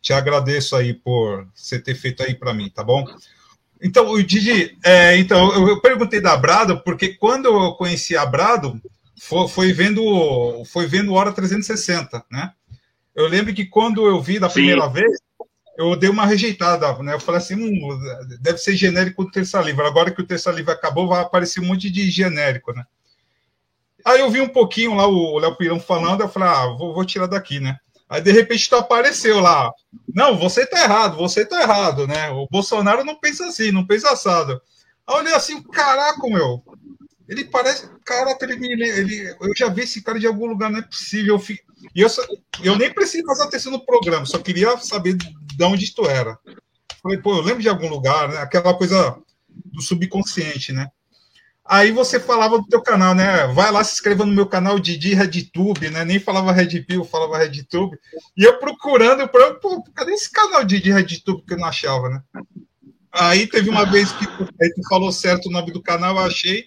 te 0.00 0.12
agradeço 0.12 0.76
aí 0.76 0.94
por 0.94 1.48
você 1.52 1.80
ter 1.80 1.96
feito 1.96 2.22
aí 2.22 2.32
para 2.32 2.54
mim, 2.54 2.70
tá 2.70 2.84
bom? 2.84 3.04
Então, 3.82 4.08
o 4.08 4.22
Didi, 4.22 4.78
é, 4.84 5.16
então, 5.16 5.52
eu, 5.52 5.66
eu, 5.66 5.80
perguntei 5.80 6.20
da 6.20 6.36
Brado, 6.36 6.80
porque 6.84 7.08
quando 7.14 7.46
eu 7.46 7.72
conheci 7.72 8.16
a 8.16 8.24
Brado, 8.24 8.80
foi, 9.20 9.48
foi, 9.48 9.72
vendo 9.72 10.64
foi 10.66 10.86
vendo 10.86 11.12
Hora 11.12 11.32
360, 11.32 12.24
né? 12.30 12.52
Eu 13.16 13.26
lembro 13.26 13.52
que 13.52 13.66
quando 13.66 14.06
eu 14.06 14.22
vi 14.22 14.38
da 14.38 14.48
primeira 14.48 14.86
Sim. 14.86 14.92
vez, 14.92 15.18
eu 15.76 15.96
dei 15.96 16.08
uma 16.08 16.24
rejeitada, 16.24 16.96
né? 17.02 17.14
Eu 17.14 17.20
falei 17.20 17.40
assim, 17.40 17.56
hum, 17.56 17.98
deve 18.40 18.58
ser 18.58 18.76
genérico 18.76 19.24
do 19.24 19.30
Terça 19.32 19.60
Livre. 19.60 19.84
Agora 19.84 20.12
que 20.12 20.22
o 20.22 20.26
Terça 20.26 20.52
Livre 20.52 20.70
acabou, 20.70 21.08
vai 21.08 21.20
aparecer 21.20 21.58
um 21.58 21.66
monte 21.66 21.90
de 21.90 22.08
genérico, 22.08 22.72
né? 22.72 22.84
Aí 24.04 24.20
eu 24.20 24.30
vi 24.30 24.40
um 24.40 24.48
pouquinho 24.48 24.94
lá 24.94 25.06
o 25.06 25.38
Léo 25.38 25.56
Pirão 25.56 25.80
falando, 25.80 26.22
eu 26.22 26.28
falei, 26.28 26.48
ah, 26.48 26.66
vou, 26.76 26.94
vou 26.94 27.04
tirar 27.04 27.26
daqui, 27.26 27.60
né? 27.60 27.76
Aí 28.08 28.20
de 28.20 28.30
repente 28.30 28.68
tu 28.68 28.76
apareceu 28.76 29.40
lá. 29.40 29.70
Não, 30.14 30.36
você 30.36 30.66
tá 30.66 30.82
errado, 30.82 31.16
você 31.16 31.46
tá 31.46 31.62
errado, 31.62 32.06
né? 32.06 32.30
O 32.30 32.46
Bolsonaro 32.50 33.04
não 33.04 33.18
pensa 33.18 33.46
assim, 33.46 33.70
não 33.70 33.86
pensa 33.86 34.10
assado. 34.10 34.60
Aí 35.06 35.14
eu 35.14 35.20
olhei 35.20 35.34
assim, 35.34 35.62
caraca, 35.62 36.28
meu. 36.28 36.62
Ele 37.28 37.44
parece. 37.44 37.88
Caraca, 38.04 38.44
ele, 38.44 38.66
ele, 38.66 39.36
eu 39.40 39.56
já 39.56 39.68
vi 39.68 39.82
esse 39.82 40.02
cara 40.02 40.18
de 40.18 40.26
algum 40.26 40.46
lugar, 40.46 40.70
não 40.70 40.80
é 40.80 40.82
possível. 40.82 41.36
Eu, 41.36 41.58
e 41.94 42.00
eu, 42.02 42.08
eu 42.62 42.76
nem 42.76 42.92
preciso 42.92 43.24
fazer 43.24 43.44
atenção 43.44 43.72
no 43.72 43.84
programa, 43.84 44.26
só 44.26 44.38
queria 44.38 44.76
saber 44.76 45.16
de 45.16 45.64
onde 45.64 45.94
tu 45.94 46.04
era. 46.04 46.38
Falei, 47.02 47.18
pô, 47.18 47.34
eu 47.34 47.42
lembro 47.42 47.62
de 47.62 47.68
algum 47.68 47.88
lugar, 47.88 48.28
né? 48.28 48.38
Aquela 48.38 48.74
coisa 48.74 49.16
do 49.48 49.80
subconsciente, 49.80 50.72
né? 50.72 50.88
Aí 51.72 51.90
você 51.90 52.20
falava 52.20 52.58
do 52.58 52.66
teu 52.66 52.82
canal, 52.82 53.14
né? 53.14 53.46
Vai 53.46 53.72
lá 53.72 53.82
se 53.82 53.94
inscreva 53.94 54.26
no 54.26 54.34
meu 54.34 54.44
canal 54.44 54.78
Didi 54.78 55.14
RedTube, 55.14 55.88
né? 55.88 56.04
Nem 56.04 56.20
falava 56.20 56.52
RedPill, 56.52 57.02
falava 57.02 57.38
RedTube. 57.38 57.96
E 58.36 58.44
eu 58.44 58.58
procurando, 58.58 59.22
eu, 59.22 59.54
pô, 59.58 59.82
cadê 59.94 60.12
esse 60.12 60.30
canal 60.30 60.62
Didi 60.64 60.92
RedTube 60.92 61.42
que 61.46 61.54
eu 61.54 61.58
não 61.58 61.64
achava, 61.64 62.10
né? 62.10 62.22
Aí 63.10 63.46
teve 63.46 63.70
uma 63.70 63.90
vez 63.90 64.12
que 64.12 64.26
tu 64.26 64.86
falou 64.86 65.10
certo 65.10 65.46
o 65.46 65.50
nome 65.50 65.72
do 65.72 65.80
canal, 65.80 66.16
eu 66.16 66.24
achei. 66.26 66.66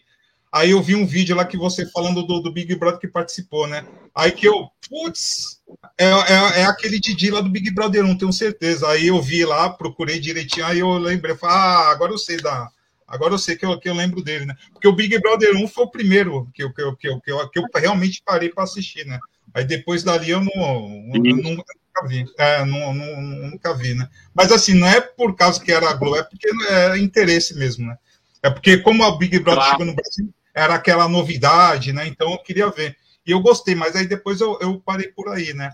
Aí 0.52 0.72
eu 0.72 0.82
vi 0.82 0.96
um 0.96 1.06
vídeo 1.06 1.36
lá 1.36 1.46
que 1.46 1.56
você 1.56 1.88
falando 1.92 2.26
do, 2.26 2.40
do 2.40 2.52
Big 2.52 2.74
Brother 2.74 3.00
que 3.00 3.08
participou, 3.08 3.68
né? 3.68 3.86
Aí 4.16 4.32
que 4.32 4.48
eu, 4.48 4.70
putz, 4.90 5.62
é, 6.00 6.06
é, 6.06 6.62
é, 6.62 6.66
aquele 6.66 7.00
Didi 7.00 7.30
lá 7.30 7.42
do 7.42 7.50
Big 7.52 7.70
Brother, 7.70 8.02
não 8.02 8.18
tenho 8.18 8.34
certeza. 8.34 8.90
Aí 8.90 9.06
eu 9.06 9.22
vi 9.22 9.46
lá, 9.46 9.70
procurei 9.70 10.20
direitinho, 10.20 10.66
aí 10.66 10.80
eu 10.80 10.98
lembrei, 10.98 11.36
falei, 11.36 11.56
ah, 11.56 11.92
agora 11.92 12.12
eu 12.12 12.18
sei 12.18 12.38
da, 12.38 12.72
Agora 13.16 13.34
eu 13.34 13.40
sei 13.40 13.56
que 13.56 13.66
eu, 13.66 13.80
que 13.80 13.90
eu 13.90 13.94
lembro 13.94 14.24
dele, 14.24 14.46
né? 14.46 14.56
Porque 14.72 14.88
o 14.88 14.94
Big 14.94 15.18
Brother 15.20 15.56
1 15.56 15.68
foi 15.68 15.84
o 15.86 15.92
primeiro 15.92 16.50
que 16.54 16.64
eu, 16.64 16.74
que 16.74 16.82
eu, 16.82 16.96
que 16.96 17.08
eu, 17.08 17.20
que 17.20 17.32
eu, 17.32 17.50
que 17.50 17.60
eu 17.60 17.66
realmente 17.76 18.22
parei 18.24 18.50
para 18.50 18.64
assistir, 18.64 19.06
né? 19.06 19.20
Aí 19.54 19.64
depois 19.64 20.04
dali 20.04 20.30
eu 20.30 20.42
não, 20.42 21.12
eu 21.14 21.36
nunca 21.38 21.64
vi. 22.08 22.26
É, 22.38 22.66
não, 22.66 22.94
não, 22.94 23.22
nunca 23.22 23.74
vi, 23.74 23.94
né? 23.94 24.10
Mas 24.34 24.52
assim, 24.52 24.74
não 24.74 24.88
é 24.88 25.00
por 25.00 25.36
causa 25.36 25.62
que 25.62 25.72
era 25.72 25.90
a 25.90 25.94
Globo, 25.94 26.18
é 26.18 26.24
porque 26.24 26.48
é 26.70 26.98
interesse 26.98 27.58
mesmo, 27.58 27.88
né? 27.88 27.98
É 28.44 28.50
porque 28.50 28.78
como 28.78 29.04
a 29.04 29.18
Big 29.18 29.40
Brother 29.40 29.64
claro. 29.64 29.72
chegou 29.72 29.86
no 29.86 29.96
Brasil, 29.96 30.34
era 30.54 30.76
aquela 30.76 31.08
novidade, 31.08 31.94
né? 31.94 32.08
Então 32.08 32.32
eu 32.32 32.38
queria 32.38 32.70
ver. 32.70 32.98
E 33.26 33.32
eu 33.32 33.40
gostei, 33.40 33.76
mas 33.76 33.96
aí 33.96 34.06
depois 34.08 34.40
eu, 34.40 34.58
eu 34.62 34.80
parei 34.80 35.08
por 35.08 35.30
aí, 35.30 35.54
né? 35.54 35.72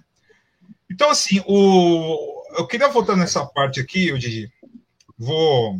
Então, 0.89 1.09
assim, 1.09 1.41
o... 1.45 2.43
eu 2.57 2.67
queria 2.67 2.87
voltar 2.87 3.15
nessa 3.15 3.45
parte 3.45 3.79
aqui, 3.79 4.09
eu 4.09 4.17
Didi. 4.17 4.51
Vou 5.17 5.79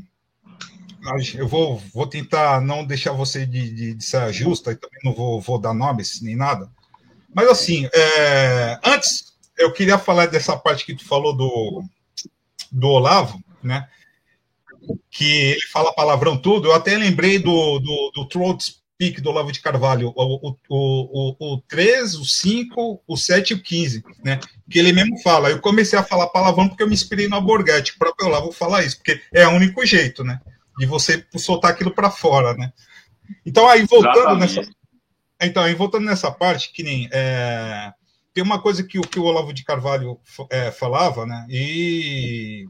eu 1.36 1.48
vou, 1.48 1.82
vou 1.94 2.06
tentar 2.06 2.62
não 2.62 2.86
deixar 2.86 3.12
você 3.12 3.46
de, 3.46 3.72
de, 3.72 3.94
de 3.94 4.34
justa 4.34 4.72
e 4.72 4.76
também 4.76 5.00
não 5.04 5.14
vou, 5.14 5.42
vou 5.42 5.60
dar 5.60 5.74
nomes 5.74 6.22
nem 6.22 6.36
nada. 6.36 6.70
Mas 7.34 7.48
assim, 7.48 7.90
é, 7.94 8.80
antes 8.84 9.34
eu 9.58 9.72
queria 9.72 9.98
falar 9.98 10.28
dessa 10.28 10.58
parte 10.58 10.86
que 10.86 10.96
tu 10.96 11.06
falou 11.06 11.36
do, 11.36 11.84
do 12.72 12.88
Olavo, 12.88 13.42
né? 13.64 13.88
Que 15.10 15.52
ele 15.52 15.68
fala 15.72 15.94
palavrão 15.94 16.38
tudo. 16.38 16.68
Eu 16.68 16.74
até 16.74 16.98
lembrei 16.98 17.40
do, 17.40 17.80
do, 17.80 18.12
do 18.16 18.28
Throat 18.28 18.64
Speak 18.64 19.20
do 19.20 19.30
Olavo 19.30 19.52
de 19.52 19.60
Carvalho, 19.60 20.14
o, 20.16 20.50
o, 20.50 20.56
o, 20.70 21.54
o 21.56 21.62
3, 21.68 22.16
o 22.16 22.26
5, 22.26 23.04
o 23.08 23.18
7 23.18 23.52
e 23.52 23.54
o 23.56 23.64
15, 23.64 24.04
né? 24.24 24.40
Que 24.70 24.78
ele 24.78 24.94
mesmo 24.94 25.20
fala. 25.22 25.50
Eu 25.50 25.60
comecei 25.60 25.98
a 25.98 26.04
falar 26.04 26.28
palavrão 26.28 26.68
porque 26.70 26.84
eu 26.84 26.88
me 26.88 26.94
inspirei 26.94 27.28
no 27.28 27.42
Borghetti, 27.42 27.94
o 27.94 27.98
próprio 27.98 28.28
Olavo 28.28 28.52
falar 28.52 28.84
isso, 28.84 28.98
porque 28.98 29.20
é 29.34 29.48
o 29.48 29.52
único 29.52 29.84
jeito, 29.86 30.24
né? 30.24 30.40
De 30.82 30.88
você 30.88 31.24
soltar 31.38 31.70
aquilo 31.70 31.92
para 31.92 32.10
fora, 32.10 32.56
né? 32.56 32.74
Então 33.46 33.70
aí 33.70 33.86
voltando 33.86 34.36
nessa, 34.36 34.68
então 35.40 35.62
aí 35.62 35.76
voltando 35.76 36.06
nessa 36.06 36.32
parte 36.32 36.74
que 36.74 36.82
nem 36.82 37.08
é, 37.12 37.94
tem 38.34 38.44
uma 38.44 38.60
coisa 38.60 38.84
que, 38.84 39.00
que 39.02 39.20
o 39.20 39.26
Olavo 39.26 39.54
de 39.54 39.64
Carvalho 39.64 40.20
é, 40.50 40.72
falava, 40.72 41.24
né? 41.24 41.46
E 41.48 42.68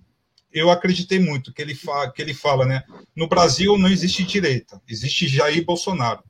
eu 0.51 0.69
acreditei 0.69 1.19
muito 1.19 1.53
que 1.53 1.61
ele, 1.61 1.73
fa, 1.73 2.11
que 2.11 2.21
ele 2.21 2.33
fala, 2.33 2.65
né? 2.65 2.83
No 3.15 3.29
Brasil 3.29 3.77
não 3.77 3.87
existe 3.87 4.25
direita, 4.25 4.81
existe 4.89 5.25
Jair 5.29 5.63
Bolsonaro. 5.63 6.21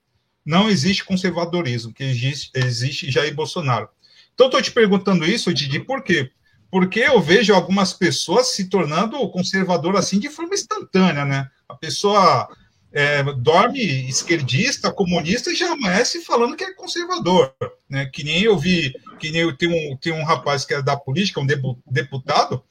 Não 0.45 0.69
existe 0.69 1.03
conservadorismo, 1.03 1.91
que 1.91 2.03
existe, 2.03 2.51
existe 2.53 3.09
Jair 3.09 3.33
Bolsonaro. 3.33 3.89
Então, 4.35 4.45
estou 4.45 4.61
te 4.61 4.71
perguntando 4.71 5.25
isso, 5.25 5.51
Didi, 5.51 5.79
por 5.79 6.03
quê? 6.03 6.29
Porque 6.69 6.99
eu 6.99 7.19
vejo 7.19 7.55
algumas 7.55 7.91
pessoas 7.91 8.51
se 8.53 8.69
tornando 8.69 9.27
conservador 9.29 9.97
assim 9.97 10.19
de 10.19 10.29
forma 10.29 10.53
instantânea, 10.53 11.25
né? 11.25 11.49
A 11.71 11.75
pessoa 11.75 12.49
é, 12.91 13.23
dorme 13.33 13.79
esquerdista, 14.09 14.91
comunista 14.91 15.49
e 15.49 15.55
já 15.55 15.71
amanhece 15.71 16.23
falando 16.23 16.55
que 16.55 16.63
é 16.63 16.73
conservador. 16.73 17.53
Né? 17.89 18.05
Que 18.05 18.23
nem 18.23 18.43
eu 18.43 18.57
vi, 18.57 18.93
que 19.19 19.31
nem 19.31 19.41
eu 19.41 19.55
tenho 19.55 19.73
um, 19.73 19.97
tem 19.97 20.11
um 20.11 20.23
rapaz 20.23 20.65
que 20.65 20.73
é 20.73 20.81
da 20.81 20.97
política, 20.97 21.39
um 21.39 21.47
deputado, 21.89 22.63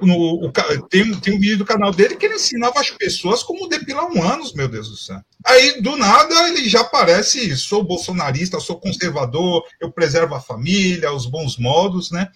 no, 0.00 0.46
o, 0.46 0.52
tem, 0.88 1.14
tem 1.20 1.34
um 1.34 1.40
vídeo 1.40 1.58
do 1.58 1.64
canal 1.64 1.90
dele 1.90 2.16
que 2.16 2.26
ele 2.26 2.34
ensinava 2.34 2.80
as 2.80 2.90
pessoas 2.90 3.42
como 3.42 3.68
depilar 3.68 4.06
um 4.06 4.22
ânus, 4.22 4.52
meu 4.52 4.68
Deus 4.68 4.90
do 4.90 4.96
céu. 4.96 5.20
Aí, 5.44 5.80
do 5.80 5.96
nada, 5.96 6.48
ele 6.48 6.68
já 6.68 6.84
parece, 6.84 7.56
sou 7.56 7.82
bolsonarista, 7.82 8.60
sou 8.60 8.78
conservador, 8.78 9.64
eu 9.80 9.90
preservo 9.90 10.34
a 10.34 10.40
família, 10.40 11.12
os 11.12 11.24
bons 11.24 11.56
modos, 11.56 12.10
né? 12.10 12.28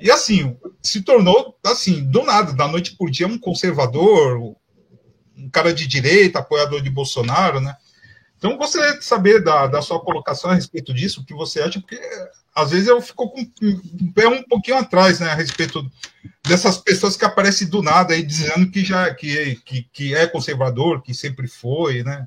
E 0.00 0.10
assim, 0.10 0.56
se 0.82 1.02
tornou, 1.02 1.56
assim, 1.64 2.04
do 2.04 2.24
nada, 2.24 2.52
da 2.52 2.68
noite 2.68 2.96
por 2.96 3.10
dia, 3.10 3.26
um 3.26 3.38
conservador, 3.38 4.54
um 5.42 5.50
cara 5.50 5.72
de 5.72 5.86
direita, 5.86 6.38
apoiador 6.38 6.80
de 6.82 6.90
Bolsonaro, 6.90 7.60
né? 7.60 7.76
Então, 8.38 8.56
gostaria 8.56 8.98
de 8.98 9.04
saber 9.04 9.42
da, 9.42 9.68
da 9.68 9.80
sua 9.80 10.00
colocação 10.00 10.50
a 10.50 10.54
respeito 10.54 10.92
disso, 10.92 11.20
o 11.20 11.24
que 11.24 11.32
você 11.32 11.62
acha, 11.62 11.80
porque 11.80 12.00
às 12.54 12.72
vezes 12.72 12.88
eu 12.88 13.00
fico 13.00 13.30
com 13.30 13.40
o 13.40 14.12
pé 14.12 14.26
um 14.26 14.42
pouquinho 14.42 14.78
atrás, 14.78 15.20
né, 15.20 15.30
a 15.30 15.34
respeito 15.34 15.88
dessas 16.44 16.76
pessoas 16.76 17.16
que 17.16 17.24
aparecem 17.24 17.68
do 17.68 17.82
nada 17.82 18.14
aí 18.14 18.22
dizendo 18.22 18.68
que 18.68 18.84
já 18.84 19.14
que, 19.14 19.56
que, 19.64 19.82
que 19.92 20.14
é 20.14 20.26
conservador, 20.26 21.02
que 21.02 21.14
sempre 21.14 21.46
foi, 21.46 22.02
né? 22.02 22.26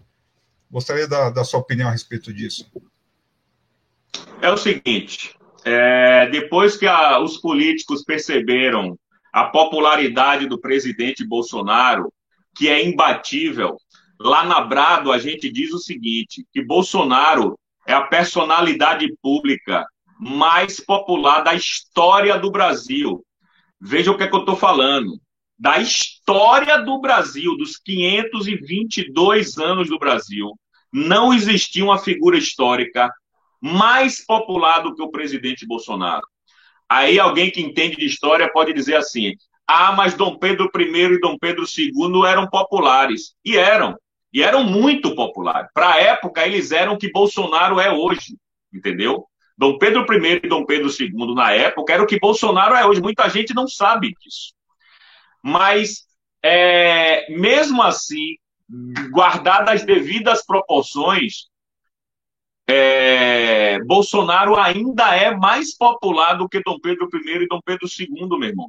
Gostaria 0.72 1.08
da, 1.08 1.30
da 1.30 1.44
sua 1.44 1.60
opinião 1.60 1.90
a 1.90 1.92
respeito 1.92 2.34
disso. 2.34 2.66
É 4.42 4.50
o 4.50 4.58
seguinte, 4.58 5.36
é, 5.66 6.30
depois 6.30 6.78
que 6.78 6.88
a, 6.88 7.20
os 7.20 7.38
políticos 7.38 8.04
perceberam 8.04 8.98
a 9.34 9.44
popularidade 9.46 10.48
do 10.48 10.58
presidente 10.58 11.26
Bolsonaro, 11.26 12.12
que 12.56 12.70
é 12.70 12.84
imbatível. 12.84 13.78
Lá 14.20 14.46
na 14.46 14.62
Brado, 14.62 15.12
a 15.12 15.18
gente 15.18 15.52
diz 15.52 15.74
o 15.74 15.80
seguinte: 15.80 16.46
que 16.54 16.64
Bolsonaro 16.64 17.60
é 17.88 17.94
a 17.94 18.02
personalidade 18.02 19.14
pública 19.22 19.86
mais 20.20 20.80
popular 20.80 21.42
da 21.42 21.54
história 21.54 22.38
do 22.40 22.50
Brasil. 22.50 23.24
Veja 23.80 24.12
o 24.12 24.18
que, 24.18 24.24
é 24.24 24.28
que 24.28 24.36
eu 24.36 24.40
estou 24.40 24.56
falando. 24.56 25.20
Da 25.58 25.78
história 25.80 26.78
do 26.82 27.00
Brasil, 27.00 27.56
dos 27.58 27.78
522 27.78 29.58
anos 29.58 29.90
do 29.90 30.00
Brasil, 30.00 30.52
não 30.92 31.34
existia 31.34 31.84
uma 31.84 31.98
figura 31.98 32.38
histórica 32.38 33.10
mais 33.62 34.26
popular 34.26 34.80
do 34.80 34.96
que 34.96 35.02
o 35.02 35.12
presidente 35.12 35.66
Bolsonaro. 35.66 36.26
Aí 36.90 37.20
alguém 37.20 37.50
que 37.50 37.62
entende 37.62 37.96
de 37.98 38.06
história 38.06 38.52
pode 38.52 38.74
dizer 38.74 38.96
assim: 38.96 39.34
ah, 39.68 39.94
mas 39.94 40.14
Dom 40.14 40.38
Pedro 40.38 40.70
I 40.76 41.16
e 41.16 41.20
Dom 41.20 41.38
Pedro 41.38 41.66
II 41.66 42.26
eram 42.28 42.48
populares. 42.48 43.36
E 43.44 43.58
eram. 43.58 43.98
E 44.32 44.44
eram 44.44 44.64
muito 44.64 45.16
populares. 45.16 45.70
Para 45.74 45.94
a 45.94 46.00
época, 46.00 46.46
eles 46.46 46.72
eram 46.72 46.94
o 46.94 46.98
que 46.98 47.12
Bolsonaro 47.12 47.80
é 47.80 47.92
hoje. 47.92 48.38
Entendeu? 48.74 49.26
Dom 49.58 49.78
Pedro 49.78 50.06
I 50.14 50.42
e 50.44 50.48
Dom 50.48 50.66
Pedro 50.66 50.90
II, 50.90 51.34
na 51.34 51.52
época, 51.54 51.94
era 51.94 52.04
o 52.04 52.08
que 52.08 52.20
Bolsonaro 52.20 52.76
é 52.76 52.86
hoje. 52.86 53.02
Muita 53.02 53.28
gente 53.30 53.54
não 53.56 53.68
sabe 53.68 54.14
disso. 54.22 54.54
Mas, 55.42 56.06
é, 56.44 57.32
mesmo 57.32 57.82
assim, 57.82 58.36
guardadas 59.12 59.82
as 59.82 59.86
devidas 59.86 60.46
proporções, 60.46 61.48
é, 62.68 63.80
Bolsonaro 63.84 64.58
ainda 64.58 65.16
é 65.16 65.36
mais 65.36 65.76
popular 65.76 66.34
do 66.34 66.50
que 66.50 66.62
Dom 66.62 66.80
Pedro 66.80 67.08
I 67.14 67.44
e 67.44 67.48
Dom 67.48 67.62
Pedro 67.64 67.88
II, 67.88 68.28
meu 68.28 68.50
irmão. 68.50 68.68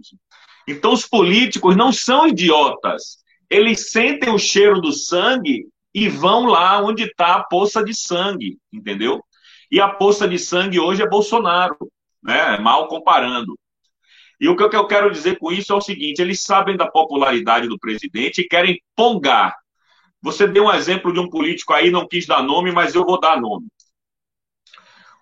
Então, 0.67 0.93
os 0.93 1.07
políticos 1.07 1.77
não 1.77 1.93
são 1.93 2.27
idiotas. 2.27 3.19
Eles 3.49 3.91
sentem 3.91 4.31
o 4.31 4.39
cheiro 4.39 4.81
do 4.81 4.93
sangue 4.93 5.69
e 5.95 6.09
vão 6.09 6.47
lá 6.47 6.83
onde 6.83 7.05
está 7.05 7.37
a 7.37 7.45
poça 7.45 7.83
de 7.85 7.95
sangue, 7.95 8.59
entendeu? 8.73 9.25
E 9.71 9.81
a 9.81 9.89
poça 9.89 10.29
de 10.29 10.39
sangue 10.39 10.79
hoje 10.79 11.03
é 11.03 11.09
Bolsonaro, 11.09 11.77
né? 12.23 12.59
Mal 12.59 12.89
comparando. 12.89 13.57
E 14.39 14.49
o 14.49 14.57
que 14.57 14.63
eu 14.63 14.87
quero 14.87 15.11
dizer 15.11 15.39
com 15.39 15.51
isso 15.51 15.73
é 15.73 15.77
o 15.77 15.81
seguinte: 15.81 16.21
eles 16.21 16.43
sabem 16.43 16.77
da 16.77 16.87
popularidade 16.87 17.69
do 17.69 17.79
presidente 17.79 18.41
e 18.41 18.49
querem 18.49 18.81
pongar. 18.95 19.57
Você 20.21 20.47
deu 20.47 20.65
um 20.65 20.73
exemplo 20.73 21.13
de 21.13 21.21
um 21.21 21.31
político 21.31 21.73
aí, 21.73 21.91
não 21.91 22.07
quis 22.07 22.27
dar 22.27 22.43
nome, 22.43 22.73
mas 22.73 22.95
eu 22.95 23.05
vou 23.05 23.19
dar 23.19 23.41
nome. 23.41 23.69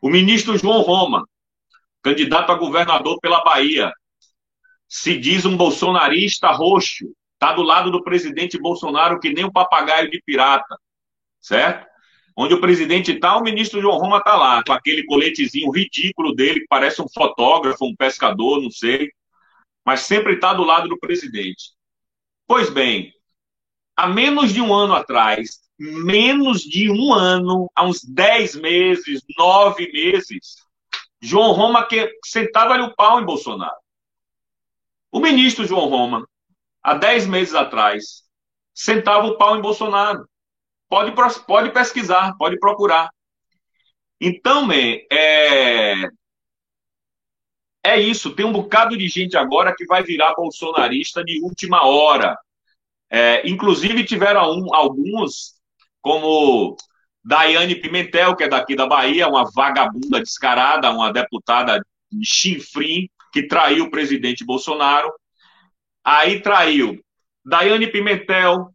O 0.01 0.09
ministro 0.09 0.57
João 0.59 0.81
Roma, 0.81 1.27
candidato 2.03 2.51
a 2.51 2.55
governador 2.55 3.19
pela 3.21 3.43
Bahia, 3.43 3.93
se 4.95 5.19
diz 5.19 5.45
um 5.45 5.57
bolsonarista 5.57 6.53
roxo, 6.53 7.13
está 7.33 7.53
do 7.53 7.65
lado 7.65 7.91
do 7.91 8.05
presidente 8.05 8.57
Bolsonaro 8.57 9.19
que 9.19 9.33
nem 9.33 9.45
um 9.45 9.51
papagaio 9.51 10.09
de 10.09 10.23
pirata, 10.23 10.79
certo? 11.41 11.85
Onde 12.37 12.55
o 12.55 12.61
presidente 12.61 13.11
está, 13.11 13.37
o 13.37 13.43
ministro 13.43 13.81
João 13.81 13.99
Roma 13.99 14.19
está 14.19 14.37
lá, 14.37 14.63
com 14.63 14.73
aquele 14.73 15.05
coletezinho 15.05 15.73
ridículo 15.73 16.33
dele, 16.33 16.61
que 16.61 16.69
parece 16.69 17.03
um 17.03 17.09
fotógrafo, 17.13 17.85
um 17.85 17.97
pescador, 17.97 18.63
não 18.63 18.71
sei, 18.71 19.11
mas 19.85 20.03
sempre 20.03 20.35
está 20.35 20.55
do 20.55 20.63
lado 20.63 20.89
do 20.89 20.97
presidente. 20.97 21.73
Pois 22.47 22.71
bem, 22.71 23.13
há 23.97 24.07
menos 24.07 24.55
de 24.55 24.61
um 24.61 24.73
ano 24.73 24.95
atrás, 24.95 25.59
menos 25.77 26.61
de 26.61 26.89
um 26.89 27.13
ano, 27.13 27.69
há 27.75 27.85
uns 27.85 28.01
dez 28.05 28.55
meses, 28.55 29.25
nove 29.37 29.91
meses, 29.91 30.55
João 31.21 31.51
Roma 31.51 31.85
que 31.85 32.13
sentava-lhe 32.25 32.85
o 32.85 32.95
pau 32.95 33.21
em 33.21 33.25
Bolsonaro. 33.25 33.84
O 35.15 35.21
ministro 35.21 35.65
João 35.65 35.89
Roma, 35.89 36.29
há 36.83 36.95
dez 36.95 37.25
meses 37.25 37.55
atrás, 37.55 38.25
sentava 38.75 39.29
o 39.29 39.39
pau 39.39 39.57
em 39.57 39.63
Bolsonaro. 39.63 40.29
Pode, 40.89 41.13
pode 41.47 41.71
pesquisar, 41.71 42.35
pode 42.37 42.59
procurar. 42.59 43.09
Então, 44.21 44.67
man, 44.67 44.75
é... 45.13 46.09
é 47.85 48.01
isso. 48.01 48.35
Tem 48.35 48.45
um 48.45 48.53
bocado 48.53 48.99
de 48.99 49.07
gente 49.07 49.37
agora 49.37 49.73
que 49.73 49.87
vai 49.87 50.03
virar 50.03 50.35
bolsonarista 50.35 51.23
de 51.23 51.41
última 51.45 51.87
hora. 51.87 52.37
É, 53.09 53.49
inclusive, 53.49 54.03
tiveram 54.05 54.51
um, 54.51 54.75
alguns 54.75 55.55
como 56.03 56.77
Daiane 57.25 57.77
Pimentel, 57.77 58.35
que 58.35 58.43
é 58.43 58.49
daqui 58.49 58.75
da 58.75 58.85
Bahia, 58.85 59.29
uma 59.29 59.49
vagabunda 59.49 60.21
descarada, 60.21 60.91
uma 60.91 61.13
deputada 61.13 61.79
de 62.11 62.27
chinfrim, 62.27 63.09
que 63.35 63.49
traiu 63.49 63.87
o 63.87 63.91
presidente 63.91 64.45
Bolsonaro. 64.45 65.13
Aí 66.05 66.41
traiu 66.41 67.01
Daiane 67.45 67.89
Pimentel, 67.89 68.69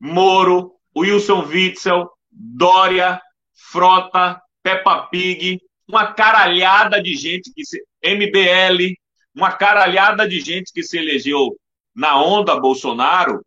Moro, 0.00 0.72
Wilson 0.96 1.46
Witzel, 1.46 2.10
Dória, 2.28 3.22
Frota, 3.70 4.42
Peppa 4.60 5.06
Pig, 5.06 5.60
uma 5.88 6.12
caralhada 6.12 7.00
de 7.00 7.14
gente 7.14 7.52
que 7.54 7.64
se. 7.64 7.80
MBL, 8.04 8.96
uma 9.32 9.52
caralhada 9.52 10.26
de 10.26 10.40
gente 10.40 10.72
que 10.72 10.82
se 10.82 10.98
elegeu 10.98 11.56
na 11.94 12.20
onda 12.20 12.58
Bolsonaro 12.58 13.40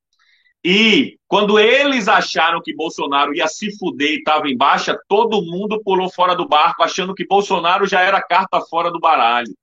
e 0.63 1.19
quando 1.27 1.59
eles 1.59 2.07
acharam 2.07 2.61
que 2.61 2.73
Bolsonaro 2.73 3.35
ia 3.35 3.47
se 3.47 3.77
fuder 3.77 4.13
e 4.13 4.17
estava 4.19 4.47
em 4.47 4.55
baixa, 4.55 4.97
todo 5.07 5.43
mundo 5.43 5.79
pulou 5.83 6.09
fora 6.09 6.33
do 6.33 6.47
barco, 6.47 6.81
achando 6.81 7.13
que 7.13 7.27
Bolsonaro 7.27 7.85
já 7.85 8.01
era 8.01 8.19
carta 8.19 8.61
fora 8.61 8.89
do 8.89 8.99
baralho. 8.99 9.53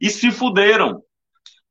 E 0.00 0.08
se 0.10 0.30
fuderam. 0.30 1.02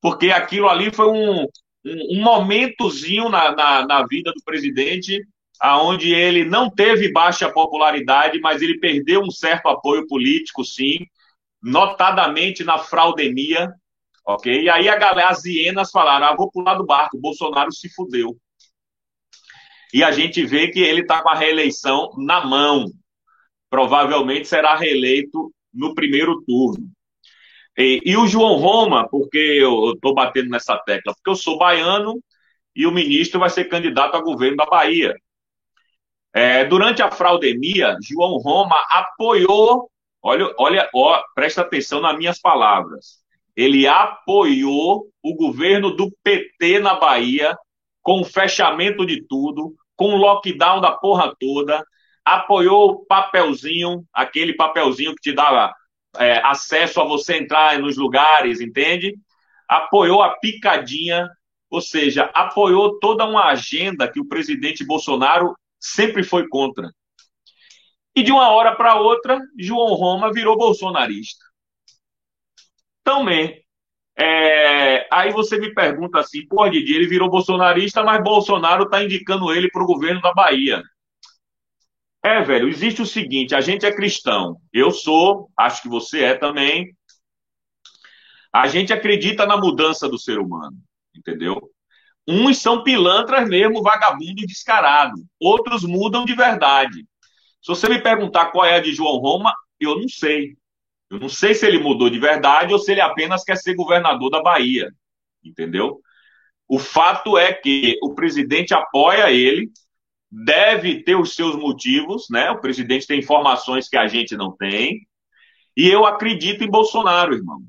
Porque 0.02 0.32
aquilo 0.32 0.70
ali 0.70 0.94
foi 0.94 1.08
um, 1.08 1.42
um, 1.42 2.18
um 2.18 2.22
momentozinho 2.22 3.30
na, 3.30 3.54
na, 3.56 3.86
na 3.86 4.08
vida 4.08 4.32
do 4.32 4.44
presidente, 4.44 5.22
aonde 5.60 6.14
ele 6.14 6.46
não 6.46 6.70
teve 6.70 7.12
baixa 7.12 7.52
popularidade, 7.52 8.40
mas 8.40 8.62
ele 8.62 8.80
perdeu 8.80 9.22
um 9.22 9.32
certo 9.32 9.68
apoio 9.68 10.08
político, 10.08 10.64
sim, 10.64 11.00
notadamente 11.62 12.64
na 12.64 12.78
fraudemia, 12.78 13.70
ok? 14.26 14.62
E 14.64 14.70
aí 14.70 14.88
a 14.88 14.96
galera, 14.96 15.30
as 15.30 15.44
hienas 15.44 15.92
falaram, 15.92 16.28
ah, 16.28 16.36
vou 16.36 16.50
pular 16.50 16.76
do 16.76 16.86
barco, 16.86 17.20
Bolsonaro 17.20 17.74
se 17.74 17.90
fudeu 17.94 18.38
e 19.94 20.04
a 20.04 20.12
gente 20.12 20.46
vê 20.46 20.68
que 20.68 20.80
ele 20.80 21.02
está 21.02 21.22
com 21.22 21.30
a 21.30 21.36
reeleição 21.36 22.12
na 22.18 22.46
mão. 22.46 22.86
Provavelmente 23.70 24.48
será 24.48 24.76
reeleito 24.76 25.52
no 25.74 25.94
primeiro 25.96 26.42
turno. 26.44 26.90
E, 27.80 28.02
e 28.06 28.18
o 28.18 28.28
João 28.28 28.58
Roma, 28.58 29.08
porque 29.08 29.38
eu 29.38 29.94
estou 29.94 30.14
batendo 30.14 30.50
nessa 30.50 30.78
tecla, 30.80 31.14
porque 31.14 31.30
eu 31.30 31.36
sou 31.36 31.58
baiano 31.58 32.22
e 32.76 32.86
o 32.86 32.92
ministro 32.92 33.40
vai 33.40 33.50
ser 33.50 33.66
candidato 33.70 34.18
a 34.18 34.22
governo 34.22 34.58
da 34.58 34.66
Bahia. 34.66 35.16
É, 36.34 36.66
durante 36.66 37.02
a 37.02 37.10
fraudemia, 37.10 37.96
João 38.04 38.38
Roma 38.38 38.76
apoiou, 38.90 39.90
olha, 40.22 40.54
olha, 40.58 40.90
ó, 40.94 41.24
presta 41.34 41.62
atenção 41.62 42.02
nas 42.02 42.18
minhas 42.18 42.38
palavras. 42.38 43.20
Ele 43.56 43.88
apoiou 43.88 45.08
o 45.24 45.36
governo 45.36 45.96
do 45.96 46.12
PT 46.22 46.80
na 46.80 46.96
Bahia 46.96 47.58
com 48.02 48.20
o 48.20 48.26
fechamento 48.26 49.06
de 49.06 49.26
tudo, 49.26 49.74
com 49.96 50.16
o 50.16 50.18
lockdown 50.18 50.82
da 50.82 50.92
porra 50.92 51.34
toda, 51.40 51.82
apoiou 52.26 52.92
o 52.92 53.06
papelzinho, 53.06 54.04
aquele 54.14 54.54
papelzinho 54.54 55.16
que 55.16 55.22
te 55.22 55.32
dava 55.32 55.74
é, 56.20 56.40
acesso 56.46 57.00
a 57.00 57.06
você 57.06 57.38
entrar 57.38 57.80
nos 57.80 57.98
lugares, 57.98 58.60
entende? 58.60 59.16
Apoiou 59.68 60.22
a 60.22 60.38
picadinha, 60.38 61.30
ou 61.70 61.82
seja, 61.82 62.30
apoiou 62.34 63.00
toda 63.00 63.26
uma 63.26 63.46
agenda 63.46 64.12
que 64.12 64.20
o 64.20 64.28
presidente 64.28 64.86
Bolsonaro 64.86 65.56
sempre 65.80 66.24
foi 66.24 66.48
contra. 66.48 66.90
E 68.16 68.22
de 68.22 68.32
uma 68.32 68.50
hora 68.50 68.76
para 68.76 69.00
outra, 69.00 69.40
João 69.58 69.94
Roma 69.94 70.34
virou 70.34 70.58
bolsonarista. 70.58 71.46
Também. 73.04 73.64
É, 74.18 75.08
aí 75.10 75.32
você 75.32 75.58
me 75.58 75.74
pergunta 75.74 76.20
assim, 76.20 76.46
pô, 76.46 76.68
Didi, 76.68 76.94
ele 76.94 77.08
virou 77.08 77.30
bolsonarista, 77.30 78.04
mas 78.04 78.22
Bolsonaro 78.22 78.84
está 78.84 79.02
indicando 79.02 79.54
ele 79.54 79.70
para 79.72 79.82
o 79.82 79.86
governo 79.86 80.20
da 80.20 80.34
Bahia. 80.34 80.84
É, 82.24 82.42
velho, 82.44 82.68
existe 82.68 83.02
o 83.02 83.06
seguinte, 83.06 83.56
a 83.56 83.62
gente 83.62 83.86
é 83.86 83.96
cristão, 83.96 84.58
eu 84.74 84.92
sou, 84.92 85.50
acho 85.58 85.82
que 85.82 85.88
você 85.88 86.24
é 86.24 86.36
também. 86.36 86.94
A 88.52 88.68
gente 88.68 88.92
acredita 88.92 89.46
na 89.46 89.56
mudança 89.56 90.10
do 90.10 90.18
ser 90.18 90.38
humano, 90.38 90.78
entendeu? 91.16 91.72
Uns 92.28 92.58
são 92.58 92.84
pilantras 92.84 93.48
mesmo, 93.48 93.82
vagabundo 93.82 94.46
descarado. 94.46 95.16
Outros 95.40 95.84
mudam 95.84 96.26
de 96.26 96.36
verdade. 96.36 97.06
Se 97.62 97.68
você 97.68 97.88
me 97.90 98.02
perguntar 98.02 98.52
qual 98.52 98.66
é 98.66 98.76
a 98.76 98.82
de 98.82 98.94
João 98.94 99.18
Roma, 99.18 99.54
eu 99.80 99.98
não 99.98 100.08
sei. 100.08 100.56
Eu 101.10 101.20
não 101.20 101.30
sei 101.30 101.54
se 101.56 101.66
ele 101.66 101.80
mudou 101.80 102.10
de 102.10 102.20
verdade 102.20 102.74
ou 102.74 102.80
se 102.80 102.92
ele 102.92 103.02
apenas 103.02 103.44
quer 103.44 103.58
ser 103.58 103.74
governador 103.76 104.30
da 104.30 104.42
Bahia. 104.42 104.92
Entendeu? 105.44 106.00
O 106.68 106.78
fato 106.78 107.38
é 107.38 107.52
que 107.52 107.98
o 108.04 108.14
presidente 108.14 108.74
apoia 108.76 109.32
ele, 109.32 109.72
deve 110.32 111.04
ter 111.04 111.16
os 111.16 111.34
seus 111.34 111.56
motivos, 111.56 112.28
né? 112.30 112.52
O 112.52 112.62
presidente 112.62 113.08
tem 113.08 113.20
informações 113.20 113.90
que 113.90 113.98
a 113.98 114.08
gente 114.08 114.36
não 114.36 114.56
tem. 114.56 115.08
E 115.76 115.88
eu 115.88 116.06
acredito 116.06 116.64
em 116.64 116.70
Bolsonaro, 116.70 117.34
irmão. 117.34 117.62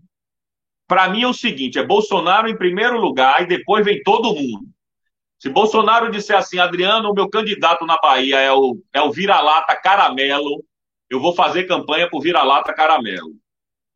Para 0.87 1.09
mim 1.09 1.23
é 1.23 1.29
o 1.29 1.33
seguinte: 1.33 1.79
é 1.79 1.87
Bolsonaro 1.87 2.49
em 2.49 2.57
primeiro 2.57 3.01
lugar 3.01 3.43
e 3.43 3.47
depois 3.47 3.85
vem 3.85 4.03
todo 4.03 4.35
mundo. 4.35 4.69
Se 5.39 5.49
Bolsonaro 5.49 6.11
disser 6.11 6.37
assim, 6.37 6.59
Adriano, 6.59 7.11
o 7.11 7.15
meu 7.15 7.29
candidato 7.31 7.87
na 7.87 7.97
Bahia 7.99 8.39
é 8.41 8.53
o, 8.53 8.77
é 8.93 9.01
o 9.01 9.11
vira-lata 9.11 9.75
caramelo, 9.75 10.63
eu 11.09 11.19
vou 11.19 11.35
fazer 11.35 11.65
campanha 11.65 12.11
por 12.11 12.21
vira-lata 12.21 12.75
caramelo. 12.75 13.31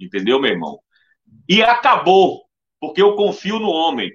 Entendeu, 0.00 0.40
meu 0.40 0.53
irmão? 0.53 0.79
E 1.46 1.62
acabou, 1.62 2.44
porque 2.81 3.03
eu 3.03 3.14
confio 3.14 3.59
no 3.59 3.68
homem. 3.68 4.11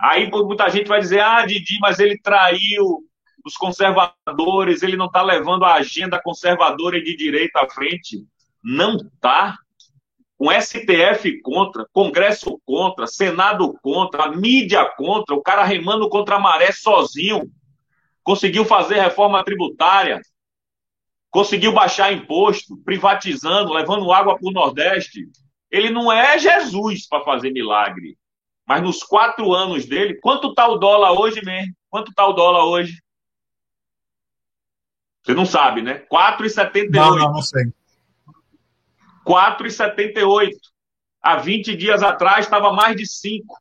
Aí 0.00 0.30
muita 0.30 0.70
gente 0.70 0.88
vai 0.88 1.00
dizer: 1.00 1.20
ah, 1.20 1.44
Didi, 1.44 1.78
mas 1.80 1.98
ele 1.98 2.18
traiu 2.18 3.04
os 3.44 3.54
conservadores, 3.56 4.82
ele 4.82 4.96
não 4.96 5.06
está 5.06 5.22
levando 5.22 5.64
a 5.64 5.74
agenda 5.74 6.20
conservadora 6.22 6.98
e 6.98 7.04
de 7.04 7.16
direita 7.16 7.60
à 7.60 7.68
frente. 7.68 8.24
Não 8.62 8.96
está. 8.96 9.56
Com 10.36 10.50
STF 10.50 11.40
contra, 11.42 11.86
Congresso 11.92 12.58
contra, 12.64 13.06
Senado 13.06 13.74
contra, 13.82 14.30
mídia 14.30 14.86
contra, 14.96 15.34
o 15.34 15.42
cara 15.42 15.64
remando 15.64 16.08
contra 16.08 16.36
a 16.36 16.40
maré 16.40 16.72
sozinho. 16.72 17.50
Conseguiu 18.22 18.64
fazer 18.64 19.00
reforma 19.00 19.44
tributária, 19.44 20.20
conseguiu 21.30 21.72
baixar 21.72 22.12
imposto, 22.12 22.76
privatizando, 22.84 23.72
levando 23.72 24.12
água 24.12 24.38
para 24.38 24.48
o 24.48 24.52
Nordeste. 24.52 25.28
Ele 25.70 25.90
não 25.90 26.10
é 26.10 26.38
Jesus 26.38 27.06
para 27.06 27.22
fazer 27.22 27.50
milagre. 27.50 28.16
Mas 28.66 28.82
nos 28.82 29.02
quatro 29.02 29.52
anos 29.52 29.84
dele, 29.84 30.14
quanto 30.20 30.50
está 30.50 30.68
o 30.68 30.78
dólar 30.78 31.12
hoje 31.12 31.44
mesmo? 31.44 31.74
Quanto 31.88 32.10
está 32.10 32.26
o 32.26 32.32
dólar 32.32 32.64
hoje? 32.64 33.02
Você 35.22 35.34
não 35.34 35.44
sabe, 35.44 35.82
né? 35.82 36.04
4,78. 36.10 36.90
Não, 36.90 37.16
não, 37.16 37.32
não 37.32 37.42
sei. 37.42 37.64
4,78. 39.26 40.50
Há 41.22 41.36
20 41.36 41.76
dias 41.76 42.02
atrás 42.02 42.46
estava 42.46 42.72
mais 42.72 42.96
de 42.96 43.06
5. 43.06 43.54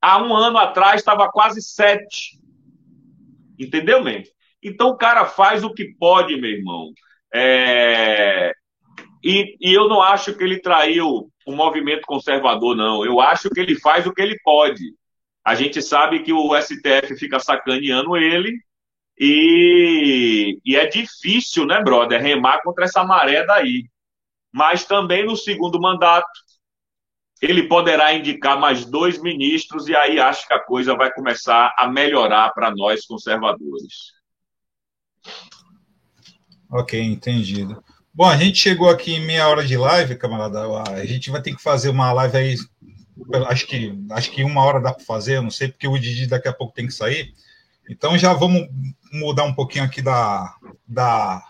Há 0.00 0.22
um 0.22 0.34
ano 0.36 0.58
atrás 0.58 1.00
estava 1.00 1.30
quase 1.30 1.62
7. 1.62 2.38
Entendeu, 3.58 4.04
man? 4.04 4.22
Então 4.62 4.88
o 4.88 4.96
cara 4.96 5.24
faz 5.24 5.64
o 5.64 5.72
que 5.72 5.94
pode, 5.98 6.38
meu 6.38 6.50
irmão. 6.50 6.92
É... 7.32 8.52
E, 9.22 9.56
e 9.58 9.72
eu 9.72 9.88
não 9.88 10.02
acho 10.02 10.34
que 10.34 10.44
ele 10.44 10.60
traiu 10.60 11.30
o 11.46 11.52
movimento 11.52 12.02
conservador, 12.06 12.76
não. 12.76 13.04
Eu 13.04 13.20
acho 13.20 13.48
que 13.48 13.60
ele 13.60 13.78
faz 13.80 14.06
o 14.06 14.12
que 14.12 14.20
ele 14.20 14.38
pode. 14.44 14.94
A 15.42 15.54
gente 15.54 15.80
sabe 15.80 16.22
que 16.22 16.32
o 16.32 16.54
STF 16.60 17.16
fica 17.18 17.38
sacaneando 17.38 18.16
ele 18.16 18.58
e, 19.18 20.58
e 20.64 20.76
é 20.76 20.86
difícil, 20.86 21.66
né, 21.66 21.82
brother, 21.82 22.20
remar 22.20 22.62
contra 22.62 22.84
essa 22.84 23.04
maré 23.04 23.44
daí. 23.46 23.88
Mas 24.52 24.84
também 24.84 25.24
no 25.24 25.36
segundo 25.36 25.80
mandato, 25.80 26.28
ele 27.40 27.64
poderá 27.64 28.14
indicar 28.14 28.58
mais 28.58 28.84
dois 28.84 29.20
ministros 29.20 29.88
e 29.88 29.96
aí 29.96 30.18
acho 30.18 30.46
que 30.46 30.54
a 30.54 30.60
coisa 30.60 30.96
vai 30.96 31.12
começar 31.12 31.74
a 31.76 31.88
melhorar 31.88 32.50
para 32.50 32.70
nós 32.70 33.04
conservadores. 33.04 34.12
Ok, 36.70 37.00
entendido. 37.00 37.82
Bom, 38.12 38.26
a 38.26 38.36
gente 38.36 38.58
chegou 38.58 38.88
aqui 38.88 39.14
em 39.14 39.26
meia 39.26 39.48
hora 39.48 39.64
de 39.64 39.76
live, 39.76 40.16
camarada. 40.16 40.60
A 40.90 41.04
gente 41.04 41.30
vai 41.30 41.42
ter 41.42 41.54
que 41.54 41.62
fazer 41.62 41.88
uma 41.88 42.12
live 42.12 42.36
aí. 42.36 42.54
Acho 43.48 43.66
que, 43.66 43.92
acho 44.10 44.30
que 44.30 44.44
uma 44.44 44.62
hora 44.62 44.80
dá 44.80 44.92
para 44.92 45.04
fazer, 45.04 45.40
não 45.40 45.50
sei, 45.50 45.68
porque 45.68 45.88
o 45.88 45.98
Didi 45.98 46.26
daqui 46.26 46.48
a 46.48 46.52
pouco 46.52 46.74
tem 46.74 46.86
que 46.86 46.92
sair. 46.92 47.32
Então 47.88 48.16
já 48.18 48.32
vamos 48.32 48.68
mudar 49.12 49.44
um 49.44 49.54
pouquinho 49.54 49.84
aqui 49.84 50.02
da, 50.02 50.54
da 50.86 51.42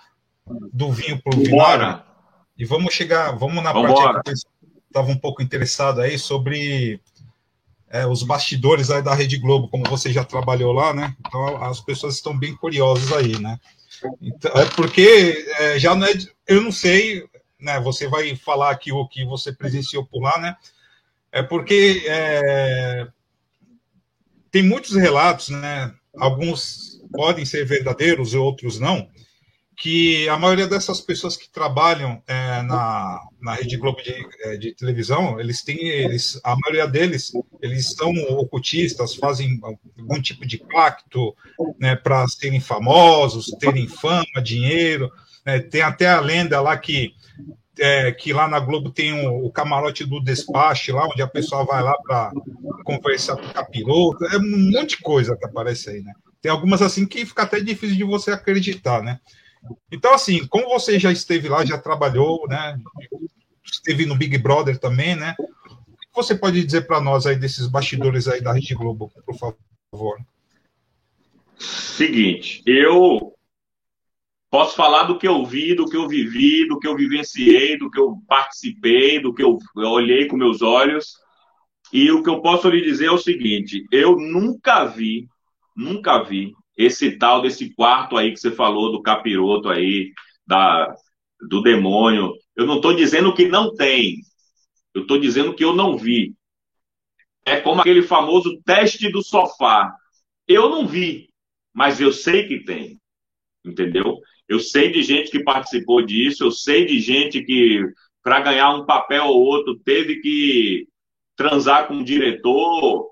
do 0.72 0.92
vinho 0.92 1.20
para 1.22 1.36
o 1.36 1.40
vinagre. 1.40 2.02
E 2.56 2.64
vamos 2.64 2.94
chegar, 2.94 3.32
vamos 3.32 3.62
na 3.62 3.72
Vambora. 3.72 4.14
parte 4.14 4.24
que 4.24 4.30
eu 4.30 4.80
estava 4.86 5.10
um 5.10 5.18
pouco 5.18 5.42
interessado 5.42 6.00
aí 6.00 6.18
sobre 6.18 7.00
é, 7.88 8.06
os 8.06 8.22
bastidores 8.22 8.90
aí 8.90 9.02
da 9.02 9.14
Rede 9.14 9.38
Globo, 9.38 9.68
como 9.68 9.84
você 9.88 10.12
já 10.12 10.24
trabalhou 10.24 10.72
lá, 10.72 10.92
né? 10.92 11.16
Então 11.26 11.62
as 11.62 11.80
pessoas 11.80 12.14
estão 12.14 12.36
bem 12.36 12.54
curiosas 12.56 13.12
aí, 13.12 13.38
né? 13.40 13.58
Então, 14.20 14.52
é 14.52 14.66
porque 14.66 15.46
é, 15.58 15.78
já 15.78 15.94
não 15.94 16.06
é, 16.06 16.12
eu 16.46 16.60
não 16.60 16.72
sei, 16.72 17.24
né? 17.58 17.80
Você 17.80 18.08
vai 18.08 18.36
falar 18.36 18.70
aqui 18.70 18.92
o 18.92 19.06
que 19.08 19.24
você 19.24 19.52
presenciou 19.52 20.04
por 20.04 20.22
lá, 20.22 20.38
né? 20.38 20.56
É 21.32 21.42
porque 21.42 22.04
é, 22.06 23.08
tem 24.50 24.62
muitos 24.62 24.94
relatos, 24.94 25.48
né? 25.48 25.92
Alguns 26.18 27.00
podem 27.12 27.44
ser 27.44 27.64
verdadeiros 27.64 28.34
e 28.34 28.36
outros 28.36 28.78
não, 28.78 29.08
que 29.76 30.28
a 30.28 30.38
maioria 30.38 30.68
dessas 30.68 31.00
pessoas 31.00 31.36
que 31.36 31.50
trabalham 31.50 32.22
é, 32.26 32.62
na, 32.62 33.20
na 33.40 33.54
Rede 33.54 33.76
Globo 33.76 34.00
de, 34.02 34.14
é, 34.42 34.56
de, 34.56 34.74
televisão, 34.74 35.40
eles 35.40 35.62
têm, 35.62 35.78
eles, 35.78 36.40
a 36.44 36.54
maioria 36.56 36.86
deles, 36.86 37.32
eles 37.60 37.92
são 37.92 38.12
ocultistas, 38.38 39.14
fazem 39.14 39.60
algum 39.98 40.20
tipo 40.20 40.46
de 40.46 40.58
pacto 40.58 41.34
né, 41.78 41.96
para 41.96 42.26
serem 42.28 42.60
famosos, 42.60 43.46
terem 43.58 43.88
fama, 43.88 44.42
dinheiro. 44.42 45.10
Né, 45.44 45.58
tem 45.58 45.82
até 45.82 46.08
a 46.08 46.20
lenda 46.20 46.60
lá 46.60 46.76
que 46.76 47.12
é, 47.78 48.12
que 48.12 48.32
lá 48.32 48.46
na 48.48 48.60
Globo 48.60 48.90
tem 48.90 49.26
o, 49.26 49.46
o, 49.46 49.50
camarote 49.50 50.04
do 50.04 50.20
despache, 50.20 50.92
lá 50.92 51.06
onde 51.06 51.22
a 51.22 51.26
pessoa 51.26 51.64
vai 51.64 51.82
lá 51.82 51.94
para 52.02 52.32
conversar 52.84 53.36
com 53.36 53.46
o 53.46 53.52
capiroto, 53.52 54.24
é 54.26 54.36
um 54.38 54.72
monte 54.72 54.90
de 54.90 54.98
coisa 54.98 55.36
que 55.36 55.44
aparece 55.44 55.90
aí, 55.90 56.00
né? 56.00 56.12
Tem 56.40 56.50
algumas 56.50 56.82
assim 56.82 57.06
que 57.06 57.24
fica 57.24 57.42
até 57.42 57.60
difícil 57.60 57.96
de 57.96 58.04
você 58.04 58.30
acreditar, 58.30 59.02
né? 59.02 59.18
Então, 59.90 60.12
assim, 60.12 60.46
como 60.46 60.68
você 60.68 60.98
já 60.98 61.10
esteve 61.10 61.48
lá, 61.48 61.64
já 61.64 61.78
trabalhou, 61.78 62.46
né? 62.48 62.78
Esteve 63.64 64.06
no 64.06 64.14
Big 64.14 64.36
Brother 64.38 64.78
também, 64.78 65.16
né? 65.16 65.34
O 65.38 65.96
que 65.96 66.14
você 66.14 66.34
pode 66.34 66.62
dizer 66.62 66.86
para 66.86 67.00
nós 67.00 67.26
aí 67.26 67.36
desses 67.36 67.66
bastidores 67.66 68.28
aí 68.28 68.40
da 68.42 68.52
Rede 68.52 68.74
Globo, 68.74 69.10
por 69.24 69.36
favor? 69.36 70.18
Seguinte, 71.58 72.62
eu 72.66 73.33
Posso 74.54 74.76
falar 74.76 75.02
do 75.02 75.18
que 75.18 75.26
eu 75.26 75.44
vi, 75.44 75.74
do 75.74 75.84
que 75.84 75.96
eu 75.96 76.06
vivi, 76.06 76.64
do 76.68 76.78
que 76.78 76.86
eu 76.86 76.94
vivenciei, 76.94 77.76
do 77.76 77.90
que 77.90 77.98
eu 77.98 78.22
participei, 78.28 79.18
do 79.18 79.34
que 79.34 79.42
eu, 79.42 79.58
olhei 79.78 80.28
com 80.28 80.36
meus 80.36 80.62
olhos. 80.62 81.14
E 81.92 82.08
o 82.12 82.22
que 82.22 82.30
eu 82.30 82.40
posso 82.40 82.68
lhe 82.68 82.80
dizer 82.80 83.06
é 83.06 83.10
o 83.10 83.18
seguinte: 83.18 83.84
eu 83.90 84.14
nunca 84.16 84.84
vi, 84.84 85.26
nunca 85.76 86.22
vi 86.22 86.52
esse 86.78 87.18
tal 87.18 87.42
desse 87.42 87.74
quarto 87.74 88.16
aí 88.16 88.30
que 88.30 88.38
você 88.38 88.52
falou 88.52 88.92
do 88.92 89.02
capiroto 89.02 89.68
aí, 89.68 90.12
da, 90.46 90.94
do 91.50 91.60
demônio. 91.60 92.32
Eu 92.54 92.64
não 92.64 92.76
estou 92.76 92.94
dizendo 92.94 93.34
que 93.34 93.48
não 93.48 93.74
tem. 93.74 94.18
Eu 94.94 95.02
estou 95.02 95.18
dizendo 95.18 95.52
que 95.52 95.64
eu 95.64 95.74
não 95.74 95.98
vi. 95.98 96.32
É 97.44 97.60
como 97.60 97.80
aquele 97.80 98.02
famoso 98.02 98.62
teste 98.64 99.10
do 99.10 99.20
sofá. 99.20 99.92
Eu 100.46 100.68
não 100.68 100.86
vi, 100.86 101.28
mas 101.72 102.00
eu 102.00 102.12
sei 102.12 102.46
que 102.46 102.62
tem. 102.62 103.00
Entendeu? 103.64 104.20
Eu 104.48 104.60
sei 104.60 104.90
de 104.92 105.02
gente 105.02 105.30
que 105.30 105.42
participou 105.42 106.02
disso, 106.02 106.44
eu 106.44 106.50
sei 106.50 106.84
de 106.84 107.00
gente 107.00 107.42
que, 107.42 107.82
para 108.22 108.40
ganhar 108.40 108.74
um 108.74 108.84
papel 108.84 109.26
ou 109.26 109.42
outro, 109.42 109.78
teve 109.84 110.20
que 110.20 110.86
transar 111.36 111.88
com 111.88 111.98
o 111.98 112.04
diretor. 112.04 113.10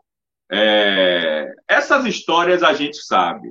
É... 0.50 1.52
Essas 1.68 2.04
histórias 2.06 2.62
a 2.62 2.74
gente 2.74 2.98
sabe. 2.98 3.48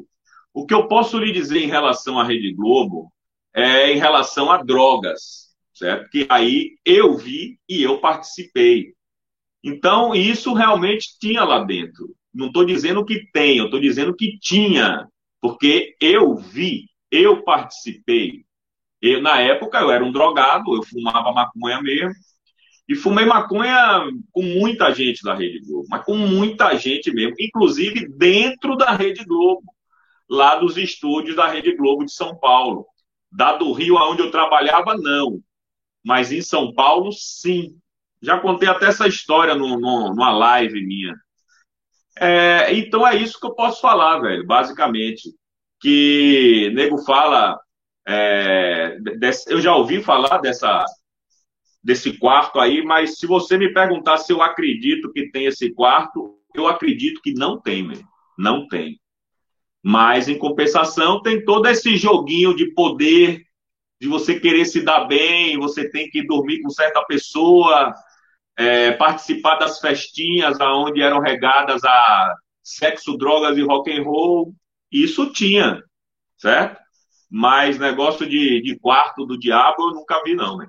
O 0.54 0.66
que 0.66 0.74
eu 0.74 0.88
posso 0.88 1.18
lhe 1.18 1.32
dizer 1.32 1.60
em 1.60 1.68
relação 1.68 2.20
à 2.20 2.24
Rede 2.24 2.54
Globo 2.54 3.12
é 3.54 3.92
em 3.92 3.98
relação 3.98 4.52
a 4.52 4.62
drogas, 4.62 5.56
certo? 5.74 6.10
Que 6.10 6.26
aí 6.30 6.76
eu 6.86 7.18
vi 7.18 7.58
e 7.68 7.82
eu 7.84 8.00
participei. 8.00 8.94
Então, 9.64 10.16
isso 10.16 10.54
realmente 10.54 11.18
tinha 11.20 11.44
lá 11.44 11.64
dentro. 11.64 12.16
Não 12.34 12.48
estou 12.48 12.66
dizendo 12.66 13.06
que 13.06 13.30
tem, 13.32 13.58
eu 13.58 13.66
estou 13.66 13.80
dizendo 13.80 14.16
que 14.16 14.38
tinha, 14.40 15.08
porque 15.42 15.96
eu 16.00 16.36
vi. 16.36 16.86
Eu 17.12 17.43
participei. 17.43 18.45
Eu, 19.01 19.22
na 19.22 19.39
época, 19.41 19.80
eu 19.80 19.91
era 19.91 20.03
um 20.03 20.12
drogado, 20.12 20.76
eu 20.76 20.84
fumava 20.84 21.32
maconha 21.32 21.82
mesmo. 21.82 22.14
E 22.88 22.95
fumei 22.95 23.26
maconha 23.26 24.05
com 24.32 24.43
muita 24.43 24.93
gente 24.93 25.24
da 25.24 25.34
Rede 25.34 25.59
Globo, 25.66 25.88
mas 25.89 26.03
com 26.03 26.16
muita 26.18 26.76
gente 26.76 27.12
mesmo, 27.14 27.36
inclusive 27.39 28.07
dentro 28.18 28.76
da 28.76 28.91
Rede 28.91 29.24
Globo, 29.24 29.64
lá 30.30 30.55
dos 30.55 30.78
estúdios 30.78 31.36
da 31.36 31.47
Rede 31.47 31.76
Globo 31.76 32.05
de 32.05 32.12
São 32.12 32.38
Paulo. 32.38 32.86
Da 33.32 33.55
do 33.55 33.72
Rio, 33.72 33.95
onde 33.95 34.22
eu 34.22 34.32
trabalhava, 34.32 34.95
não. 34.97 35.41
Mas 36.03 36.32
em 36.32 36.41
São 36.41 36.74
Paulo, 36.74 37.12
sim. 37.12 37.78
Já 38.22 38.39
contei 38.39 38.68
até 38.68 38.88
essa 38.88 39.07
história 39.07 39.55
no, 39.55 39.80
no, 39.80 40.09
numa 40.09 40.32
live 40.32 40.86
minha. 40.86 41.16
É, 42.18 42.74
então 42.74 43.07
é 43.07 43.16
isso 43.16 43.39
que 43.39 43.45
eu 43.45 43.55
posso 43.55 43.82
falar, 43.82 44.20
velho, 44.20 44.45
basicamente 44.45 45.30
que 45.82 46.72
nego 46.74 46.98
fala. 47.00 47.60
É, 48.08 48.98
desse, 49.20 49.52
eu 49.52 49.62
já 49.62 49.76
ouvi 49.76 50.02
falar 50.02 50.40
dessa, 50.40 50.84
desse 51.84 52.18
quarto 52.18 52.60
aí, 52.60 52.84
mas 52.84 53.18
se 53.20 53.28
você 53.28 53.58
me 53.58 53.74
perguntar 53.74 54.18
se 54.18 54.34
eu 54.34 54.42
acredito 54.42 55.12
que 55.12 55.30
tem 55.30 55.46
esse 55.46 55.72
quarto, 55.74 56.38
eu 56.54 56.68
acredito 56.68 57.22
que 57.22 57.34
não 57.34 57.60
tem, 57.60 57.88
mesmo. 57.88 58.08
não 58.38 58.68
tem. 58.68 59.00
Mas, 59.84 60.28
em 60.28 60.38
compensação, 60.38 61.22
tem 61.22 61.44
todo 61.44 61.68
esse 61.68 61.98
joguinho 61.98 62.56
de 62.56 62.72
poder, 62.74 63.44
de 64.00 64.08
você 64.08 64.40
querer 64.40 64.66
se 64.66 64.82
dar 64.82 65.06
bem, 65.06 65.58
você 65.58 65.90
tem 65.90 66.10
que 66.10 66.26
dormir 66.26 66.62
com 66.62 66.70
certa 66.70 67.04
pessoa, 67.06 67.94
é, 68.58 68.92
participar 68.92 69.56
das 69.56 69.80
festinhas 69.80 70.60
onde 70.60 71.02
eram 71.02 71.20
regadas 71.20 71.84
a 71.84 72.36
sexo, 72.64 73.18
drogas 73.18 73.58
e 73.58 73.62
rock 73.62 73.92
and 73.92 74.04
roll. 74.04 74.54
Isso 74.92 75.32
tinha, 75.32 75.82
certo? 76.38 76.80
Mas 77.30 77.80
negócio 77.80 78.28
de, 78.28 78.62
de 78.62 78.78
quarto 78.78 79.26
do 79.26 79.39
diabo 79.39 79.89
eu 79.89 79.94
nunca 79.96 80.22
vi, 80.24 80.36
não, 80.36 80.58
né? 80.58 80.68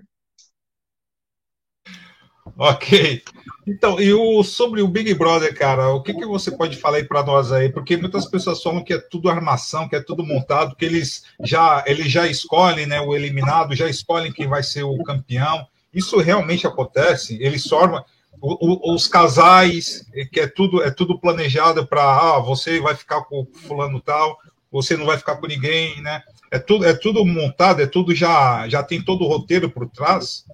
Ok. 2.57 3.23
Então, 3.67 4.01
e 4.01 4.13
o, 4.13 4.43
sobre 4.43 4.83
o 4.83 4.89
Big 4.89 5.15
Brother, 5.15 5.57
cara, 5.57 5.89
o 5.91 6.03
que, 6.03 6.13
que 6.13 6.27
você 6.27 6.51
pode 6.51 6.77
falar 6.77 6.99
aí 6.99 7.05
para 7.05 7.23
nós 7.23 7.53
aí? 7.53 7.69
Porque 7.69 7.97
muitas 7.97 8.27
pessoas 8.27 8.63
falam 8.63 8.85
que 8.85 8.93
é 8.93 8.99
tudo 8.99 9.31
armação, 9.31 9.89
que 9.89 9.97
é 9.97 10.03
tudo 10.03 10.25
montado, 10.25 10.75
que 10.77 10.85
eles 10.85 11.25
já, 11.41 11.83
eles 11.87 12.11
já 12.11 12.27
escolhem 12.27 12.87
né, 12.87 13.01
o 13.01 13.15
eliminado, 13.15 13.75
já 13.75 13.89
escolhem 13.89 14.33
quem 14.33 14.49
vai 14.49 14.63
ser 14.63 14.83
o 14.83 15.03
campeão. 15.05 15.67
Isso 15.95 16.19
realmente 16.19 16.67
acontece? 16.67 17.39
Eles 17.41 17.67
formam 17.67 18.05
os 18.43 19.07
casais, 19.07 20.05
que 20.33 20.41
é 20.41 20.49
tudo, 20.49 20.83
é 20.83 20.91
tudo 20.91 21.19
planejado 21.19 21.87
para 21.87 22.03
ah, 22.03 22.41
você 22.41 22.81
vai 22.81 22.97
ficar 22.97 23.23
com 23.23 23.47
fulano 23.47 24.01
tal, 24.01 24.37
você 24.71 24.97
não 24.97 25.07
vai 25.07 25.17
ficar 25.17 25.37
com 25.37 25.47
ninguém, 25.47 26.03
né? 26.03 26.23
É 26.51 26.59
tudo, 26.59 26.85
é 26.85 26.93
tudo 26.93 27.25
montado, 27.25 27.81
é 27.81 27.87
tudo 27.87 28.13
já, 28.13 28.69
já 28.69 28.83
tem 28.83 29.01
todo 29.01 29.23
o 29.25 29.29
roteiro 29.29 29.71
por 29.71 29.89
trás. 29.89 30.45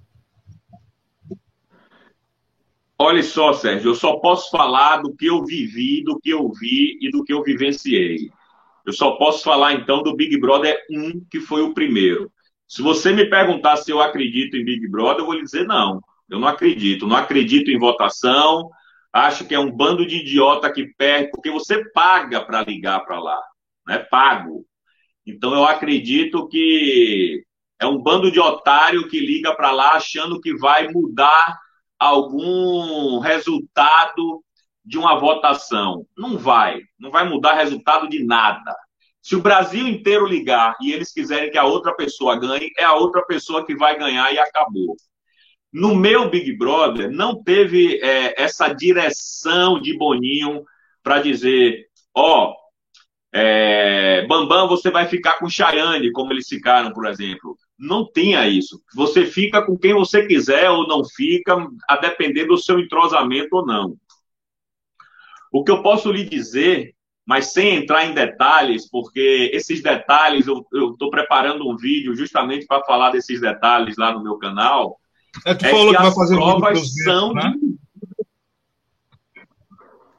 Olha 2.97 3.23
só, 3.23 3.53
Sérgio, 3.53 3.91
eu 3.91 3.95
só 3.95 4.17
posso 4.17 4.51
falar 4.51 4.97
do 4.97 5.15
que 5.15 5.25
eu 5.25 5.43
vivi, 5.43 6.03
do 6.03 6.19
que 6.19 6.29
eu 6.29 6.51
vi 6.51 6.99
e 7.01 7.09
do 7.09 7.23
que 7.23 7.33
eu 7.33 7.41
vivenciei. 7.41 8.29
Eu 8.85 8.93
só 8.93 9.11
posso 9.11 9.43
falar 9.43 9.73
então 9.73 10.03
do 10.03 10.15
Big 10.15 10.37
Brother 10.39 10.77
1, 10.91 11.25
que 11.31 11.39
foi 11.39 11.61
o 11.61 11.73
primeiro. 11.73 12.31
Se 12.67 12.81
você 12.81 13.11
me 13.11 13.25
perguntar 13.25 13.77
se 13.77 13.89
eu 13.89 14.01
acredito 14.01 14.55
em 14.55 14.65
Big 14.65 14.87
Brother, 14.87 15.21
eu 15.21 15.25
vou 15.25 15.33
lhe 15.33 15.43
dizer 15.43 15.65
não. 15.65 16.03
Eu 16.29 16.39
não 16.39 16.47
acredito. 16.47 17.07
Não 17.07 17.15
acredito 17.15 17.71
em 17.71 17.79
votação. 17.79 18.69
Acho 19.11 19.45
que 19.45 19.55
é 19.55 19.59
um 19.59 19.71
bando 19.71 20.05
de 20.05 20.17
idiota 20.17 20.71
que 20.71 20.93
perde, 20.97 21.31
porque 21.31 21.49
você 21.49 21.83
paga 21.91 22.41
para 22.41 22.61
ligar 22.61 22.99
para 23.05 23.19
lá. 23.19 23.41
Né? 23.87 23.97
Pago. 23.99 24.65
Então 25.25 25.53
eu 25.53 25.65
acredito 25.65 26.47
que 26.47 27.43
é 27.79 27.87
um 27.87 27.97
bando 27.97 28.31
de 28.31 28.39
otário 28.39 29.07
que 29.07 29.19
liga 29.19 29.55
para 29.55 29.71
lá 29.71 29.93
achando 29.93 30.39
que 30.39 30.55
vai 30.57 30.87
mudar 30.89 31.57
algum 31.97 33.19
resultado 33.19 34.43
de 34.85 34.97
uma 34.97 35.19
votação. 35.19 36.05
Não 36.17 36.37
vai. 36.37 36.81
Não 36.99 37.11
vai 37.11 37.27
mudar 37.27 37.53
resultado 37.53 38.07
de 38.07 38.23
nada. 38.23 38.75
Se 39.21 39.35
o 39.35 39.41
Brasil 39.41 39.87
inteiro 39.87 40.25
ligar 40.25 40.75
e 40.81 40.91
eles 40.91 41.11
quiserem 41.11 41.51
que 41.51 41.57
a 41.57 41.65
outra 41.65 41.93
pessoa 41.93 42.39
ganhe, 42.39 42.71
é 42.77 42.83
a 42.83 42.93
outra 42.93 43.21
pessoa 43.25 43.65
que 43.65 43.75
vai 43.75 43.97
ganhar 43.97 44.33
e 44.33 44.39
acabou. 44.39 44.95
No 45.71 45.95
meu 45.95 46.29
Big 46.29 46.57
Brother, 46.57 47.11
não 47.11 47.43
teve 47.43 47.99
é, 48.01 48.41
essa 48.41 48.73
direção 48.73 49.79
de 49.79 49.95
Boninho 49.97 50.63
para 51.03 51.21
dizer: 51.21 51.85
ó, 52.13 52.51
oh, 52.51 52.55
é, 53.31 54.25
Bambam, 54.27 54.67
você 54.67 54.89
vai 54.89 55.07
ficar 55.07 55.37
com 55.37 55.49
Chayane, 55.49 56.11
como 56.11 56.33
eles 56.33 56.47
ficaram, 56.47 56.91
por 56.91 57.05
exemplo. 57.05 57.55
Não 57.77 58.09
tinha 58.11 58.47
isso. 58.47 58.81
Você 58.95 59.25
fica 59.25 59.65
com 59.65 59.77
quem 59.77 59.93
você 59.93 60.25
quiser 60.25 60.69
ou 60.69 60.87
não 60.87 61.03
fica, 61.05 61.55
a 61.87 61.95
depender 61.97 62.45
do 62.45 62.57
seu 62.57 62.79
entrosamento 62.79 63.55
ou 63.55 63.65
não. 63.65 63.95
O 65.51 65.63
que 65.63 65.71
eu 65.71 65.81
posso 65.81 66.11
lhe 66.11 66.23
dizer, 66.23 66.93
mas 67.25 67.53
sem 67.53 67.75
entrar 67.75 68.05
em 68.05 68.13
detalhes, 68.13 68.89
porque 68.89 69.51
esses 69.53 69.81
detalhes, 69.81 70.47
eu 70.47 70.65
estou 70.91 71.09
preparando 71.09 71.69
um 71.69 71.77
vídeo 71.77 72.15
justamente 72.15 72.65
para 72.65 72.83
falar 72.83 73.11
desses 73.11 73.39
detalhes 73.39 73.97
lá 73.97 74.11
no 74.11 74.23
meu 74.23 74.37
canal. 74.37 74.99
É, 75.45 75.53
tu 75.53 75.65
é 75.65 75.69
falou 75.69 75.91
que, 75.91 75.97
que 75.97 76.03
vai 76.03 76.13
fazer 76.13 76.35
provas 76.35 76.93
são 77.03 77.33
né? 77.33 77.53
de... 77.59 77.79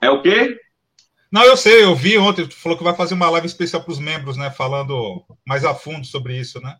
É 0.00 0.10
o 0.10 0.22
quê? 0.22 0.58
Não, 1.30 1.44
eu 1.44 1.56
sei, 1.56 1.84
eu 1.84 1.94
vi 1.94 2.18
ontem, 2.18 2.46
tu 2.46 2.56
falou 2.56 2.76
que 2.76 2.82
vai 2.82 2.94
fazer 2.94 3.14
uma 3.14 3.30
live 3.30 3.46
especial 3.46 3.82
para 3.82 3.92
os 3.92 4.00
membros, 4.00 4.36
né? 4.36 4.50
Falando 4.50 5.24
mais 5.46 5.64
a 5.64 5.74
fundo 5.74 6.04
sobre 6.04 6.36
isso, 6.36 6.60
né? 6.60 6.76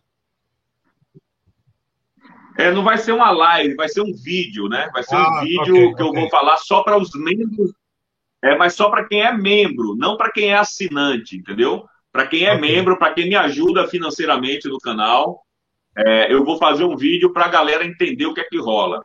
É, 2.57 2.69
não 2.71 2.83
vai 2.83 2.97
ser 2.97 3.13
uma 3.13 3.31
live, 3.31 3.75
vai 3.75 3.87
ser 3.87 4.01
um 4.01 4.13
vídeo, 4.13 4.67
né? 4.67 4.89
Vai 4.91 5.03
ser 5.03 5.15
ah, 5.15 5.37
um 5.37 5.41
vídeo 5.41 5.73
okay, 5.73 5.95
que 5.95 6.03
okay. 6.03 6.05
eu 6.05 6.13
vou 6.13 6.29
falar 6.29 6.57
só 6.57 6.83
para 6.83 6.97
os 6.97 7.11
membros, 7.15 7.71
é, 8.41 8.55
mas 8.57 8.73
só 8.73 8.89
para 8.89 9.07
quem 9.07 9.21
é 9.21 9.31
membro, 9.31 9.95
não 9.95 10.17
para 10.17 10.31
quem 10.31 10.49
é 10.49 10.57
assinante, 10.57 11.37
entendeu? 11.37 11.85
Para 12.11 12.27
quem 12.27 12.43
é 12.43 12.53
okay. 12.53 12.61
membro, 12.61 12.99
para 12.99 13.13
quem 13.13 13.29
me 13.29 13.35
ajuda 13.35 13.87
financeiramente 13.87 14.67
no 14.67 14.79
canal, 14.79 15.41
é, 15.95 16.31
eu 16.33 16.43
vou 16.43 16.57
fazer 16.57 16.83
um 16.83 16.95
vídeo 16.95 17.33
para 17.33 17.45
a 17.45 17.49
galera 17.49 17.85
entender 17.85 18.25
o 18.25 18.33
que 18.33 18.41
é 18.41 18.45
que 18.45 18.57
rola. 18.57 19.03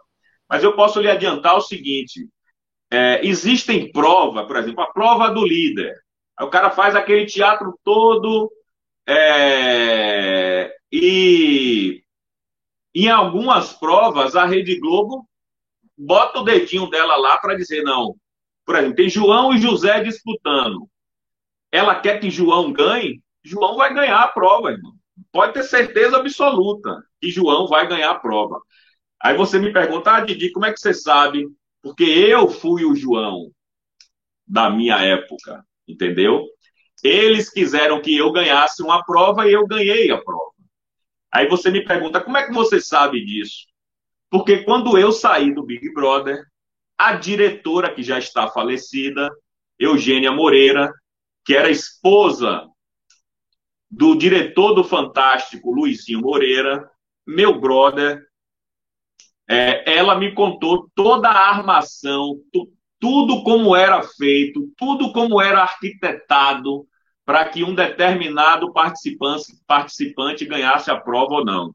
Mas 0.48 0.62
eu 0.62 0.74
posso 0.74 1.00
lhe 1.00 1.10
adiantar 1.10 1.56
o 1.56 1.60
seguinte: 1.60 2.28
é, 2.90 3.26
existem 3.26 3.90
provas, 3.90 4.46
por 4.46 4.56
exemplo, 4.56 4.82
a 4.82 4.92
prova 4.92 5.30
do 5.30 5.44
líder. 5.44 5.94
O 6.40 6.48
cara 6.48 6.70
faz 6.70 6.94
aquele 6.94 7.26
teatro 7.26 7.78
todo 7.82 8.50
é, 9.08 10.74
e 10.92 12.02
em 12.94 13.08
algumas 13.08 13.72
provas 13.72 14.36
a 14.36 14.44
Rede 14.44 14.78
Globo 14.78 15.26
bota 15.96 16.40
o 16.40 16.44
dedinho 16.44 16.88
dela 16.90 17.16
lá 17.16 17.38
para 17.38 17.56
dizer 17.56 17.82
não. 17.82 18.14
Por 18.64 18.76
exemplo, 18.76 18.96
tem 18.96 19.08
João 19.08 19.54
e 19.54 19.58
José 19.58 20.02
disputando. 20.02 20.88
Ela 21.72 22.00
quer 22.00 22.20
que 22.20 22.30
João 22.30 22.72
ganhe, 22.72 23.22
João 23.44 23.76
vai 23.76 23.94
ganhar 23.94 24.20
a 24.22 24.28
prova, 24.28 24.72
irmão 24.72 24.95
pode 25.32 25.54
ter 25.54 25.62
certeza 25.64 26.16
absoluta 26.16 27.02
que 27.20 27.30
João 27.30 27.66
vai 27.66 27.86
ganhar 27.88 28.10
a 28.10 28.18
prova. 28.18 28.60
Aí 29.22 29.36
você 29.36 29.58
me 29.58 29.72
pergunta, 29.72 30.14
ah, 30.14 30.20
Didi, 30.20 30.50
como 30.52 30.66
é 30.66 30.72
que 30.72 30.80
você 30.80 30.92
sabe? 30.92 31.46
Porque 31.82 32.04
eu 32.04 32.48
fui 32.48 32.84
o 32.84 32.94
João 32.94 33.50
da 34.46 34.70
minha 34.70 34.98
época, 35.02 35.64
entendeu? 35.88 36.44
Eles 37.02 37.50
quiseram 37.50 38.00
que 38.00 38.16
eu 38.16 38.30
ganhasse 38.32 38.82
uma 38.82 39.04
prova 39.04 39.48
e 39.48 39.52
eu 39.52 39.66
ganhei 39.66 40.10
a 40.10 40.20
prova. 40.22 40.52
Aí 41.32 41.48
você 41.48 41.70
me 41.70 41.84
pergunta, 41.84 42.20
como 42.20 42.36
é 42.36 42.46
que 42.46 42.52
você 42.52 42.80
sabe 42.80 43.24
disso? 43.24 43.66
Porque 44.30 44.64
quando 44.64 44.96
eu 44.98 45.12
saí 45.12 45.52
do 45.52 45.64
Big 45.64 45.92
Brother, 45.92 46.44
a 46.98 47.14
diretora 47.14 47.92
que 47.92 48.02
já 48.02 48.18
está 48.18 48.48
falecida, 48.48 49.30
Eugênia 49.78 50.32
Moreira, 50.32 50.92
que 51.44 51.54
era 51.54 51.70
esposa 51.70 52.66
do 53.90 54.14
diretor 54.14 54.74
do 54.74 54.84
Fantástico, 54.84 55.70
Luizinho 55.70 56.20
Moreira, 56.20 56.90
meu 57.26 57.60
brother. 57.60 58.24
É, 59.48 59.96
ela 59.96 60.16
me 60.16 60.34
contou 60.34 60.90
toda 60.94 61.28
a 61.28 61.50
armação, 61.50 62.40
tu, 62.52 62.72
tudo 62.98 63.44
como 63.44 63.76
era 63.76 64.02
feito, 64.02 64.72
tudo 64.76 65.12
como 65.12 65.40
era 65.40 65.62
arquitetado 65.62 66.86
para 67.24 67.44
que 67.48 67.62
um 67.62 67.74
determinado 67.74 68.72
participante, 68.72 69.52
participante 69.66 70.44
ganhasse 70.44 70.90
a 70.90 70.96
prova 70.98 71.34
ou 71.34 71.44
não. 71.44 71.74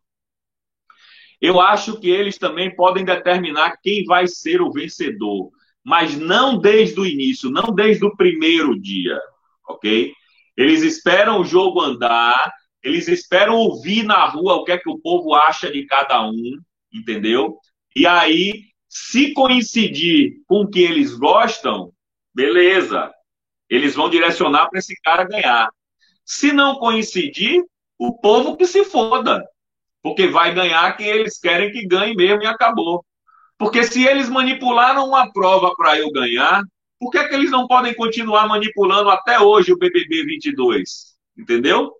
Eu 1.41 1.59
acho 1.59 1.99
que 1.99 2.09
eles 2.09 2.38
também 2.38 2.74
podem 2.76 3.03
determinar 3.03 3.78
quem 3.82 4.03
vai 4.05 4.28
ser 4.28 4.62
o 4.62 4.72
vencedor, 4.72 5.49
mas 5.84 6.16
não 6.18 6.57
desde 6.57 6.99
o 6.99 7.05
início, 7.05 7.49
não 7.49 7.74
desde 7.74 8.05
o 8.05 8.16
primeiro 8.16 8.80
dia, 8.80 9.20
ok? 9.68 10.14
Eles 10.62 10.84
esperam 10.84 11.41
o 11.41 11.43
jogo 11.43 11.82
andar, 11.82 12.53
eles 12.84 13.07
esperam 13.07 13.55
ouvir 13.55 14.03
na 14.03 14.26
rua 14.26 14.57
o 14.57 14.64
que 14.64 14.72
é 14.72 14.78
que 14.78 14.89
o 14.89 14.99
povo 14.99 15.34
acha 15.34 15.72
de 15.72 15.88
cada 15.88 16.24
um, 16.30 16.59
entendeu? 16.93 17.57
E 17.95 18.05
aí, 18.05 18.66
se 18.88 19.34
coincidir 19.34 20.36
com 20.45 20.62
o 20.62 20.70
que 20.70 20.82
eles 20.82 21.16
gostam, 21.16 21.91
beleza. 22.32 23.12
Eles 23.68 23.95
vão 23.95 24.07
direcionar 24.07 24.70
para 24.70 24.78
esse 24.78 24.93
cara 25.01 25.24
ganhar. 25.24 25.68
Se 26.24 26.53
não 26.53 26.76
coincidir, 26.76 27.64
o 27.97 28.14
povo 28.20 28.55
que 28.55 28.68
se 28.68 28.84
foda. 28.84 29.43
Porque 30.03 30.28
vai 30.28 30.53
ganhar 30.53 30.95
quem 30.95 31.07
eles 31.07 31.39
querem 31.39 31.72
que 31.72 31.88
ganhe 31.88 32.16
mesmo 32.16 32.43
e 32.43 32.45
acabou. 32.45 33.03
Porque 33.57 33.84
se 33.84 34.05
eles 34.05 34.30
manipularam 34.30 35.07
uma 35.07 35.32
prova 35.34 35.74
para 35.76 35.97
eu 35.97 36.12
ganhar, 36.12 36.62
por 37.02 37.10
que, 37.10 37.18
é 37.18 37.28
que 37.28 37.34
eles 37.34 37.49
não 37.49 37.66
podem 37.66 37.95
continuar 37.95 38.47
manipulando 38.47 39.10
até 39.10 39.39
hoje 39.39 39.74
o 39.74 39.78
BBB 39.78 40.24
22? 40.24 41.18
Entendeu? 41.36 41.91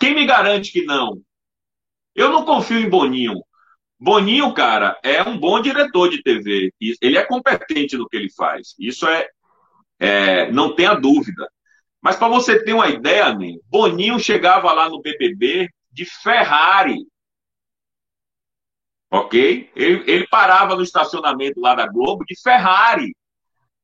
Quem 0.00 0.16
me 0.16 0.26
garante 0.26 0.72
que 0.72 0.84
não? 0.84 1.22
Eu 2.12 2.28
não 2.28 2.44
confio 2.44 2.80
em 2.80 2.90
Boninho. 2.90 3.40
Boninho, 3.96 4.52
cara, 4.52 4.98
é 5.00 5.22
um 5.22 5.38
bom 5.38 5.60
diretor 5.60 6.10
de 6.10 6.20
TV. 6.24 6.72
Ele 7.00 7.16
é 7.16 7.24
competente 7.24 7.96
no 7.96 8.08
que 8.08 8.16
ele 8.16 8.28
faz. 8.32 8.74
Isso 8.80 9.06
é, 9.06 9.28
é 10.00 10.50
não 10.50 10.74
tenha 10.74 10.94
dúvida. 10.94 11.48
Mas 12.02 12.16
para 12.16 12.26
você 12.26 12.60
ter 12.64 12.72
uma 12.72 12.88
ideia, 12.88 13.32
né, 13.32 13.52
Boninho 13.66 14.18
chegava 14.18 14.72
lá 14.72 14.88
no 14.88 15.00
BBB 15.00 15.68
de 15.92 16.04
Ferrari. 16.04 17.06
Ok? 19.08 19.70
Ele, 19.76 20.02
ele 20.10 20.26
parava 20.26 20.74
no 20.74 20.82
estacionamento 20.82 21.60
lá 21.60 21.76
da 21.76 21.86
Globo 21.86 22.24
de 22.24 22.34
Ferrari 22.42 23.14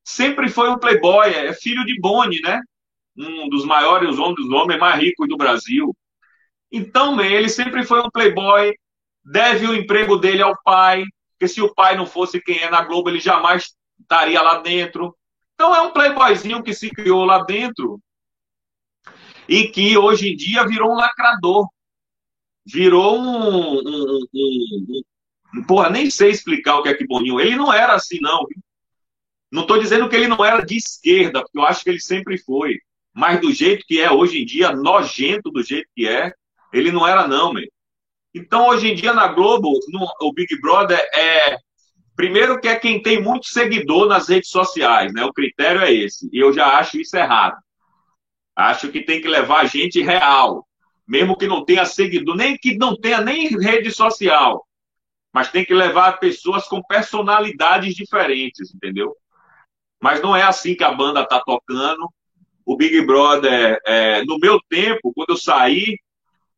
sempre 0.05 0.47
foi 0.49 0.69
um 0.69 0.77
playboy, 0.77 1.27
é 1.27 1.51
filho 1.53 1.83
de 1.83 1.99
Boni, 1.99 2.39
né? 2.41 2.61
Um 3.17 3.49
dos 3.49 3.65
maiores 3.65 4.17
homens, 4.19 4.47
homens 4.49 4.79
mais 4.79 5.01
ricos 5.01 5.27
do 5.27 5.35
Brasil. 5.35 5.95
Então, 6.71 7.19
ele 7.19 7.49
sempre 7.49 7.83
foi 7.83 8.01
um 8.01 8.09
playboy, 8.09 8.73
deve 9.23 9.67
o 9.67 9.73
emprego 9.73 10.17
dele 10.17 10.43
ao 10.43 10.55
pai, 10.63 11.03
porque 11.31 11.47
se 11.47 11.61
o 11.61 11.73
pai 11.73 11.97
não 11.97 12.05
fosse 12.05 12.39
quem 12.39 12.59
é 12.59 12.69
na 12.69 12.83
Globo, 12.83 13.09
ele 13.09 13.19
jamais 13.19 13.73
estaria 13.99 14.41
lá 14.41 14.59
dentro. 14.59 15.15
Então, 15.55 15.75
é 15.75 15.81
um 15.81 15.91
playboyzinho 15.91 16.61
que 16.61 16.73
se 16.73 16.89
criou 16.89 17.25
lá 17.25 17.43
dentro 17.43 17.99
e 19.47 19.67
que 19.67 19.97
hoje 19.97 20.33
em 20.33 20.35
dia 20.35 20.67
virou 20.67 20.91
um 20.91 20.95
lacrador. 20.95 21.67
Virou 22.65 23.19
um, 23.19 23.79
um, 23.79 24.25
um, 24.33 25.65
Porra, 25.67 25.89
nem 25.89 26.09
sei 26.09 26.31
explicar 26.31 26.77
o 26.77 26.83
que 26.83 26.89
é 26.89 26.93
que 26.93 27.07
Boninho. 27.07 27.39
Ele 27.39 27.55
não 27.55 27.71
era 27.71 27.93
assim, 27.93 28.17
não. 28.19 28.45
Não 29.51 29.61
estou 29.61 29.79
dizendo 29.79 30.09
que 30.09 30.15
ele 30.15 30.27
não 30.27 30.43
era 30.43 30.65
de 30.65 30.77
esquerda, 30.77 31.41
porque 31.41 31.57
eu 31.57 31.63
acho 31.63 31.83
que 31.83 31.89
ele 31.89 31.99
sempre 31.99 32.37
foi. 32.37 32.79
Mas 33.13 33.39
do 33.39 33.51
jeito 33.51 33.85
que 33.87 34.01
é 34.01 34.11
hoje 34.11 34.41
em 34.41 34.45
dia, 34.45 34.71
nojento 34.71 35.49
do 35.49 35.63
jeito 35.63 35.87
que 35.95 36.07
é, 36.07 36.33
ele 36.73 36.91
não 36.91 37.07
era, 37.07 37.27
não, 37.27 37.53
meu. 37.53 37.67
Então, 38.33 38.67
hoje 38.67 38.91
em 38.91 38.95
dia, 38.95 39.13
na 39.13 39.29
Globo, 39.29 39.79
no, 39.87 40.05
o 40.21 40.33
Big 40.33 40.59
Brother 40.59 40.99
é. 41.13 41.57
Primeiro, 42.15 42.59
que 42.59 42.67
é 42.67 42.75
quem 42.77 43.01
tem 43.01 43.21
muito 43.21 43.47
seguidor 43.47 44.07
nas 44.07 44.29
redes 44.29 44.49
sociais, 44.49 45.13
né? 45.13 45.23
O 45.25 45.33
critério 45.33 45.81
é 45.81 45.93
esse. 45.93 46.29
E 46.31 46.39
eu 46.39 46.51
já 46.53 46.77
acho 46.77 46.99
isso 46.99 47.15
errado. 47.15 47.57
Acho 48.55 48.89
que 48.89 49.01
tem 49.01 49.21
que 49.21 49.27
levar 49.27 49.65
gente 49.67 50.01
real, 50.01 50.65
mesmo 51.07 51.37
que 51.37 51.47
não 51.47 51.63
tenha 51.63 51.85
seguidor, 51.85 52.35
nem 52.35 52.57
que 52.57 52.77
não 52.77 52.95
tenha 52.95 53.19
nem 53.19 53.47
rede 53.59 53.91
social, 53.91 54.65
mas 55.33 55.51
tem 55.51 55.65
que 55.65 55.73
levar 55.73 56.19
pessoas 56.19 56.65
com 56.67 56.81
personalidades 56.81 57.93
diferentes, 57.93 58.73
entendeu? 58.73 59.13
Mas 60.05 60.21
não 60.21 60.35
é 60.35 60.43
assim 60.43 60.75
que 60.75 60.83
a 60.83 60.93
banda 60.93 61.21
está 61.21 61.39
tocando. 61.39 62.07
O 62.63 62.77
Big 62.77 63.01
Brother, 63.01 63.79
é, 63.85 64.23
no 64.23 64.37
meu 64.37 64.59
tempo, 64.69 65.11
quando 65.15 65.31
eu 65.31 65.37
saí, 65.37 65.97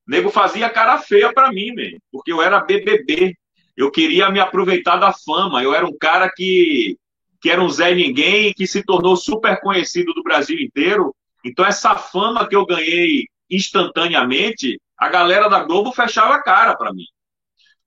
nego 0.06 0.30
fazia 0.30 0.70
cara 0.70 0.98
feia 0.98 1.32
para 1.34 1.50
mim, 1.52 1.72
mesmo, 1.72 2.00
porque 2.12 2.34
eu 2.34 2.42
era 2.42 2.60
BBB. 2.60 3.34
Eu 3.78 3.90
queria 3.90 4.30
me 4.30 4.42
aproveitar 4.42 4.98
da 4.98 5.14
fama. 5.14 5.64
Eu 5.64 5.74
era 5.74 5.86
um 5.86 5.98
cara 5.98 6.30
que, 6.30 6.98
que 7.42 7.50
era 7.50 7.64
um 7.64 7.70
Zé 7.70 7.96
Ninguém, 7.96 8.54
que 8.54 8.68
se 8.68 8.84
tornou 8.84 9.16
super 9.16 9.62
conhecido 9.62 10.14
do 10.14 10.24
Brasil 10.24 10.60
inteiro 10.60 11.14
então, 11.48 11.66
essa 11.66 11.96
fama 11.96 12.46
que 12.46 12.56
eu 12.56 12.66
ganhei 12.66 13.26
instantaneamente, 13.50 14.80
a 14.98 15.08
galera 15.08 15.48
da 15.48 15.64
Globo 15.64 15.94
fechava 15.94 16.36
a 16.36 16.44
cara 16.44 16.76
para 16.76 16.94
mim. 16.94 17.06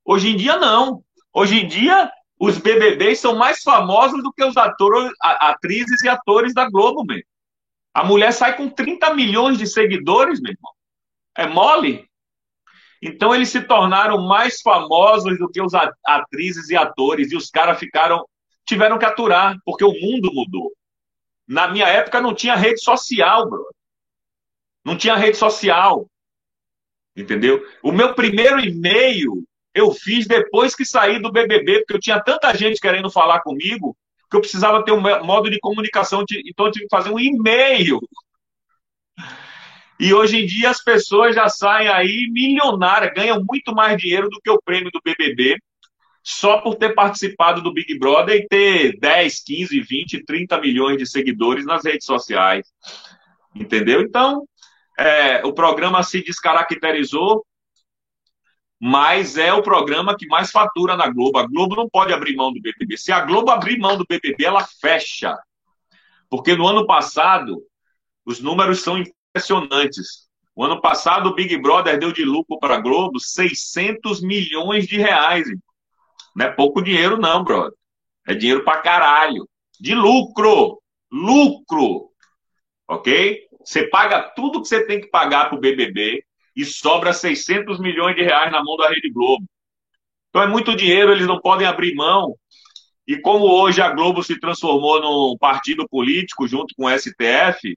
Hoje 0.03 0.29
em 0.31 0.37
dia, 0.37 0.57
não. 0.57 1.03
Hoje 1.31 1.61
em 1.61 1.69
dia, 1.69 2.11
os 2.41 2.57
BBBs 2.57 3.21
são 3.21 3.37
mais 3.37 3.63
famosos 3.63 4.23
do 4.23 4.33
que 4.33 4.43
os 4.43 4.57
atores, 4.57 5.13
atrizes 5.21 6.03
e 6.03 6.09
atores 6.09 6.55
da 6.55 6.71
Globo, 6.71 7.05
mesmo. 7.05 7.29
A 7.93 8.03
mulher 8.03 8.33
sai 8.33 8.57
com 8.57 8.71
30 8.71 9.13
milhões 9.13 9.59
de 9.59 9.67
seguidores, 9.67 10.41
meu 10.41 10.53
irmão. 10.53 10.73
É 11.37 11.47
mole? 11.47 12.09
Então, 13.03 13.35
eles 13.35 13.51
se 13.51 13.61
tornaram 13.61 14.27
mais 14.27 14.63
famosos 14.63 15.39
do 15.39 15.51
que 15.51 15.61
os 15.61 15.73
atrizes 16.07 16.71
e 16.71 16.77
atores, 16.77 17.31
e 17.31 17.37
os 17.37 17.51
caras 17.51 17.79
ficaram, 17.79 18.27
tiveram 18.65 18.99
que 18.99 19.05
aturar, 19.05 19.59
porque 19.63 19.85
o 19.85 19.93
mundo 19.93 20.33
mudou. 20.33 20.73
Na 21.47 21.69
minha 21.69 21.89
época 21.89 22.23
não 22.23 22.35
tinha 22.35 22.57
rede 22.57 22.81
social, 22.83 23.51
bro. 23.51 23.69
Não 24.83 24.97
tinha 24.97 25.15
rede 25.15 25.37
social. 25.37 26.09
Entendeu? 27.15 27.63
O 27.83 27.93
meu 27.93 28.15
primeiro 28.15 28.61
e-mail 28.61 29.45
eu 29.75 29.93
fiz 29.93 30.27
depois 30.27 30.75
que 30.75 30.85
saí 30.85 31.21
do 31.21 31.33
BBB, 31.33 31.81
porque 31.81 31.95
eu 31.95 32.01
tinha 32.01 32.21
tanta 32.21 32.55
gente 32.57 32.81
querendo 32.81 33.11
falar 33.11 33.41
comigo 33.41 33.97
que 34.31 34.37
eu 34.37 34.41
precisava 34.41 34.85
ter 34.85 34.93
um 34.93 35.01
modo 35.01 35.51
de 35.51 35.59
comunicação, 35.59 36.25
então 36.47 36.67
eu 36.67 36.73
tive 36.73 36.85
que 36.87 36.97
fazer 36.97 37.11
um 37.11 37.19
e-mail. 37.19 37.99
E 39.99 40.15
hoje 40.15 40.39
em 40.39 40.47
dia 40.47 40.71
as 40.71 40.83
pessoas 40.83 41.35
já 41.35 41.49
saem 41.49 41.89
aí 41.89 42.29
milionárias, 42.31 43.13
ganham 43.13 43.45
muito 43.45 43.75
mais 43.75 44.01
dinheiro 44.01 44.29
do 44.29 44.41
que 44.41 44.51
o 44.51 44.61
prêmio 44.63 44.91
do 44.93 45.01
BBB 45.05 45.57
só 46.23 46.59
por 46.59 46.77
ter 46.77 46.95
participado 46.95 47.61
do 47.61 47.73
Big 47.73 47.99
Brother 47.99 48.37
e 48.37 48.47
ter 48.47 48.99
10, 48.99 49.43
15, 49.43 49.81
20, 49.81 50.25
30 50.25 50.61
milhões 50.61 50.99
de 50.99 51.07
seguidores 51.07 51.65
nas 51.65 51.85
redes 51.85 52.07
sociais. 52.07 52.67
Entendeu? 53.55 54.01
Então, 54.01 54.47
é, 54.99 55.45
o 55.45 55.53
programa 55.53 56.03
se 56.03 56.23
descaracterizou, 56.23 57.45
mas 58.81 59.37
é 59.37 59.53
o 59.53 59.63
programa 59.63 60.17
que 60.17 60.27
mais 60.27 60.51
fatura 60.51 60.97
na 60.97 61.07
Globo. 61.11 61.39
A 61.39 61.47
Globo 61.47 61.77
não 61.77 61.87
pode 61.87 62.15
abrir 62.15 62.35
mão 62.35 62.51
do 62.51 62.63
BBB. 62.63 62.97
Se 62.97 63.13
a 63.13 63.21
Globo 63.21 63.51
abrir 63.51 63.79
mão 63.79 63.99
do 63.99 64.07
BBB, 64.09 64.43
ela 64.43 64.67
fecha. 64.81 65.39
Porque 66.31 66.57
no 66.57 66.67
ano 66.67 66.87
passado, 66.87 67.63
os 68.25 68.41
números 68.41 68.81
são 68.81 68.97
impressionantes. 68.97 70.31
O 70.55 70.65
ano 70.65 70.81
passado, 70.81 71.29
o 71.29 71.35
Big 71.35 71.57
Brother 71.59 71.99
deu 71.99 72.11
de 72.11 72.25
lucro 72.25 72.59
para 72.59 72.77
a 72.77 72.81
Globo 72.81 73.21
600 73.21 74.23
milhões 74.23 74.87
de 74.87 74.97
reais. 74.97 75.47
Não 76.35 76.47
é 76.47 76.51
pouco 76.51 76.81
dinheiro, 76.81 77.19
não, 77.19 77.45
brother. 77.45 77.77
É 78.27 78.35
dinheiro 78.35 78.65
pra 78.65 78.81
caralho. 78.81 79.47
De 79.79 79.95
lucro. 79.95 80.81
Lucro. 81.13 82.11
Ok? 82.89 83.47
Você 83.63 83.87
paga 83.89 84.23
tudo 84.35 84.63
que 84.63 84.69
você 84.69 84.87
tem 84.87 85.01
que 85.01 85.09
pagar 85.09 85.51
pro 85.51 85.61
BBB 85.61 86.25
e 86.57 86.65
sobra 86.65 87.13
600 87.13 87.79
milhões 87.79 88.17
de 88.17 88.23
reais 88.23 88.51
na 88.51 88.63
mão 88.63 88.77
da 88.77 88.89
Rede 88.89 89.11
Globo. 89.11 89.45
Então 90.29 90.43
é 90.43 90.47
muito 90.47 90.77
dinheiro, 90.77 91.13
eles 91.13 91.27
não 91.27 91.41
podem 91.41 91.67
abrir 91.67 91.95
mão. 91.95 92.37
E 93.07 93.19
como 93.19 93.45
hoje 93.45 93.83
a 93.83 93.91
Globo 93.91 94.23
se 94.23 94.39
transformou 94.39 95.01
num 95.01 95.37
partido 95.39 95.89
político 95.89 96.47
junto 96.47 96.75
com 96.77 96.87
o 96.87 96.99
STF, 96.99 97.77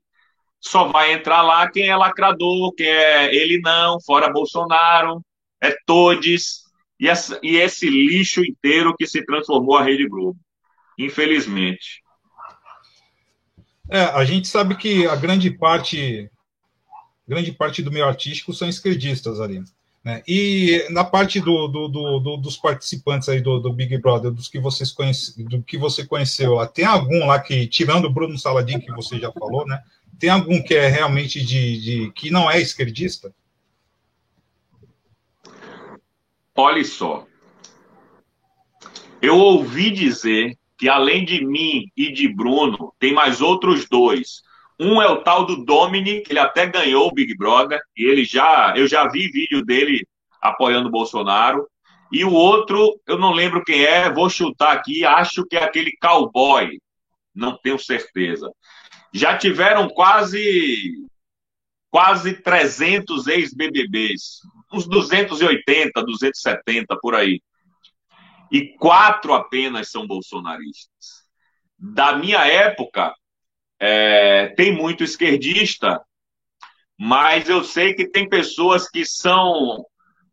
só 0.60 0.86
vai 0.86 1.14
entrar 1.14 1.42
lá 1.42 1.70
quem 1.70 1.90
é 1.90 1.96
lacrador, 1.96 2.74
quem 2.74 2.88
é 2.88 3.34
ele 3.34 3.60
não, 3.60 4.00
fora 4.02 4.32
Bolsonaro, 4.32 5.22
é 5.62 5.76
todes, 5.86 6.64
e, 7.00 7.08
e 7.42 7.58
esse 7.58 7.90
lixo 7.90 8.44
inteiro 8.46 8.96
que 8.96 9.06
se 9.08 9.26
transformou 9.26 9.78
a 9.78 9.84
Rede 9.84 10.08
Globo. 10.08 10.40
Infelizmente. 10.98 12.02
É, 13.90 14.04
a 14.04 14.24
gente 14.24 14.48
sabe 14.48 14.76
que 14.76 15.06
a 15.08 15.16
grande 15.16 15.52
parte 15.52 16.30
grande 17.28 17.52
parte 17.52 17.82
do 17.82 17.92
meio 17.92 18.06
artístico 18.06 18.54
são 18.54 18.68
esquerdistas 18.68 19.40
ali. 19.40 19.64
Né? 20.04 20.22
E 20.28 20.86
na 20.90 21.04
parte 21.04 21.40
do, 21.40 21.68
do, 21.68 21.88
do, 21.88 22.38
dos 22.38 22.58
participantes 22.58 23.30
aí 23.30 23.40
do, 23.40 23.72
Big 23.72 23.98
Brother, 24.00 24.32
dos 24.32 24.50
que 24.50 24.60
vocês 24.60 24.92
conhece, 24.92 25.42
do 25.44 25.62
que 25.64 25.78
você 25.78 26.06
conheceu 26.06 26.56
lá, 26.56 26.68
tem 26.68 26.84
algum 26.84 27.26
lá 27.26 27.40
que, 27.40 27.66
tirando 27.68 28.06
o 28.06 28.14
Bruno 28.14 28.38
Saladin, 28.38 28.80
que 28.80 28.92
você 28.92 29.18
já 29.18 29.32
falou, 29.32 29.66
né? 29.66 29.82
Tem 30.20 30.30
algum 30.30 30.62
que 30.62 30.74
é 30.74 30.88
realmente 30.88 31.44
de, 31.44 31.82
de 31.82 32.12
que 32.12 32.30
não 32.30 32.52
é 32.52 32.62
esquerdista? 32.62 33.34
Olhe 36.56 36.86
só. 36.86 37.26
Eu 39.22 39.38
ouvi 39.38 39.90
dizer 39.90 40.58
que 40.78 40.90
além 40.90 41.24
de 41.24 41.46
mim 41.46 41.90
e 41.96 42.12
de 42.12 42.28
Bruno, 42.28 42.94
tem 43.00 43.14
mais 43.14 43.40
outros 43.42 43.88
dois. 43.88 44.44
Um 44.80 45.02
é 45.02 45.08
o 45.08 45.22
tal 45.24 45.46
do 45.46 45.64
Dominic, 45.64 46.30
ele 46.30 46.40
até 46.40 46.66
ganhou 46.66 47.08
o 47.08 47.14
Big 47.14 47.36
Brother, 47.38 47.80
e 47.96 48.06
ele 48.06 48.24
já, 48.24 48.74
eu 48.76 48.88
já 48.88 49.08
vi 49.08 49.32
vídeo 49.32 49.64
dele 49.64 50.06
apoiando 50.42 50.90
o 50.90 50.92
Bolsonaro. 50.92 51.68
E 52.12 52.24
o 52.24 52.32
outro, 52.32 53.00
eu 53.08 53.18
não 53.18 53.32
lembro 53.32 53.64
quem 53.64 53.84
é, 53.84 54.12
vou 54.12 54.30
chutar 54.30 54.74
aqui, 54.74 55.06
acho 55.06 55.46
que 55.46 55.56
é 55.56 55.64
aquele 55.64 55.92
cowboy. 56.02 56.80
Não 57.34 57.58
tenho 57.58 57.80
certeza. 57.80 58.52
Já 59.12 59.38
tiveram 59.38 59.90
quase 59.90 61.08
quase 61.90 62.34
300 62.34 63.28
ex-BBBs 63.28 64.42
uns 64.74 64.88
280, 64.88 66.04
270 66.04 66.98
por 67.00 67.14
aí. 67.14 67.40
E 68.52 68.76
quatro 68.78 69.34
apenas 69.34 69.92
são 69.92 70.08
bolsonaristas. 70.08 71.24
Da 71.78 72.16
minha 72.16 72.46
época, 72.46 73.14
é, 73.86 74.48
tem 74.56 74.74
muito 74.74 75.04
esquerdista, 75.04 76.00
mas 76.98 77.50
eu 77.50 77.66
sei 77.66 77.94
que 77.94 78.08
tem 78.08 78.30
pessoas 78.30 78.90
que 78.90 79.06
são 79.06 79.86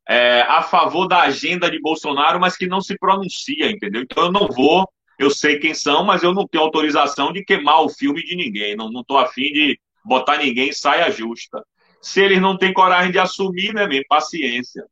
é, 0.09 0.43
a 0.43 0.63
favor 0.63 1.09
da 1.09 1.23
agenda 1.23 1.69
de 1.69 1.81
Bolsonaro, 1.81 2.39
mas 2.39 2.57
que 2.57 2.69
não 2.69 2.81
se 2.81 2.97
pronuncia, 2.97 3.69
entendeu? 3.69 4.03
Então 4.03 4.27
eu 4.27 4.31
não 4.31 4.47
vou, 4.47 4.89
eu 5.19 5.31
sei 5.31 5.59
quem 5.59 5.75
são, 5.75 6.05
mas 6.05 6.23
eu 6.23 6.33
não 6.33 6.47
tenho 6.47 6.63
autorização 6.63 7.33
de 7.33 7.45
queimar 7.45 7.83
o 7.83 7.89
filme 7.89 8.23
de 8.23 8.37
ninguém. 8.37 8.77
Não 8.77 8.89
estou 9.01 9.19
afim 9.19 9.53
de 9.53 9.81
botar 10.05 10.37
ninguém 10.39 10.69
em 10.69 10.73
saia 10.73 11.11
justa. 11.11 11.61
Se 12.01 12.23
eles 12.23 12.41
não 12.41 12.57
têm 12.57 12.73
coragem 12.73 13.11
de 13.11 13.19
assumir, 13.19 13.75
né, 13.75 13.85
mesmo, 13.85 14.05
paciência. 14.09 14.85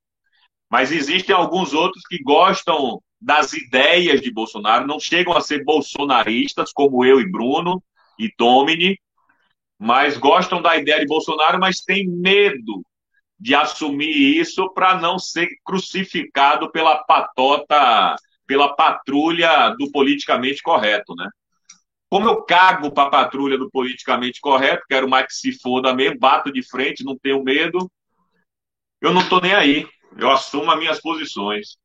Mas 0.69 0.91
existem 0.91 1.33
alguns 1.33 1.73
outros 1.73 2.03
que 2.09 2.21
gostam 2.25 3.01
das 3.21 3.53
ideias 3.53 4.21
de 4.21 4.33
Bolsonaro, 4.33 4.85
não 4.85 4.99
chegam 4.99 5.37
a 5.37 5.41
ser 5.41 5.65
bolsonaristas, 5.65 6.73
como 6.73 7.05
eu 7.05 7.21
e 7.21 7.31
Bruno 7.31 7.81
e 8.19 8.33
Domini, 8.37 8.99
mas 9.79 10.17
gostam 10.19 10.61
da 10.61 10.77
ideia 10.77 11.01
de 11.01 11.07
Bolsonaro, 11.07 11.59
mas 11.59 11.81
têm 11.81 12.09
medo 12.09 12.83
de 13.39 13.55
assumir 13.55 14.39
isso 14.39 14.69
para 14.75 15.01
não 15.01 15.19
ser 15.19 15.49
crucificado 15.65 16.71
pela 16.73 17.05
patota, 17.05 18.17
pela 18.47 18.75
patrulha 18.75 19.71
do 19.79 19.91
politicamente 19.93 20.63
correto, 20.63 21.15
né? 21.15 21.29
Como 22.11 22.27
eu 22.29 22.43
cago 22.43 22.91
para 22.91 23.05
a 23.05 23.11
patrulha 23.11 23.59
do 23.59 23.71
politicamente 23.71 24.41
correto, 24.41 24.85
quero 24.89 25.09
mais 25.09 25.27
que 25.27 25.35
se 25.35 25.53
foda 25.61 25.95
mesmo, 25.95 26.19
bato 26.19 26.51
de 26.51 26.63
frente, 26.63 27.05
não 27.05 27.17
tenho 27.17 27.45
medo, 27.45 27.89
eu 29.01 29.13
não 29.13 29.21
estou 29.21 29.41
nem 29.41 29.55
aí. 29.55 29.87
Eu 30.17 30.31
assumo 30.31 30.71
as 30.71 30.79
minhas 30.79 31.01
posições. 31.01 31.77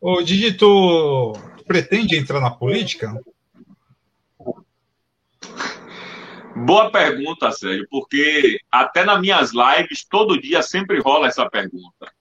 Ô, 0.00 0.22
Didi, 0.22 0.54
tu 0.54 1.34
pretende 1.66 2.16
entrar 2.16 2.40
na 2.40 2.50
política? 2.50 3.12
Boa 6.56 6.90
pergunta, 6.90 7.50
Sérgio, 7.52 7.86
porque 7.90 8.58
até 8.70 9.04
nas 9.04 9.20
minhas 9.20 9.52
lives, 9.52 10.04
todo 10.04 10.40
dia 10.40 10.62
sempre 10.62 11.00
rola 11.00 11.28
essa 11.28 11.48
pergunta. 11.48 12.12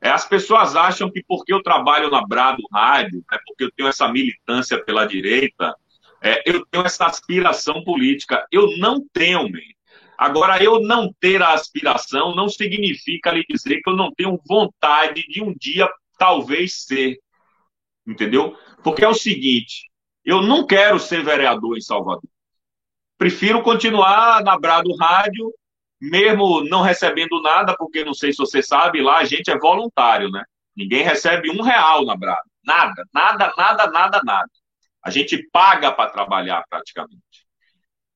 É, 0.00 0.10
as 0.10 0.26
pessoas 0.26 0.76
acham 0.76 1.10
que 1.10 1.22
porque 1.26 1.52
eu 1.52 1.62
trabalho 1.62 2.10
na 2.10 2.24
Brado 2.24 2.62
Rádio, 2.72 3.22
é 3.32 3.38
porque 3.46 3.64
eu 3.64 3.70
tenho 3.72 3.88
essa 3.88 4.08
militância 4.08 4.82
pela 4.82 5.06
direita, 5.06 5.74
é, 6.22 6.42
eu 6.46 6.64
tenho 6.66 6.84
essa 6.84 7.06
aspiração 7.06 7.82
política. 7.84 8.46
Eu 8.50 8.76
não 8.78 9.04
tenho, 9.12 9.42
man. 9.48 9.58
Agora, 10.16 10.62
eu 10.62 10.80
não 10.80 11.12
ter 11.20 11.42
a 11.42 11.52
aspiração 11.52 12.34
não 12.34 12.48
significa 12.48 13.30
lhe 13.30 13.44
dizer 13.48 13.80
que 13.82 13.90
eu 13.90 13.96
não 13.96 14.10
tenho 14.12 14.40
vontade 14.48 15.22
de 15.28 15.42
um 15.42 15.54
dia 15.54 15.88
talvez 16.18 16.84
ser. 16.84 17.18
Entendeu? 18.06 18.56
Porque 18.82 19.04
é 19.04 19.08
o 19.08 19.14
seguinte: 19.14 19.90
eu 20.24 20.42
não 20.42 20.66
quero 20.66 20.98
ser 20.98 21.22
vereador 21.22 21.76
em 21.76 21.80
Salvador. 21.80 22.28
Prefiro 23.18 23.62
continuar 23.62 24.42
na 24.42 24.58
Brado 24.58 24.94
Rádio 24.96 25.52
mesmo 26.00 26.62
não 26.64 26.82
recebendo 26.82 27.42
nada, 27.42 27.74
porque 27.76 28.04
não 28.04 28.14
sei 28.14 28.32
se 28.32 28.38
você 28.38 28.62
sabe, 28.62 29.02
lá 29.02 29.18
a 29.18 29.24
gente 29.24 29.50
é 29.50 29.58
voluntário, 29.58 30.30
né? 30.30 30.44
Ninguém 30.76 31.02
recebe 31.02 31.50
um 31.50 31.60
real 31.60 32.04
na 32.04 32.16
Brado. 32.16 32.48
Nada, 32.64 33.04
nada, 33.12 33.52
nada, 33.56 33.90
nada, 33.90 34.20
nada. 34.24 34.50
A 35.02 35.10
gente 35.10 35.42
paga 35.50 35.90
para 35.90 36.10
trabalhar 36.10 36.64
praticamente. 36.68 37.46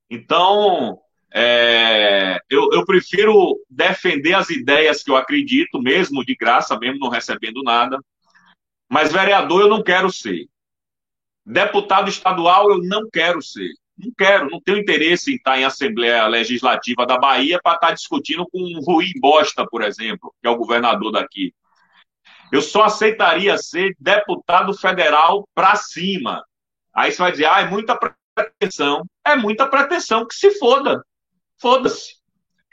Então, 0.09 1.01
é, 1.33 2.39
eu, 2.49 2.71
eu, 2.73 2.85
prefiro 2.85 3.59
defender 3.69 4.35
as 4.35 4.51
ideias 4.51 5.03
que 5.03 5.11
eu 5.11 5.17
acredito, 5.17 5.81
mesmo 5.81 6.25
de 6.25 6.37
graça, 6.37 6.79
mesmo 6.79 6.99
não 6.99 7.09
recebendo 7.09 7.63
nada. 7.63 7.99
Mas 8.89 9.11
vereador 9.11 9.63
eu 9.63 9.69
não 9.69 9.83
quero 9.83 10.13
ser. 10.13 10.47
Deputado 11.45 12.09
estadual 12.09 12.71
eu 12.71 12.79
não 12.79 13.09
quero 13.11 13.41
ser. 13.41 13.71
Não 13.97 14.11
quero, 14.17 14.49
não 14.51 14.61
tenho 14.61 14.79
interesse 14.79 15.33
em 15.33 15.37
estar 15.37 15.59
em 15.59 15.65
Assembleia 15.65 16.27
Legislativa 16.27 17.07
da 17.07 17.19
Bahia 17.19 17.61
para 17.63 17.75
estar 17.75 17.91
discutindo 17.93 18.47
com 18.51 18.59
um 18.59 18.81
Rui 18.81 19.11
Bosta, 19.21 19.67
por 19.67 19.83
exemplo, 19.83 20.35
que 20.41 20.49
é 20.49 20.51
o 20.51 20.57
governador 20.57 21.13
daqui. 21.13 21.55
Eu 22.51 22.61
só 22.61 22.85
aceitaria 22.85 23.57
ser 23.57 23.97
deputado 23.99 24.75
federal 24.75 25.49
para 25.55 25.75
cima. 25.77 26.45
Aí 26.95 27.11
você 27.11 27.19
vai 27.19 27.33
dizer, 27.33 27.47
ah, 27.47 27.61
é 27.61 27.67
muita 27.69 27.99
pretensão. 28.35 29.07
É 29.25 29.37
muita 29.37 29.67
pretensão, 29.67 30.27
que 30.27 30.35
se 30.35 30.51
foda. 30.59 31.05
Foda-se. 31.61 32.17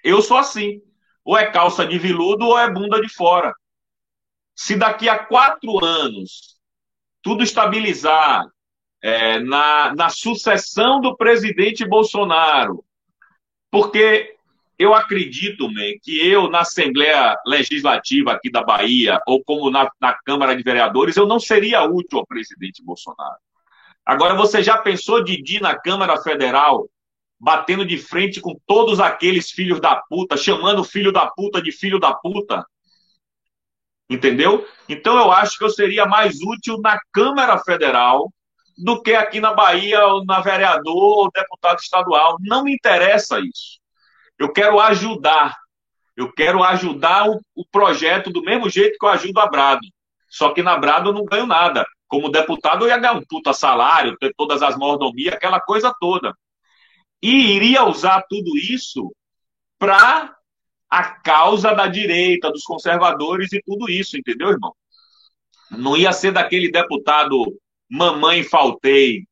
Eu 0.04 0.22
sou 0.22 0.38
assim. 0.38 0.82
Ou 1.24 1.38
é 1.38 1.50
calça 1.50 1.86
de 1.86 1.98
viludo 1.98 2.46
ou 2.46 2.58
é 2.58 2.70
bunda 2.70 3.00
de 3.00 3.08
fora. 3.14 3.54
Se 4.56 4.76
daqui 4.76 5.08
a 5.08 5.20
quatro 5.20 5.84
anos 5.84 6.58
tudo 7.22 7.44
estabilizar, 7.44 8.46
é, 9.02 9.40
na, 9.40 9.94
na 9.96 10.10
sucessão 10.10 11.00
do 11.02 11.16
presidente 11.16 11.86
Bolsonaro. 11.86 12.84
Porque 13.72 14.36
eu 14.78 14.94
acredito, 14.94 15.70
man, 15.70 15.94
que 16.02 16.26
eu, 16.26 16.50
na 16.50 16.62
Assembleia 16.62 17.38
Legislativa 17.46 18.32
aqui 18.32 18.50
da 18.50 18.64
Bahia, 18.64 19.20
ou 19.28 19.44
como 19.44 19.70
na, 19.70 19.92
na 20.00 20.14
Câmara 20.14 20.56
de 20.56 20.64
Vereadores, 20.64 21.18
eu 21.18 21.28
não 21.28 21.40
seria 21.40 21.84
útil 21.84 22.20
ao 22.20 22.26
presidente 22.26 22.84
Bolsonaro. 22.84 23.38
Agora, 24.06 24.36
você 24.36 24.64
já 24.64 24.78
pensou, 24.78 25.24
Didi, 25.24 25.62
na 25.62 25.78
Câmara 25.78 26.18
Federal, 26.22 26.90
batendo 27.40 27.86
de 27.86 27.98
frente 27.98 28.42
com 28.42 28.60
todos 28.66 29.00
aqueles 29.00 29.52
filhos 29.52 29.80
da 29.80 29.96
puta, 29.96 30.36
chamando 30.36 30.84
filho 30.84 31.12
da 31.12 31.28
puta 31.28 31.62
de 31.62 31.72
filho 31.72 32.00
da 32.00 32.14
puta? 32.14 32.66
Entendeu? 34.10 34.66
Então, 34.88 35.18
eu 35.18 35.32
acho 35.32 35.58
que 35.58 35.64
eu 35.64 35.70
seria 35.70 36.06
mais 36.06 36.42
útil 36.42 36.80
na 36.82 36.98
Câmara 37.12 37.60
Federal 37.60 38.32
do 38.80 39.02
que 39.02 39.14
aqui 39.14 39.40
na 39.40 39.54
Bahia, 39.54 40.00
na 40.26 40.40
vereador 40.40 40.96
ou 40.96 41.32
deputado 41.32 41.80
estadual. 41.80 42.38
Não 42.40 42.64
me 42.64 42.74
interessa 42.74 43.40
isso. 43.40 43.80
Eu 44.38 44.52
quero 44.52 44.80
ajudar. 44.80 45.56
Eu 46.16 46.32
quero 46.32 46.64
ajudar 46.64 47.30
o, 47.30 47.40
o 47.56 47.66
projeto 47.70 48.30
do 48.30 48.42
mesmo 48.42 48.70
jeito 48.70 48.98
que 48.98 49.06
eu 49.06 49.10
ajudo 49.10 49.40
a 49.40 49.48
Brado. 49.48 49.86
Só 50.30 50.54
que 50.54 50.64
na 50.64 50.78
Brado 50.78 51.10
eu 51.10 51.14
não 51.14 51.26
ganho 51.26 51.46
nada. 51.46 51.86
Como 52.08 52.30
deputado, 52.30 52.86
eu 52.86 52.90
ia 52.90 52.98
ganhar 52.98 53.14
um 53.14 53.24
puta 53.28 53.54
salário, 53.54 54.18
ter 54.18 54.34
todas 54.36 54.62
as 54.62 54.76
mordomias, 54.78 55.34
aquela 55.34 55.60
coisa 55.60 55.94
toda. 56.00 56.34
E 57.22 57.56
iria 57.56 57.84
usar 57.84 58.24
tudo 58.30 58.58
isso 58.58 59.14
para 59.78 60.36
a 60.90 61.04
causa 61.04 61.74
da 61.74 61.88
direita, 61.88 62.52
dos 62.52 62.64
conservadores 62.64 63.54
e 63.54 63.62
tudo 63.62 63.90
isso, 63.90 64.18
entendeu, 64.18 64.50
irmão? 64.50 64.74
Não 65.70 65.96
ia 65.96 66.12
ser 66.12 66.32
daquele 66.32 66.72
deputado 66.72 67.46
mamãe 67.90 68.44
faltei. 68.44 69.26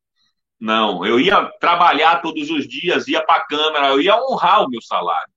Não, 0.60 1.06
eu 1.06 1.20
ia 1.20 1.46
trabalhar 1.60 2.22
todos 2.22 2.50
os 2.50 2.68
dias, 2.68 3.08
ia 3.08 3.24
para 3.24 3.36
a 3.36 3.46
Câmara, 3.46 3.90
eu 3.90 4.02
ia 4.02 4.16
honrar 4.16 4.64
o 4.64 4.70
meu 4.70 4.82
salário. 4.82 5.32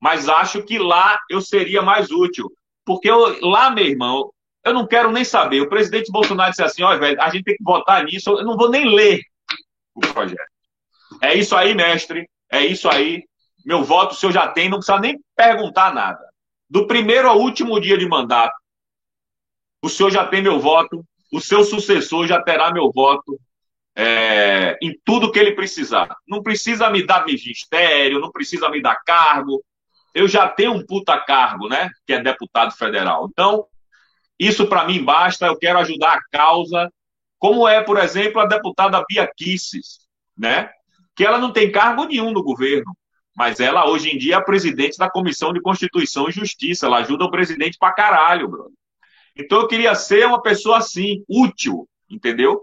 Mas 0.00 0.28
acho 0.28 0.62
que 0.62 0.78
lá 0.78 1.18
eu 1.30 1.40
seria 1.40 1.82
mais 1.82 2.10
útil. 2.10 2.50
Porque 2.84 3.10
eu, 3.10 3.38
lá, 3.48 3.70
meu 3.70 3.84
irmão, 3.84 4.32
eu 4.64 4.74
não 4.74 4.86
quero 4.86 5.12
nem 5.12 5.24
saber. 5.24 5.60
O 5.60 5.68
presidente 5.68 6.10
Bolsonaro 6.10 6.50
disse 6.50 6.62
assim: 6.62 6.82
olha, 6.82 6.98
velho, 6.98 7.22
a 7.22 7.30
gente 7.30 7.44
tem 7.44 7.56
que 7.56 7.64
votar 7.64 8.04
nisso, 8.04 8.30
eu 8.30 8.44
não 8.44 8.56
vou 8.56 8.68
nem 8.68 8.84
ler 8.84 9.20
o 9.94 10.00
projeto. 10.00 10.40
É 11.22 11.34
isso 11.34 11.54
aí, 11.56 11.74
mestre, 11.74 12.28
é 12.50 12.64
isso 12.66 12.88
aí. 12.88 13.24
Meu 13.64 13.82
voto 13.82 14.12
o 14.12 14.14
senhor 14.16 14.32
já 14.32 14.48
tem, 14.48 14.68
não 14.68 14.78
precisa 14.78 14.98
nem 14.98 15.18
perguntar 15.34 15.94
nada. 15.94 16.20
Do 16.68 16.86
primeiro 16.86 17.28
ao 17.28 17.38
último 17.38 17.80
dia 17.80 17.96
de 17.96 18.08
mandato, 18.08 18.54
o 19.82 19.88
senhor 19.88 20.10
já 20.10 20.26
tem 20.26 20.42
meu 20.42 20.58
voto, 20.58 21.04
o 21.32 21.40
seu 21.40 21.64
sucessor 21.64 22.26
já 22.26 22.40
terá 22.40 22.72
meu 22.72 22.90
voto 22.92 23.38
é, 23.96 24.76
em 24.82 24.94
tudo 25.04 25.32
que 25.32 25.38
ele 25.38 25.52
precisar. 25.52 26.14
Não 26.28 26.42
precisa 26.42 26.90
me 26.90 27.04
dar 27.04 27.24
ministério, 27.24 28.20
não 28.20 28.30
precisa 28.30 28.68
me 28.68 28.82
dar 28.82 28.96
cargo. 29.04 29.64
Eu 30.14 30.28
já 30.28 30.48
tenho 30.48 30.72
um 30.72 30.84
puta 30.84 31.18
cargo, 31.18 31.68
né? 31.68 31.90
Que 32.06 32.12
é 32.12 32.22
deputado 32.22 32.76
federal. 32.76 33.28
Então, 33.30 33.66
isso 34.38 34.66
para 34.66 34.84
mim 34.84 35.02
basta. 35.02 35.46
Eu 35.46 35.58
quero 35.58 35.78
ajudar 35.78 36.14
a 36.14 36.22
causa, 36.30 36.92
como 37.38 37.66
é, 37.66 37.82
por 37.82 37.98
exemplo, 37.98 38.40
a 38.40 38.46
deputada 38.46 39.02
Bia 39.08 39.28
Kisses, 39.34 40.06
né? 40.36 40.70
Que 41.14 41.24
ela 41.24 41.38
não 41.38 41.52
tem 41.52 41.72
cargo 41.72 42.04
nenhum 42.04 42.30
no 42.32 42.42
governo, 42.42 42.94
mas 43.34 43.60
ela 43.60 43.88
hoje 43.88 44.10
em 44.10 44.18
dia 44.18 44.36
é 44.36 44.40
presidente 44.40 44.98
da 44.98 45.10
Comissão 45.10 45.52
de 45.52 45.60
Constituição 45.60 46.28
e 46.28 46.32
Justiça. 46.32 46.86
Ela 46.86 46.98
ajuda 46.98 47.24
o 47.24 47.30
presidente 47.30 47.78
pra 47.78 47.92
caralho, 47.92 48.48
brother. 48.48 48.72
Então 49.36 49.60
eu 49.60 49.68
queria 49.68 49.94
ser 49.94 50.26
uma 50.26 50.40
pessoa 50.40 50.78
assim, 50.78 51.22
útil, 51.28 51.88
entendeu? 52.08 52.62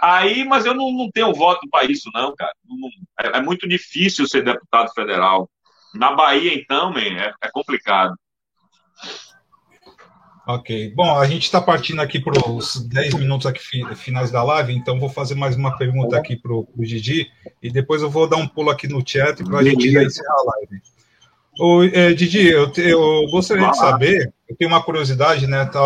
Aí, 0.00 0.44
mas 0.44 0.66
eu 0.66 0.74
não, 0.74 0.92
não 0.92 1.10
tenho 1.10 1.32
voto 1.32 1.68
para 1.70 1.90
isso, 1.90 2.10
não, 2.12 2.34
cara. 2.34 2.52
Não, 2.68 2.88
é, 3.20 3.38
é, 3.38 3.42
muito 3.42 3.68
difícil 3.68 4.26
ser 4.28 4.44
deputado 4.44 4.92
federal. 4.92 5.48
Na 5.94 6.12
Bahia, 6.12 6.54
então, 6.54 6.92
man, 6.92 7.00
é, 7.00 7.32
é 7.42 7.50
complicado. 7.50 8.14
Ok. 10.46 10.92
Bom, 10.94 11.18
a 11.18 11.26
gente 11.26 11.44
está 11.44 11.60
partindo 11.60 12.02
aqui 12.02 12.20
para 12.20 12.50
os 12.50 12.86
10 12.86 13.14
minutos 13.14 13.46
aqui 13.46 13.82
finais 13.94 14.30
da 14.30 14.42
live, 14.42 14.74
então 14.74 15.00
vou 15.00 15.08
fazer 15.08 15.34
mais 15.34 15.56
uma 15.56 15.76
pergunta 15.78 16.18
aqui 16.18 16.36
para 16.36 16.52
o 16.52 16.68
Didi 16.76 17.30
e 17.62 17.70
depois 17.70 18.02
eu 18.02 18.10
vou 18.10 18.28
dar 18.28 18.36
um 18.36 18.46
pulo 18.46 18.68
aqui 18.68 18.86
no 18.86 19.02
chat 19.06 19.42
para 19.42 19.58
a 19.60 19.64
gente 19.64 19.88
encerrar 19.88 20.34
a 20.34 20.44
live. 20.58 20.82
Ô, 21.58 21.84
é, 21.84 22.12
Didi, 22.12 22.48
eu, 22.48 22.72
eu 22.76 23.26
gostaria 23.30 23.70
de 23.70 23.76
saber, 23.76 24.32
eu 24.48 24.56
tenho 24.56 24.70
uma 24.70 24.82
curiosidade, 24.82 25.46
né? 25.46 25.64
Tá 25.66 25.80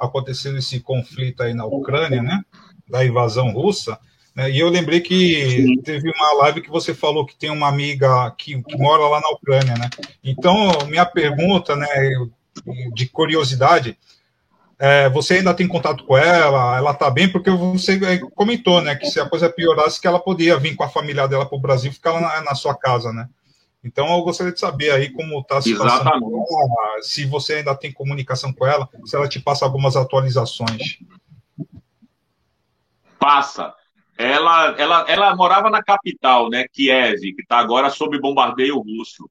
acontecendo 0.00 0.58
esse 0.58 0.80
conflito 0.80 1.42
aí 1.42 1.52
na 1.52 1.66
Ucrânia, 1.66 2.22
né? 2.22 2.40
Da 2.88 3.04
invasão 3.04 3.52
russa. 3.52 3.98
Né, 4.34 4.50
e 4.50 4.58
eu 4.58 4.68
lembrei 4.68 5.00
que 5.00 5.80
teve 5.84 6.10
uma 6.10 6.42
live 6.42 6.60
que 6.60 6.70
você 6.70 6.92
falou 6.92 7.24
que 7.24 7.36
tem 7.36 7.50
uma 7.50 7.68
amiga 7.68 8.32
que, 8.36 8.60
que 8.64 8.76
mora 8.76 9.06
lá 9.06 9.20
na 9.20 9.30
Ucrânia, 9.30 9.74
né? 9.76 9.88
Então, 10.24 10.72
minha 10.88 11.06
pergunta, 11.06 11.76
né, 11.76 11.86
de 12.92 13.06
curiosidade, 13.06 13.96
é, 14.76 15.08
você 15.08 15.34
ainda 15.34 15.54
tem 15.54 15.68
contato 15.68 16.04
com 16.04 16.18
ela? 16.18 16.76
Ela 16.76 16.92
tá 16.92 17.08
bem? 17.10 17.28
Porque 17.30 17.48
você 17.48 18.18
comentou, 18.34 18.80
né, 18.82 18.96
que 18.96 19.06
se 19.06 19.20
a 19.20 19.28
coisa 19.28 19.48
piorasse, 19.48 20.00
que 20.00 20.06
ela 20.08 20.18
podia 20.18 20.58
vir 20.58 20.74
com 20.74 20.82
a 20.82 20.88
família 20.88 21.28
dela 21.28 21.46
para 21.46 21.56
o 21.56 21.60
Brasil 21.60 21.92
e 21.92 21.94
ficar 21.94 22.12
lá 22.12 22.20
na, 22.20 22.40
na 22.42 22.54
sua 22.56 22.74
casa, 22.74 23.12
né? 23.12 23.28
Então, 23.84 24.08
eu 24.16 24.22
gostaria 24.22 24.52
de 24.52 24.58
saber 24.58 24.90
aí 24.90 25.12
como 25.12 25.38
está 25.40 25.58
a 25.58 25.62
situação 25.62 26.00
ela, 26.06 27.02
se 27.02 27.26
você 27.26 27.56
ainda 27.56 27.76
tem 27.76 27.92
comunicação 27.92 28.52
com 28.52 28.66
ela, 28.66 28.88
se 29.04 29.14
ela 29.14 29.28
te 29.28 29.38
passa 29.38 29.66
algumas 29.66 29.94
atualizações. 29.94 30.98
Passa. 33.18 33.74
Ela, 34.16 34.74
ela, 34.78 35.04
ela 35.08 35.36
morava 35.36 35.68
na 35.68 35.82
capital, 35.82 36.48
né, 36.48 36.66
Kiev, 36.72 37.20
que 37.20 37.42
está 37.42 37.58
agora 37.58 37.90
sob 37.90 38.18
bombardeio 38.18 38.78
russo. 38.78 39.28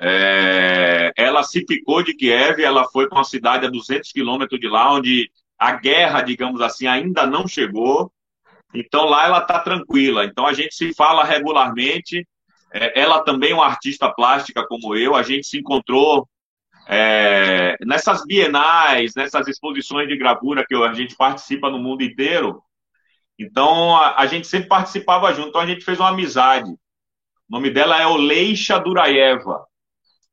É, 0.00 1.12
ela 1.16 1.44
se 1.44 1.64
ficou 1.66 2.02
de 2.02 2.14
Kiev, 2.14 2.60
ela 2.60 2.88
foi 2.90 3.08
para 3.08 3.18
uma 3.18 3.24
cidade 3.24 3.64
a 3.64 3.70
200 3.70 4.10
quilômetros 4.10 4.58
de 4.58 4.66
lá, 4.66 4.92
onde 4.92 5.30
a 5.58 5.72
guerra, 5.72 6.22
digamos 6.22 6.60
assim, 6.60 6.86
ainda 6.86 7.26
não 7.26 7.46
chegou. 7.46 8.10
Então 8.74 9.04
lá 9.04 9.26
ela 9.26 9.38
está 9.38 9.60
tranquila. 9.60 10.24
Então 10.24 10.46
a 10.46 10.52
gente 10.52 10.74
se 10.74 10.92
fala 10.94 11.22
regularmente 11.22 12.26
é, 12.74 13.00
ela 13.00 13.20
também 13.22 13.52
é 13.52 13.54
uma 13.54 13.66
artista 13.66 14.12
plástica 14.12 14.66
como 14.66 14.96
eu, 14.96 15.14
a 15.14 15.22
gente 15.22 15.46
se 15.46 15.58
encontrou 15.58 16.28
é, 16.88 17.76
nessas 17.80 18.24
bienais, 18.26 19.14
nessas 19.14 19.46
exposições 19.46 20.08
de 20.08 20.16
gravura 20.16 20.66
que 20.66 20.74
a 20.74 20.92
gente 20.92 21.14
participa 21.16 21.70
no 21.70 21.78
mundo 21.78 22.02
inteiro. 22.02 22.60
Então, 23.38 23.96
a, 23.96 24.20
a 24.20 24.26
gente 24.26 24.48
sempre 24.48 24.68
participava 24.68 25.32
junto, 25.32 25.50
então 25.50 25.60
a 25.60 25.66
gente 25.66 25.84
fez 25.84 26.00
uma 26.00 26.08
amizade. 26.08 26.68
O 26.68 26.76
nome 27.48 27.70
dela 27.70 28.00
é 28.00 28.06
Oleisha 28.06 28.78
Duraeva. 28.78 29.64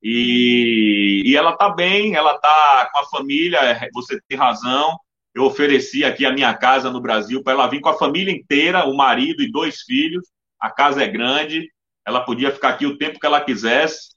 E, 0.01 1.21
e 1.23 1.35
ela 1.37 1.51
está 1.51 1.69
bem, 1.69 2.15
ela 2.15 2.33
está 2.33 2.89
com 2.91 2.99
a 2.99 3.05
família, 3.05 3.59
é, 3.59 3.87
você 3.93 4.19
tem 4.27 4.35
razão. 4.35 4.97
Eu 5.33 5.43
ofereci 5.43 6.03
aqui 6.03 6.25
a 6.25 6.33
minha 6.33 6.53
casa 6.55 6.89
no 6.89 6.99
Brasil 6.99 7.43
para 7.43 7.53
ela 7.53 7.67
vir 7.67 7.81
com 7.81 7.89
a 7.89 7.97
família 7.97 8.33
inteira, 8.33 8.85
o 8.85 8.97
marido 8.97 9.43
e 9.43 9.51
dois 9.51 9.81
filhos. 9.81 10.27
A 10.59 10.71
casa 10.71 11.03
é 11.03 11.07
grande, 11.07 11.67
ela 12.05 12.21
podia 12.21 12.51
ficar 12.51 12.69
aqui 12.69 12.85
o 12.85 12.97
tempo 12.97 13.19
que 13.19 13.25
ela 13.25 13.41
quisesse, 13.41 14.11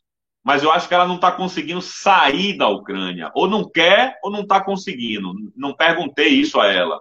mas 0.45 0.63
eu 0.63 0.71
acho 0.71 0.87
que 0.87 0.95
ela 0.95 1.09
não 1.09 1.17
está 1.17 1.33
conseguindo 1.33 1.81
sair 1.81 2.57
da 2.59 2.69
Ucrânia. 2.69 3.31
Ou 3.35 3.49
não 3.49 3.69
quer, 3.69 4.19
ou 4.23 4.31
não 4.31 4.43
está 4.43 4.63
conseguindo. 4.63 5.33
Não 5.57 5.75
perguntei 5.75 6.29
isso 6.29 6.61
a 6.61 6.67
ela. 6.67 7.01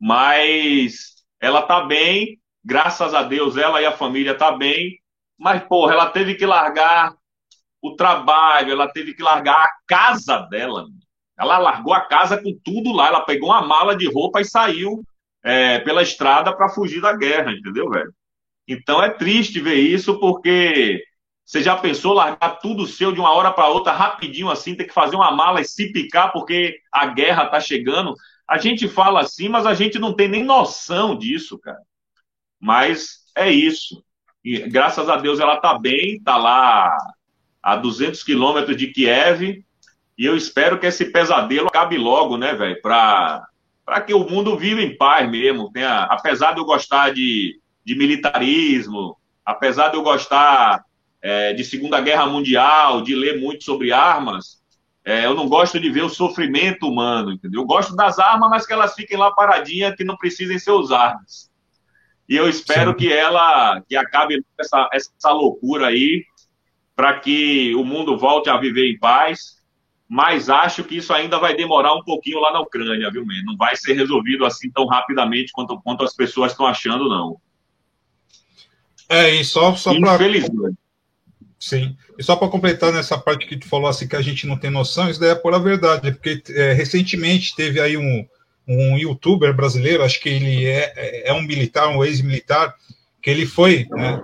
Mas 0.00 1.24
ela 1.40 1.60
está 1.60 1.82
bem, 1.82 2.40
graças 2.64 3.14
a 3.14 3.22
Deus, 3.22 3.56
ela 3.56 3.80
e 3.80 3.86
a 3.86 3.92
família 3.92 4.32
está 4.32 4.50
bem. 4.50 4.98
Mas, 5.38 5.62
porra, 5.64 5.92
ela 5.92 6.10
teve 6.10 6.34
que 6.34 6.44
largar 6.44 7.14
o 7.80 7.94
trabalho, 7.94 8.72
ela 8.72 8.88
teve 8.88 9.14
que 9.14 9.22
largar 9.22 9.54
a 9.54 9.70
casa 9.86 10.38
dela. 10.50 10.86
Ela 11.38 11.58
largou 11.58 11.92
a 11.92 12.00
casa 12.00 12.36
com 12.42 12.50
tudo 12.64 12.92
lá. 12.92 13.08
Ela 13.08 13.20
pegou 13.20 13.50
uma 13.50 13.62
mala 13.62 13.94
de 13.94 14.10
roupa 14.10 14.40
e 14.40 14.44
saiu 14.44 15.04
é, 15.44 15.78
pela 15.80 16.02
estrada 16.02 16.52
para 16.56 16.70
fugir 16.70 17.00
da 17.00 17.16
guerra, 17.16 17.52
entendeu, 17.52 17.88
velho? 17.90 18.12
Então 18.66 19.02
é 19.02 19.10
triste 19.10 19.60
ver 19.60 19.76
isso, 19.76 20.18
porque 20.18 21.02
você 21.44 21.62
já 21.62 21.76
pensou 21.76 22.12
largar 22.12 22.58
tudo 22.58 22.86
seu 22.86 23.12
de 23.12 23.20
uma 23.20 23.32
hora 23.32 23.52
para 23.52 23.68
outra, 23.68 23.92
rapidinho 23.92 24.50
assim, 24.50 24.74
ter 24.74 24.84
que 24.84 24.92
fazer 24.92 25.14
uma 25.14 25.30
mala 25.30 25.60
e 25.60 25.64
se 25.64 25.92
picar 25.92 26.32
porque 26.32 26.80
a 26.92 27.06
guerra 27.06 27.44
está 27.44 27.60
chegando? 27.60 28.14
A 28.48 28.58
gente 28.58 28.88
fala 28.88 29.20
assim, 29.20 29.48
mas 29.48 29.64
a 29.66 29.74
gente 29.74 29.98
não 29.98 30.12
tem 30.12 30.26
nem 30.26 30.42
noção 30.42 31.16
disso, 31.16 31.58
cara. 31.58 31.78
Mas 32.60 33.24
é 33.36 33.50
isso. 33.50 34.02
E, 34.44 34.58
graças 34.68 35.08
a 35.08 35.16
Deus 35.16 35.38
ela 35.38 35.54
está 35.54 35.78
bem, 35.78 36.16
está 36.16 36.36
lá 36.36 36.96
a 37.62 37.76
200 37.76 38.22
quilômetros 38.22 38.76
de 38.76 38.88
Kiev, 38.88 39.64
e 40.18 40.24
eu 40.24 40.36
espero 40.36 40.78
que 40.78 40.86
esse 40.86 41.06
pesadelo 41.06 41.68
acabe 41.68 41.98
logo, 41.98 42.36
né, 42.36 42.54
velho? 42.54 42.80
Para 42.80 43.46
que 44.06 44.14
o 44.14 44.28
mundo 44.28 44.56
viva 44.56 44.80
em 44.80 44.96
paz 44.96 45.28
mesmo. 45.30 45.70
Tenha, 45.70 46.04
apesar 46.04 46.52
de 46.52 46.60
eu 46.60 46.64
gostar 46.64 47.12
de, 47.12 47.60
de 47.86 47.94
militarismo, 47.94 49.16
apesar 49.44 49.90
de 49.90 49.96
eu 49.96 50.02
gostar 50.02 50.84
é, 51.22 51.52
de 51.52 51.64
Segunda 51.64 52.00
Guerra 52.00 52.26
Mundial, 52.26 53.00
de 53.00 53.14
ler 53.14 53.40
muito 53.40 53.62
sobre 53.62 53.92
armas, 53.92 54.60
é, 55.04 55.24
eu 55.24 55.34
não 55.34 55.48
gosto 55.48 55.78
de 55.78 55.88
ver 55.88 56.02
o 56.02 56.08
sofrimento 56.08 56.88
humano, 56.88 57.30
entendeu? 57.30 57.60
Eu 57.60 57.66
gosto 57.66 57.94
das 57.94 58.18
armas, 58.18 58.50
mas 58.50 58.66
que 58.66 58.72
elas 58.72 58.92
fiquem 58.92 59.16
lá 59.16 59.30
paradinhas, 59.30 59.94
que 59.94 60.02
não 60.02 60.16
precisem 60.16 60.58
ser 60.58 60.72
usadas. 60.72 61.48
E 62.28 62.34
eu 62.34 62.48
espero 62.48 62.90
Sim. 62.90 62.96
que 62.96 63.12
ela, 63.12 63.80
que 63.88 63.94
acabe 63.94 64.44
essa, 64.58 64.88
essa 64.92 65.30
loucura 65.30 65.86
aí, 65.86 66.24
para 66.96 67.20
que 67.20 67.72
o 67.76 67.84
mundo 67.84 68.18
volte 68.18 68.50
a 68.50 68.56
viver 68.56 68.90
em 68.90 68.98
paz. 68.98 69.56
Mas 70.08 70.50
acho 70.50 70.82
que 70.82 70.96
isso 70.96 71.12
ainda 71.12 71.38
vai 71.38 71.54
demorar 71.54 71.94
um 71.94 72.02
pouquinho 72.02 72.40
lá 72.40 72.52
na 72.52 72.60
Ucrânia, 72.60 73.10
viu, 73.10 73.24
man? 73.24 73.42
Não 73.44 73.56
vai 73.56 73.76
ser 73.76 73.92
resolvido 73.92 74.44
assim 74.44 74.70
tão 74.70 74.86
rapidamente 74.86 75.52
quanto, 75.52 75.80
quanto 75.82 76.02
as 76.02 76.14
pessoas 76.14 76.50
estão 76.50 76.66
achando, 76.66 77.08
não. 77.08 77.40
É, 79.08 79.34
e 79.34 79.44
só, 79.44 79.74
só 79.76 79.98
para. 79.98 80.28
Sim. 81.58 81.96
E 82.18 82.22
só 82.22 82.36
para 82.36 82.48
completar 82.48 82.92
nessa 82.92 83.18
parte 83.18 83.46
que 83.46 83.56
tu 83.56 83.66
falou 83.68 83.88
assim 83.88 84.06
que 84.06 84.16
a 84.16 84.22
gente 84.22 84.46
não 84.46 84.56
tem 84.56 84.70
noção, 84.70 85.08
isso 85.08 85.20
daí 85.20 85.30
é 85.30 85.34
pura 85.34 85.58
verdade, 85.58 86.12
porque 86.12 86.42
é, 86.50 86.72
recentemente 86.72 87.54
teve 87.54 87.80
aí 87.80 87.96
um, 87.96 88.26
um 88.68 88.98
youtuber 88.98 89.54
brasileiro, 89.54 90.02
acho 90.02 90.20
que 90.20 90.28
ele 90.28 90.64
é, 90.66 90.92
é, 90.96 91.30
é 91.30 91.32
um 91.32 91.42
militar, 91.42 91.88
um 91.88 92.04
ex-militar, 92.04 92.74
que 93.22 93.30
ele 93.30 93.46
foi 93.46 93.86
né, 93.90 94.22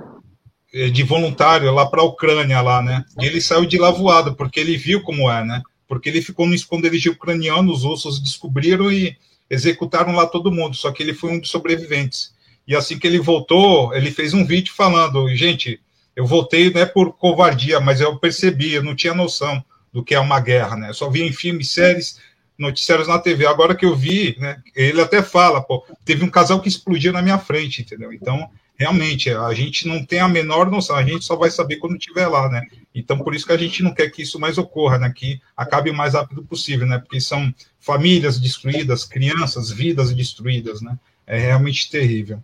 é, 0.75 0.89
de 0.89 1.03
voluntário 1.03 1.73
lá 1.73 1.87
para 1.87 2.01
a 2.01 2.05
Ucrânia, 2.05 2.61
lá, 2.61 2.83
né? 2.83 3.05
E 3.21 3.27
ele 3.27 3.41
saiu 3.41 3.67
de 3.67 3.79
lá 3.79 3.91
voado, 3.91 4.35
porque 4.35 4.61
ele 4.61 4.77
viu 4.77 5.03
como 5.03 5.31
é, 5.31 5.45
né? 5.45 5.63
Porque 5.87 6.09
ele 6.09 6.23
ficou 6.23 6.47
no 6.47 6.55
esconderijo 6.55 7.13
ucraniano, 7.13 7.73
os 7.73 7.83
russos 7.83 8.21
descobriram 8.21 8.91
e 8.91 9.17
executaram 9.51 10.15
lá 10.15 10.27
todo 10.27 10.53
mundo, 10.53 10.75
só 10.77 10.91
que 10.91 11.03
ele 11.03 11.13
foi 11.13 11.31
um 11.31 11.39
dos 11.39 11.51
sobreviventes. 11.51 12.33
E 12.73 12.75
assim 12.75 12.99
que 12.99 13.07
ele 13.07 13.19
voltou, 13.19 13.95
ele 13.95 14.11
fez 14.11 14.33
um 14.33 14.47
vídeo 14.47 14.73
falando, 14.75 15.29
gente, 15.37 15.79
eu 16.17 16.25
voltei 16.25 16.71
não 16.71 16.81
é 16.81 16.87
por 16.87 17.13
covardia, 17.13 17.79
mas 17.81 18.01
eu 18.01 18.17
percebi, 18.17 18.73
eu 18.73 18.83
não 18.83 18.97
tinha 18.97 19.13
noção 19.13 19.63
do 19.93 20.03
que 20.03 20.15
é 20.15 20.19
uma 20.19 20.41
guerra, 20.41 20.75
né? 20.75 20.89
Eu 20.89 20.95
só 20.95 21.11
via 21.11 21.27
em 21.27 21.33
filmes, 21.35 21.71
séries, 21.71 22.19
noticiários 22.57 23.09
na 23.09 23.19
TV. 23.19 23.45
Agora 23.45 23.75
que 23.75 23.85
eu 23.85 23.95
vi, 23.95 24.37
né, 24.39 24.57
ele 24.75 25.03
até 25.03 25.23
fala, 25.23 25.61
pô, 25.61 25.85
teve 26.03 26.25
um 26.25 26.31
casal 26.31 26.63
que 26.63 26.69
explodiu 26.69 27.13
na 27.13 27.21
minha 27.21 27.37
frente, 27.37 27.83
entendeu? 27.83 28.11
Então, 28.11 28.49
realmente, 28.75 29.29
a 29.29 29.53
gente 29.53 29.87
não 29.87 30.03
tem 30.03 30.21
a 30.21 30.29
menor 30.29 30.71
noção, 30.71 30.97
a 30.97 31.05
gente 31.05 31.27
só 31.27 31.37
vai 31.37 31.51
saber 31.51 31.77
quando 31.77 31.99
estiver 31.99 32.27
lá, 32.27 32.49
né? 32.49 32.67
Então, 32.95 33.19
por 33.19 33.35
isso 33.35 33.45
que 33.45 33.53
a 33.53 33.59
gente 33.59 33.83
não 33.83 33.93
quer 33.93 34.09
que 34.09 34.23
isso 34.23 34.41
mais 34.41 34.57
ocorra, 34.57 34.97
né? 34.97 35.13
Que 35.15 35.39
acabe 35.55 35.91
o 35.91 35.95
mais 35.95 36.15
rápido 36.15 36.43
possível, 36.43 36.87
né? 36.87 36.99
Porque 36.99 37.21
são 37.21 37.55
famílias 37.79 38.41
destruídas, 38.41 39.05
crianças, 39.05 39.71
vidas 39.71 40.11
destruídas, 40.15 40.81
né? 40.81 40.99
É 41.27 41.39
realmente 41.39 41.91
terrível. 41.91 42.43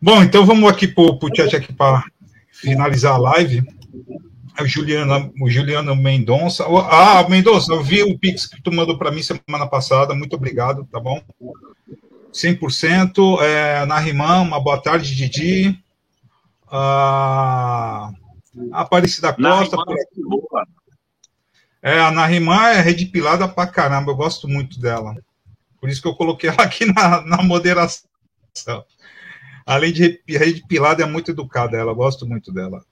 Bom, 0.00 0.22
então 0.22 0.46
vamos 0.46 0.70
aqui 0.70 0.86
para 0.86 1.02
o 1.02 1.36
chat 1.36 1.56
aqui 1.56 1.72
para 1.72 2.04
finalizar 2.52 3.14
a 3.14 3.18
live. 3.18 3.62
A 4.56 4.64
Juliana, 4.64 5.30
o 5.40 5.50
Juliano 5.50 5.94
Mendonça. 5.96 6.64
Ah, 6.88 7.28
Mendonça, 7.28 7.72
eu 7.72 7.82
vi 7.82 8.02
o 8.02 8.16
Pix 8.16 8.46
que 8.46 8.62
tu 8.62 8.72
mandou 8.72 8.96
para 8.96 9.10
mim 9.10 9.22
semana 9.22 9.66
passada. 9.66 10.14
Muito 10.14 10.36
obrigado, 10.36 10.86
tá 10.90 11.00
bom? 11.00 11.20
100%. 12.32 13.40
É, 13.42 13.84
Narimã, 13.86 14.40
uma 14.40 14.60
boa 14.60 14.80
tarde, 14.80 15.16
Didi. 15.16 15.76
Ah, 16.70 18.12
Aparecida 18.72 19.32
Costa. 19.32 19.76
É, 21.82 21.96
é, 21.96 22.00
a 22.00 22.12
Narimã 22.12 22.68
é 22.68 22.80
redipilada 22.80 23.48
pra 23.48 23.66
caramba. 23.66 24.12
Eu 24.12 24.16
gosto 24.16 24.46
muito 24.46 24.80
dela. 24.80 25.16
Por 25.80 25.88
isso 25.88 26.00
que 26.00 26.08
eu 26.08 26.14
coloquei 26.14 26.50
ela 26.50 26.62
aqui 26.62 26.84
na, 26.86 27.20
na 27.22 27.42
moderação. 27.42 28.06
Além 29.68 29.92
de 29.92 30.18
rede 30.26 30.64
pilada, 30.66 31.02
é 31.02 31.06
muito 31.06 31.30
educada 31.30 31.76
ela, 31.76 31.92
gosto 31.92 32.26
muito 32.26 32.50
dela. 32.50 32.82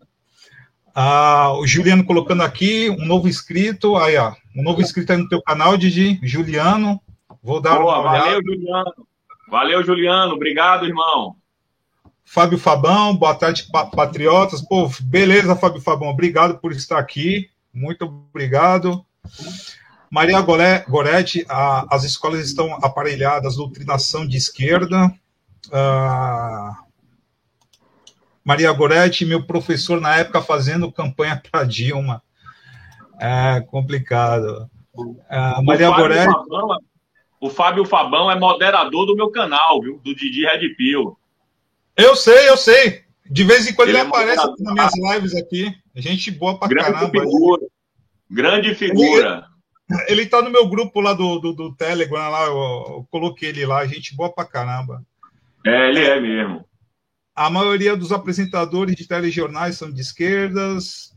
Ah, 0.95 1.53
o 1.55 1.67
Juliano 1.67 2.05
colocando 2.05 2.43
aqui, 2.43 2.91
um 2.91 3.07
novo 3.07 3.27
inscrito, 3.27 3.97
aí 3.97 4.19
ó, 4.19 4.35
um 4.55 4.63
novo 4.63 4.83
inscrito 4.83 5.11
aí 5.11 5.17
no 5.17 5.27
teu 5.27 5.41
canal, 5.41 5.79
Didi, 5.79 6.21
Juliano, 6.23 7.01
vou 7.43 7.63
dar 7.63 7.79
Boa, 7.79 8.01
uma 8.01 8.13
valeu, 8.13 8.43
Juliano, 8.45 8.95
valeu, 9.51 9.85
Juliano, 9.85 10.35
obrigado, 10.35 10.85
irmão. 10.85 11.37
Fábio 12.23 12.59
Fabão, 12.59 13.17
boa 13.17 13.35
tarde, 13.35 13.67
patriotas, 13.95 14.61
pô, 14.61 14.91
beleza, 15.01 15.57
Fábio 15.57 15.81
Fabão, 15.81 16.11
obrigado 16.11 16.59
por 16.59 16.73
estar 16.73 16.99
aqui, 16.99 17.49
muito 17.73 18.05
obrigado. 18.05 19.03
Maria 20.11 20.43
Goretti, 20.43 21.47
as 21.49 22.05
escolas 22.05 22.47
estão 22.47 22.75
aparelhadas, 22.75 23.57
doutrinação 23.57 24.27
de 24.27 24.37
esquerda, 24.37 25.11
ah, 25.73 26.77
Maria 28.45 28.73
Goretti, 28.73 29.25
meu 29.25 29.45
professor 29.45 30.01
na 30.01 30.17
época 30.17 30.41
fazendo 30.41 30.93
campanha 30.93 31.41
para 31.51 31.65
Dilma. 31.65 32.23
É 33.21 33.61
complicado. 33.61 34.71
Ah, 35.29 35.61
Maria 35.63 35.91
o 35.91 35.95
Goretti. 35.95 36.33
Fabão, 36.33 36.79
o 37.41 37.51
Fábio 37.51 37.85
Fabão 37.85 38.31
é 38.31 38.39
moderador 38.39 39.07
do 39.07 39.17
meu 39.17 39.31
canal, 39.31 39.81
viu? 39.81 40.01
Do 40.03 40.15
Didi 40.15 40.45
Red 40.45 40.75
Pill. 40.77 41.19
Eu 41.97 42.15
sei, 42.15 42.49
eu 42.49 42.57
sei. 42.57 43.05
De 43.29 43.43
vez 43.43 43.67
em 43.67 43.75
quando 43.75 43.89
ele, 43.89 43.99
ele 43.99 44.07
é 44.07 44.09
aparece 44.09 44.47
nas 44.61 44.75
minhas 44.75 45.15
lives 45.15 45.35
aqui. 45.35 45.75
Gente 45.95 46.31
boa 46.31 46.59
pra 46.59 46.69
Grande 46.69 46.93
caramba. 46.93 47.11
Figura. 47.11 47.67
Grande 48.31 48.75
figura. 48.75 49.47
Ele, 50.09 50.21
ele 50.21 50.27
tá 50.27 50.43
no 50.43 50.51
meu 50.51 50.69
grupo 50.69 51.01
lá 51.01 51.13
do, 51.13 51.39
do, 51.39 51.53
do 51.53 51.75
Telegram, 51.75 52.29
lá, 52.29 52.45
eu, 52.47 52.55
eu, 52.55 53.07
coloquei 53.11 53.51
ele 53.51 53.65
lá, 53.65 53.87
gente 53.87 54.15
boa 54.15 54.33
pra 54.33 54.45
caramba. 54.45 55.03
É, 55.67 55.89
ele 55.89 56.01
é 56.01 56.21
mesmo. 56.21 56.65
A 57.35 57.51
maioria 57.51 57.97
dos 57.97 58.13
apresentadores 58.13 58.95
de 58.95 59.07
telejornais 59.07 59.77
são 59.77 59.91
de 59.91 60.01
esquerdas. 60.01 61.15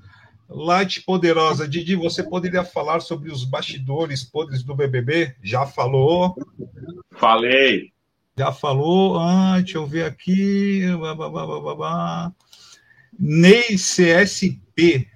Light 0.49 1.03
Poderosa, 1.05 1.67
Didi, 1.67 1.95
você 1.95 2.23
poderia 2.23 2.63
falar 2.63 2.99
sobre 3.01 3.31
os 3.31 3.45
bastidores 3.45 4.23
podres 4.23 4.63
do 4.63 4.75
BBB? 4.75 5.35
Já 5.43 5.67
falou? 5.67 6.35
Falei. 7.11 7.93
Já 8.35 8.51
falou? 8.51 9.19
Ah, 9.19 9.57
deixa 9.59 9.77
eu 9.77 9.85
ver 9.85 10.05
aqui. 10.05 10.81
Ney 13.19 13.75
CSP. 13.75 15.07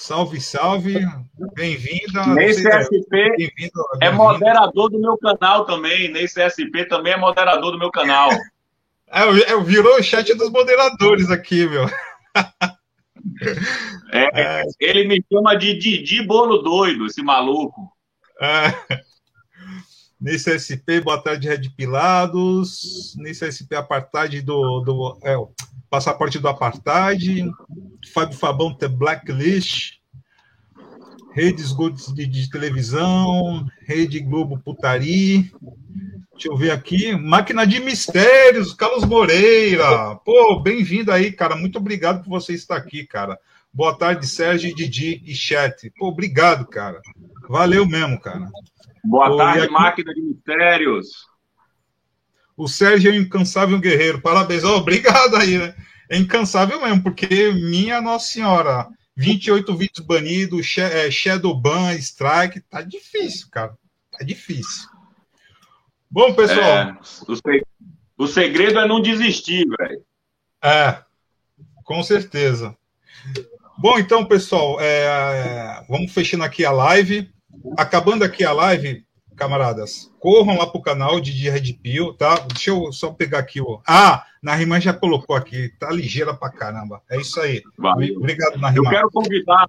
Salve, 0.00 0.40
salve. 0.40 0.94
Bem-vinda. 1.54 2.26
Ney 2.28 2.54
CSP 2.54 3.52
é 4.00 4.10
moderador 4.10 4.88
do 4.88 4.98
meu 4.98 5.18
canal 5.18 5.66
também. 5.66 6.10
Ney 6.10 6.24
CSP 6.24 6.86
também 6.86 7.12
é 7.12 7.18
moderador 7.18 7.72
do 7.72 7.78
meu 7.78 7.90
canal. 7.90 8.30
É, 9.12 9.22
é, 9.22 9.60
virou 9.60 9.98
o 9.98 10.02
chat 10.04 10.32
dos 10.34 10.52
moderadores 10.52 11.32
aqui, 11.32 11.66
meu. 11.66 11.84
É, 14.12 14.60
é. 14.60 14.62
Ele 14.78 15.06
me 15.06 15.24
chama 15.30 15.56
de 15.56 15.74
Didi 15.74 16.22
Bolo 16.22 16.58
Doido, 16.58 17.06
esse 17.06 17.20
maluco. 17.20 17.92
É. 18.40 19.02
Nesse 20.20 20.56
SP, 20.56 21.02
boa 21.02 21.20
tarde, 21.20 21.48
Red 21.48 21.70
Pilados. 21.76 23.16
Nesse 23.16 23.50
SP, 23.50 23.74
apartheid 23.74 24.42
do, 24.42 24.80
do 24.80 25.18
é, 25.24 25.34
passaporte 25.90 26.38
do 26.38 26.48
apartheid. 26.48 27.50
Fábio 28.14 28.38
Fabão, 28.38 28.72
The 28.72 28.88
Blacklist. 28.88 29.98
Redes 31.32 31.74
de, 32.14 32.26
de 32.26 32.50
televisão, 32.50 33.66
Rede 33.82 34.18
Globo 34.20 34.58
Putari. 34.58 35.52
Deixa 36.32 36.48
eu 36.48 36.56
ver 36.56 36.70
aqui. 36.70 37.14
Máquina 37.14 37.66
de 37.66 37.78
Mistérios, 37.78 38.72
Carlos 38.72 39.04
Moreira. 39.04 40.16
Pô, 40.24 40.58
bem-vindo 40.58 41.12
aí, 41.12 41.30
cara. 41.30 41.54
Muito 41.54 41.78
obrigado 41.78 42.24
por 42.24 42.30
você 42.30 42.54
estar 42.54 42.76
aqui, 42.76 43.06
cara. 43.06 43.38
Boa 43.72 43.96
tarde, 43.96 44.26
Sérgio, 44.26 44.74
Didi 44.74 45.22
e 45.24 45.34
chat. 45.34 45.90
Pô, 45.96 46.08
obrigado, 46.08 46.66
cara. 46.66 47.00
Valeu 47.48 47.86
mesmo, 47.86 48.18
cara. 48.18 48.48
Boa 49.04 49.28
Pô, 49.28 49.36
tarde, 49.36 49.64
aqui... 49.64 49.72
Máquina 49.72 50.12
de 50.12 50.22
Mistérios. 50.22 51.29
O 52.60 52.68
Sérgio 52.68 53.10
é 53.10 53.14
um 53.14 53.22
incansável 53.22 53.78
guerreiro. 53.78 54.20
Parabéns. 54.20 54.64
Oh, 54.64 54.76
obrigado 54.76 55.34
aí, 55.34 55.56
né? 55.56 55.74
É 56.10 56.18
incansável 56.18 56.78
mesmo, 56.82 57.02
porque 57.02 57.50
minha 57.52 58.02
Nossa 58.02 58.32
Senhora, 58.32 58.86
28 59.16 59.74
vídeos 59.74 60.06
banidos, 60.06 60.76
é, 60.76 61.10
Shadow 61.10 61.58
Ban, 61.58 61.94
Strike, 61.94 62.60
tá 62.60 62.82
difícil, 62.82 63.48
cara. 63.50 63.72
Tá 64.12 64.22
difícil. 64.22 64.90
Bom, 66.10 66.34
pessoal. 66.34 66.60
É, 66.60 66.98
o 68.18 68.26
segredo 68.26 68.78
é 68.78 68.86
não 68.86 69.00
desistir, 69.00 69.64
velho. 69.78 70.02
É, 70.62 71.02
com 71.82 72.02
certeza. 72.02 72.76
Bom, 73.78 73.98
então, 73.98 74.26
pessoal, 74.26 74.76
é, 74.78 75.82
vamos 75.88 76.12
fechando 76.12 76.44
aqui 76.44 76.62
a 76.62 76.72
live. 76.72 77.32
Acabando 77.78 78.22
aqui 78.22 78.44
a 78.44 78.52
live, 78.52 79.02
camaradas, 79.40 80.12
corram 80.20 80.58
lá 80.58 80.66
pro 80.66 80.82
canal 80.82 81.18
de 81.18 81.48
Red 81.48 81.72
Pill, 81.82 82.12
tá? 82.12 82.34
Deixa 82.52 82.70
eu 82.70 82.92
só 82.92 83.10
pegar 83.10 83.38
aqui 83.38 83.58
o. 83.58 83.80
Ah, 83.88 84.22
Nariman 84.42 84.78
já 84.78 84.92
colocou 84.92 85.34
aqui, 85.34 85.70
tá 85.80 85.90
ligeira 85.90 86.34
pra 86.34 86.52
caramba. 86.52 87.00
É 87.10 87.18
isso 87.18 87.40
aí. 87.40 87.62
Valeu. 87.78 88.18
Obrigado, 88.18 88.58
Nariman. 88.58 88.84
Eu 88.84 88.90
quero 88.90 89.10
convidar 89.10 89.66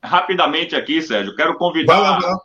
rapidamente 0.00 0.76
aqui, 0.76 1.02
Sérgio, 1.02 1.34
quero 1.34 1.56
convidar 1.56 1.94
vai 1.94 2.02
lá, 2.02 2.20
vai 2.20 2.30
lá. 2.30 2.38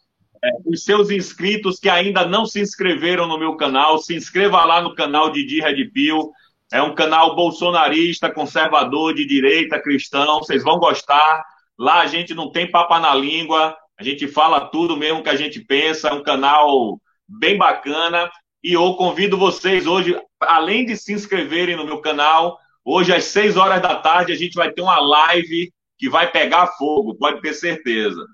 É, 0.43 0.49
os 0.65 0.83
seus 0.83 1.11
inscritos 1.11 1.79
que 1.79 1.87
ainda 1.87 2.25
não 2.25 2.45
se 2.45 2.59
inscreveram 2.59 3.27
no 3.27 3.37
meu 3.37 3.55
canal, 3.55 3.99
se 3.99 4.15
inscreva 4.15 4.65
lá 4.65 4.81
no 4.81 4.95
canal 4.95 5.31
Didi 5.31 5.61
Red 5.61 5.85
Pill. 5.93 6.31
É 6.73 6.81
um 6.81 6.95
canal 6.95 7.35
bolsonarista, 7.35 8.33
conservador, 8.33 9.13
de 9.13 9.27
direita, 9.27 9.79
cristão. 9.79 10.39
Vocês 10.39 10.63
vão 10.63 10.79
gostar. 10.79 11.43
Lá 11.77 12.01
a 12.01 12.07
gente 12.07 12.33
não 12.33 12.51
tem 12.51 12.69
papa 12.69 12.99
na 12.99 13.13
língua. 13.13 13.77
A 13.97 14.03
gente 14.03 14.27
fala 14.27 14.69
tudo 14.69 14.97
mesmo 14.97 15.23
que 15.23 15.29
a 15.29 15.35
gente 15.35 15.59
pensa. 15.59 16.09
É 16.09 16.13
um 16.13 16.23
canal 16.23 16.99
bem 17.27 17.57
bacana. 17.57 18.29
E 18.63 18.73
eu 18.73 18.93
convido 18.95 19.37
vocês 19.37 19.85
hoje, 19.85 20.19
além 20.39 20.85
de 20.85 20.95
se 20.95 21.13
inscreverem 21.13 21.75
no 21.75 21.85
meu 21.85 21.99
canal, 21.99 22.57
hoje 22.83 23.13
às 23.13 23.25
6 23.25 23.57
horas 23.57 23.81
da 23.81 23.95
tarde 23.95 24.31
a 24.31 24.35
gente 24.35 24.55
vai 24.55 24.71
ter 24.71 24.81
uma 24.81 24.99
live 24.99 25.71
que 25.97 26.09
vai 26.09 26.31
pegar 26.31 26.67
fogo, 26.77 27.15
pode 27.15 27.41
ter 27.41 27.53
certeza. 27.53 28.25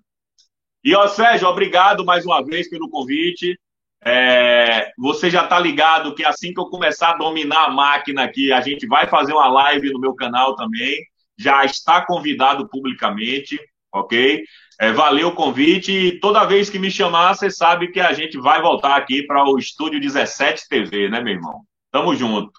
E, 0.84 0.96
ó, 0.96 1.08
Sérgio, 1.08 1.48
obrigado 1.48 2.06
mais 2.06 2.26
uma 2.26 2.44
vez 2.44 2.70
pelo 2.70 2.90
convite. 2.90 3.60
É, 4.04 4.92
você 4.98 5.30
já 5.30 5.44
está 5.44 5.60
ligado 5.60 6.16
que 6.16 6.24
assim 6.24 6.54
que 6.54 6.60
eu 6.60 6.68
começar 6.68 7.12
a 7.12 7.18
dominar 7.18 7.66
a 7.66 7.70
máquina 7.70 8.24
aqui, 8.24 8.52
a 8.52 8.62
gente 8.62 8.88
vai 8.88 9.08
fazer 9.08 9.34
uma 9.34 9.50
live 9.50 9.92
no 9.92 10.00
meu 10.00 10.16
canal 10.16 10.56
também. 10.56 10.98
Já 11.38 11.66
está 11.66 12.06
convidado 12.06 12.68
publicamente, 12.70 13.60
ok? 13.94 14.44
É, 14.80 14.94
valeu 14.94 15.28
o 15.28 15.36
convite 15.36 15.92
e 15.92 16.20
toda 16.22 16.46
vez 16.46 16.70
que 16.70 16.80
me 16.80 16.90
chamar, 16.90 17.34
você 17.36 17.52
sabe 17.52 17.90
que 17.90 18.00
a 18.00 18.14
gente 18.14 18.40
vai 18.40 18.62
voltar 18.62 18.96
aqui 18.96 19.24
para 19.24 19.44
o 19.44 19.60
Estúdio 19.60 20.00
17 20.00 20.70
TV, 20.70 21.10
né, 21.10 21.20
meu 21.20 21.34
irmão? 21.34 21.62
Tamo 21.92 22.16
junto. 22.16 22.52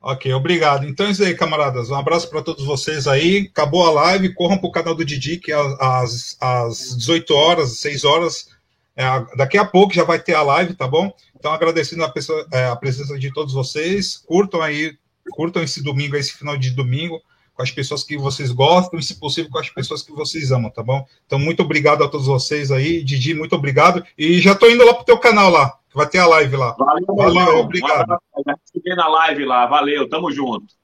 Ok, 0.00 0.32
obrigado. 0.32 0.86
Então 0.86 1.06
é 1.06 1.10
isso 1.10 1.22
aí, 1.22 1.34
camaradas. 1.34 1.90
Um 1.90 1.94
abraço 1.94 2.30
para 2.30 2.42
todos 2.42 2.64
vocês 2.64 3.06
aí. 3.06 3.48
Acabou 3.52 3.86
a 3.86 3.90
live, 3.90 4.34
corram 4.34 4.56
para 4.56 4.68
o 4.68 4.72
canal 4.72 4.94
do 4.94 5.04
Didi, 5.04 5.36
que 5.36 5.52
é 5.52 5.56
às, 5.78 6.36
às 6.40 6.96
18 6.96 7.34
horas, 7.34 7.78
6 7.78 8.04
horas. 8.04 8.48
É, 8.96 9.04
daqui 9.36 9.58
a 9.58 9.64
pouco 9.64 9.94
já 9.94 10.04
vai 10.04 10.18
ter 10.18 10.34
a 10.34 10.42
live, 10.42 10.74
tá 10.74 10.88
bom? 10.88 11.12
Então, 11.36 11.52
agradecendo 11.52 12.04
a, 12.04 12.08
pessoa, 12.08 12.46
é, 12.52 12.66
a 12.66 12.76
presença 12.76 13.18
de 13.18 13.32
todos 13.32 13.52
vocês. 13.52 14.16
Curtam 14.16 14.62
aí, 14.62 14.96
curtam 15.30 15.62
esse 15.62 15.82
domingo, 15.82 16.16
esse 16.16 16.32
final 16.32 16.56
de 16.56 16.70
domingo, 16.70 17.20
com 17.54 17.62
as 17.62 17.70
pessoas 17.70 18.02
que 18.02 18.16
vocês 18.16 18.50
gostam 18.50 18.98
e, 18.98 19.02
se 19.02 19.18
possível, 19.18 19.50
com 19.50 19.58
as 19.58 19.68
pessoas 19.68 20.02
que 20.02 20.12
vocês 20.12 20.50
amam, 20.50 20.70
tá 20.70 20.82
bom? 20.82 21.04
Então, 21.26 21.38
muito 21.38 21.62
obrigado 21.62 22.02
a 22.02 22.08
todos 22.08 22.26
vocês 22.26 22.70
aí. 22.70 23.02
Didi, 23.02 23.34
muito 23.34 23.54
obrigado. 23.54 24.04
E 24.16 24.40
já 24.40 24.52
estou 24.52 24.70
indo 24.70 24.84
lá 24.84 24.94
pro 24.94 25.04
teu 25.04 25.18
canal 25.18 25.50
lá. 25.50 25.78
Vai 25.94 26.08
ter 26.08 26.18
a 26.18 26.26
live 26.26 26.56
lá. 26.56 26.74
Valeu, 26.78 27.34
Valeu 27.34 27.58
obrigado. 27.58 28.08
Vai 28.08 28.96
na 28.96 29.08
live 29.08 29.44
lá. 29.44 29.66
Valeu, 29.66 30.08
tamo 30.08 30.32
junto. 30.32 30.74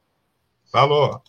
Falou. 0.71 1.23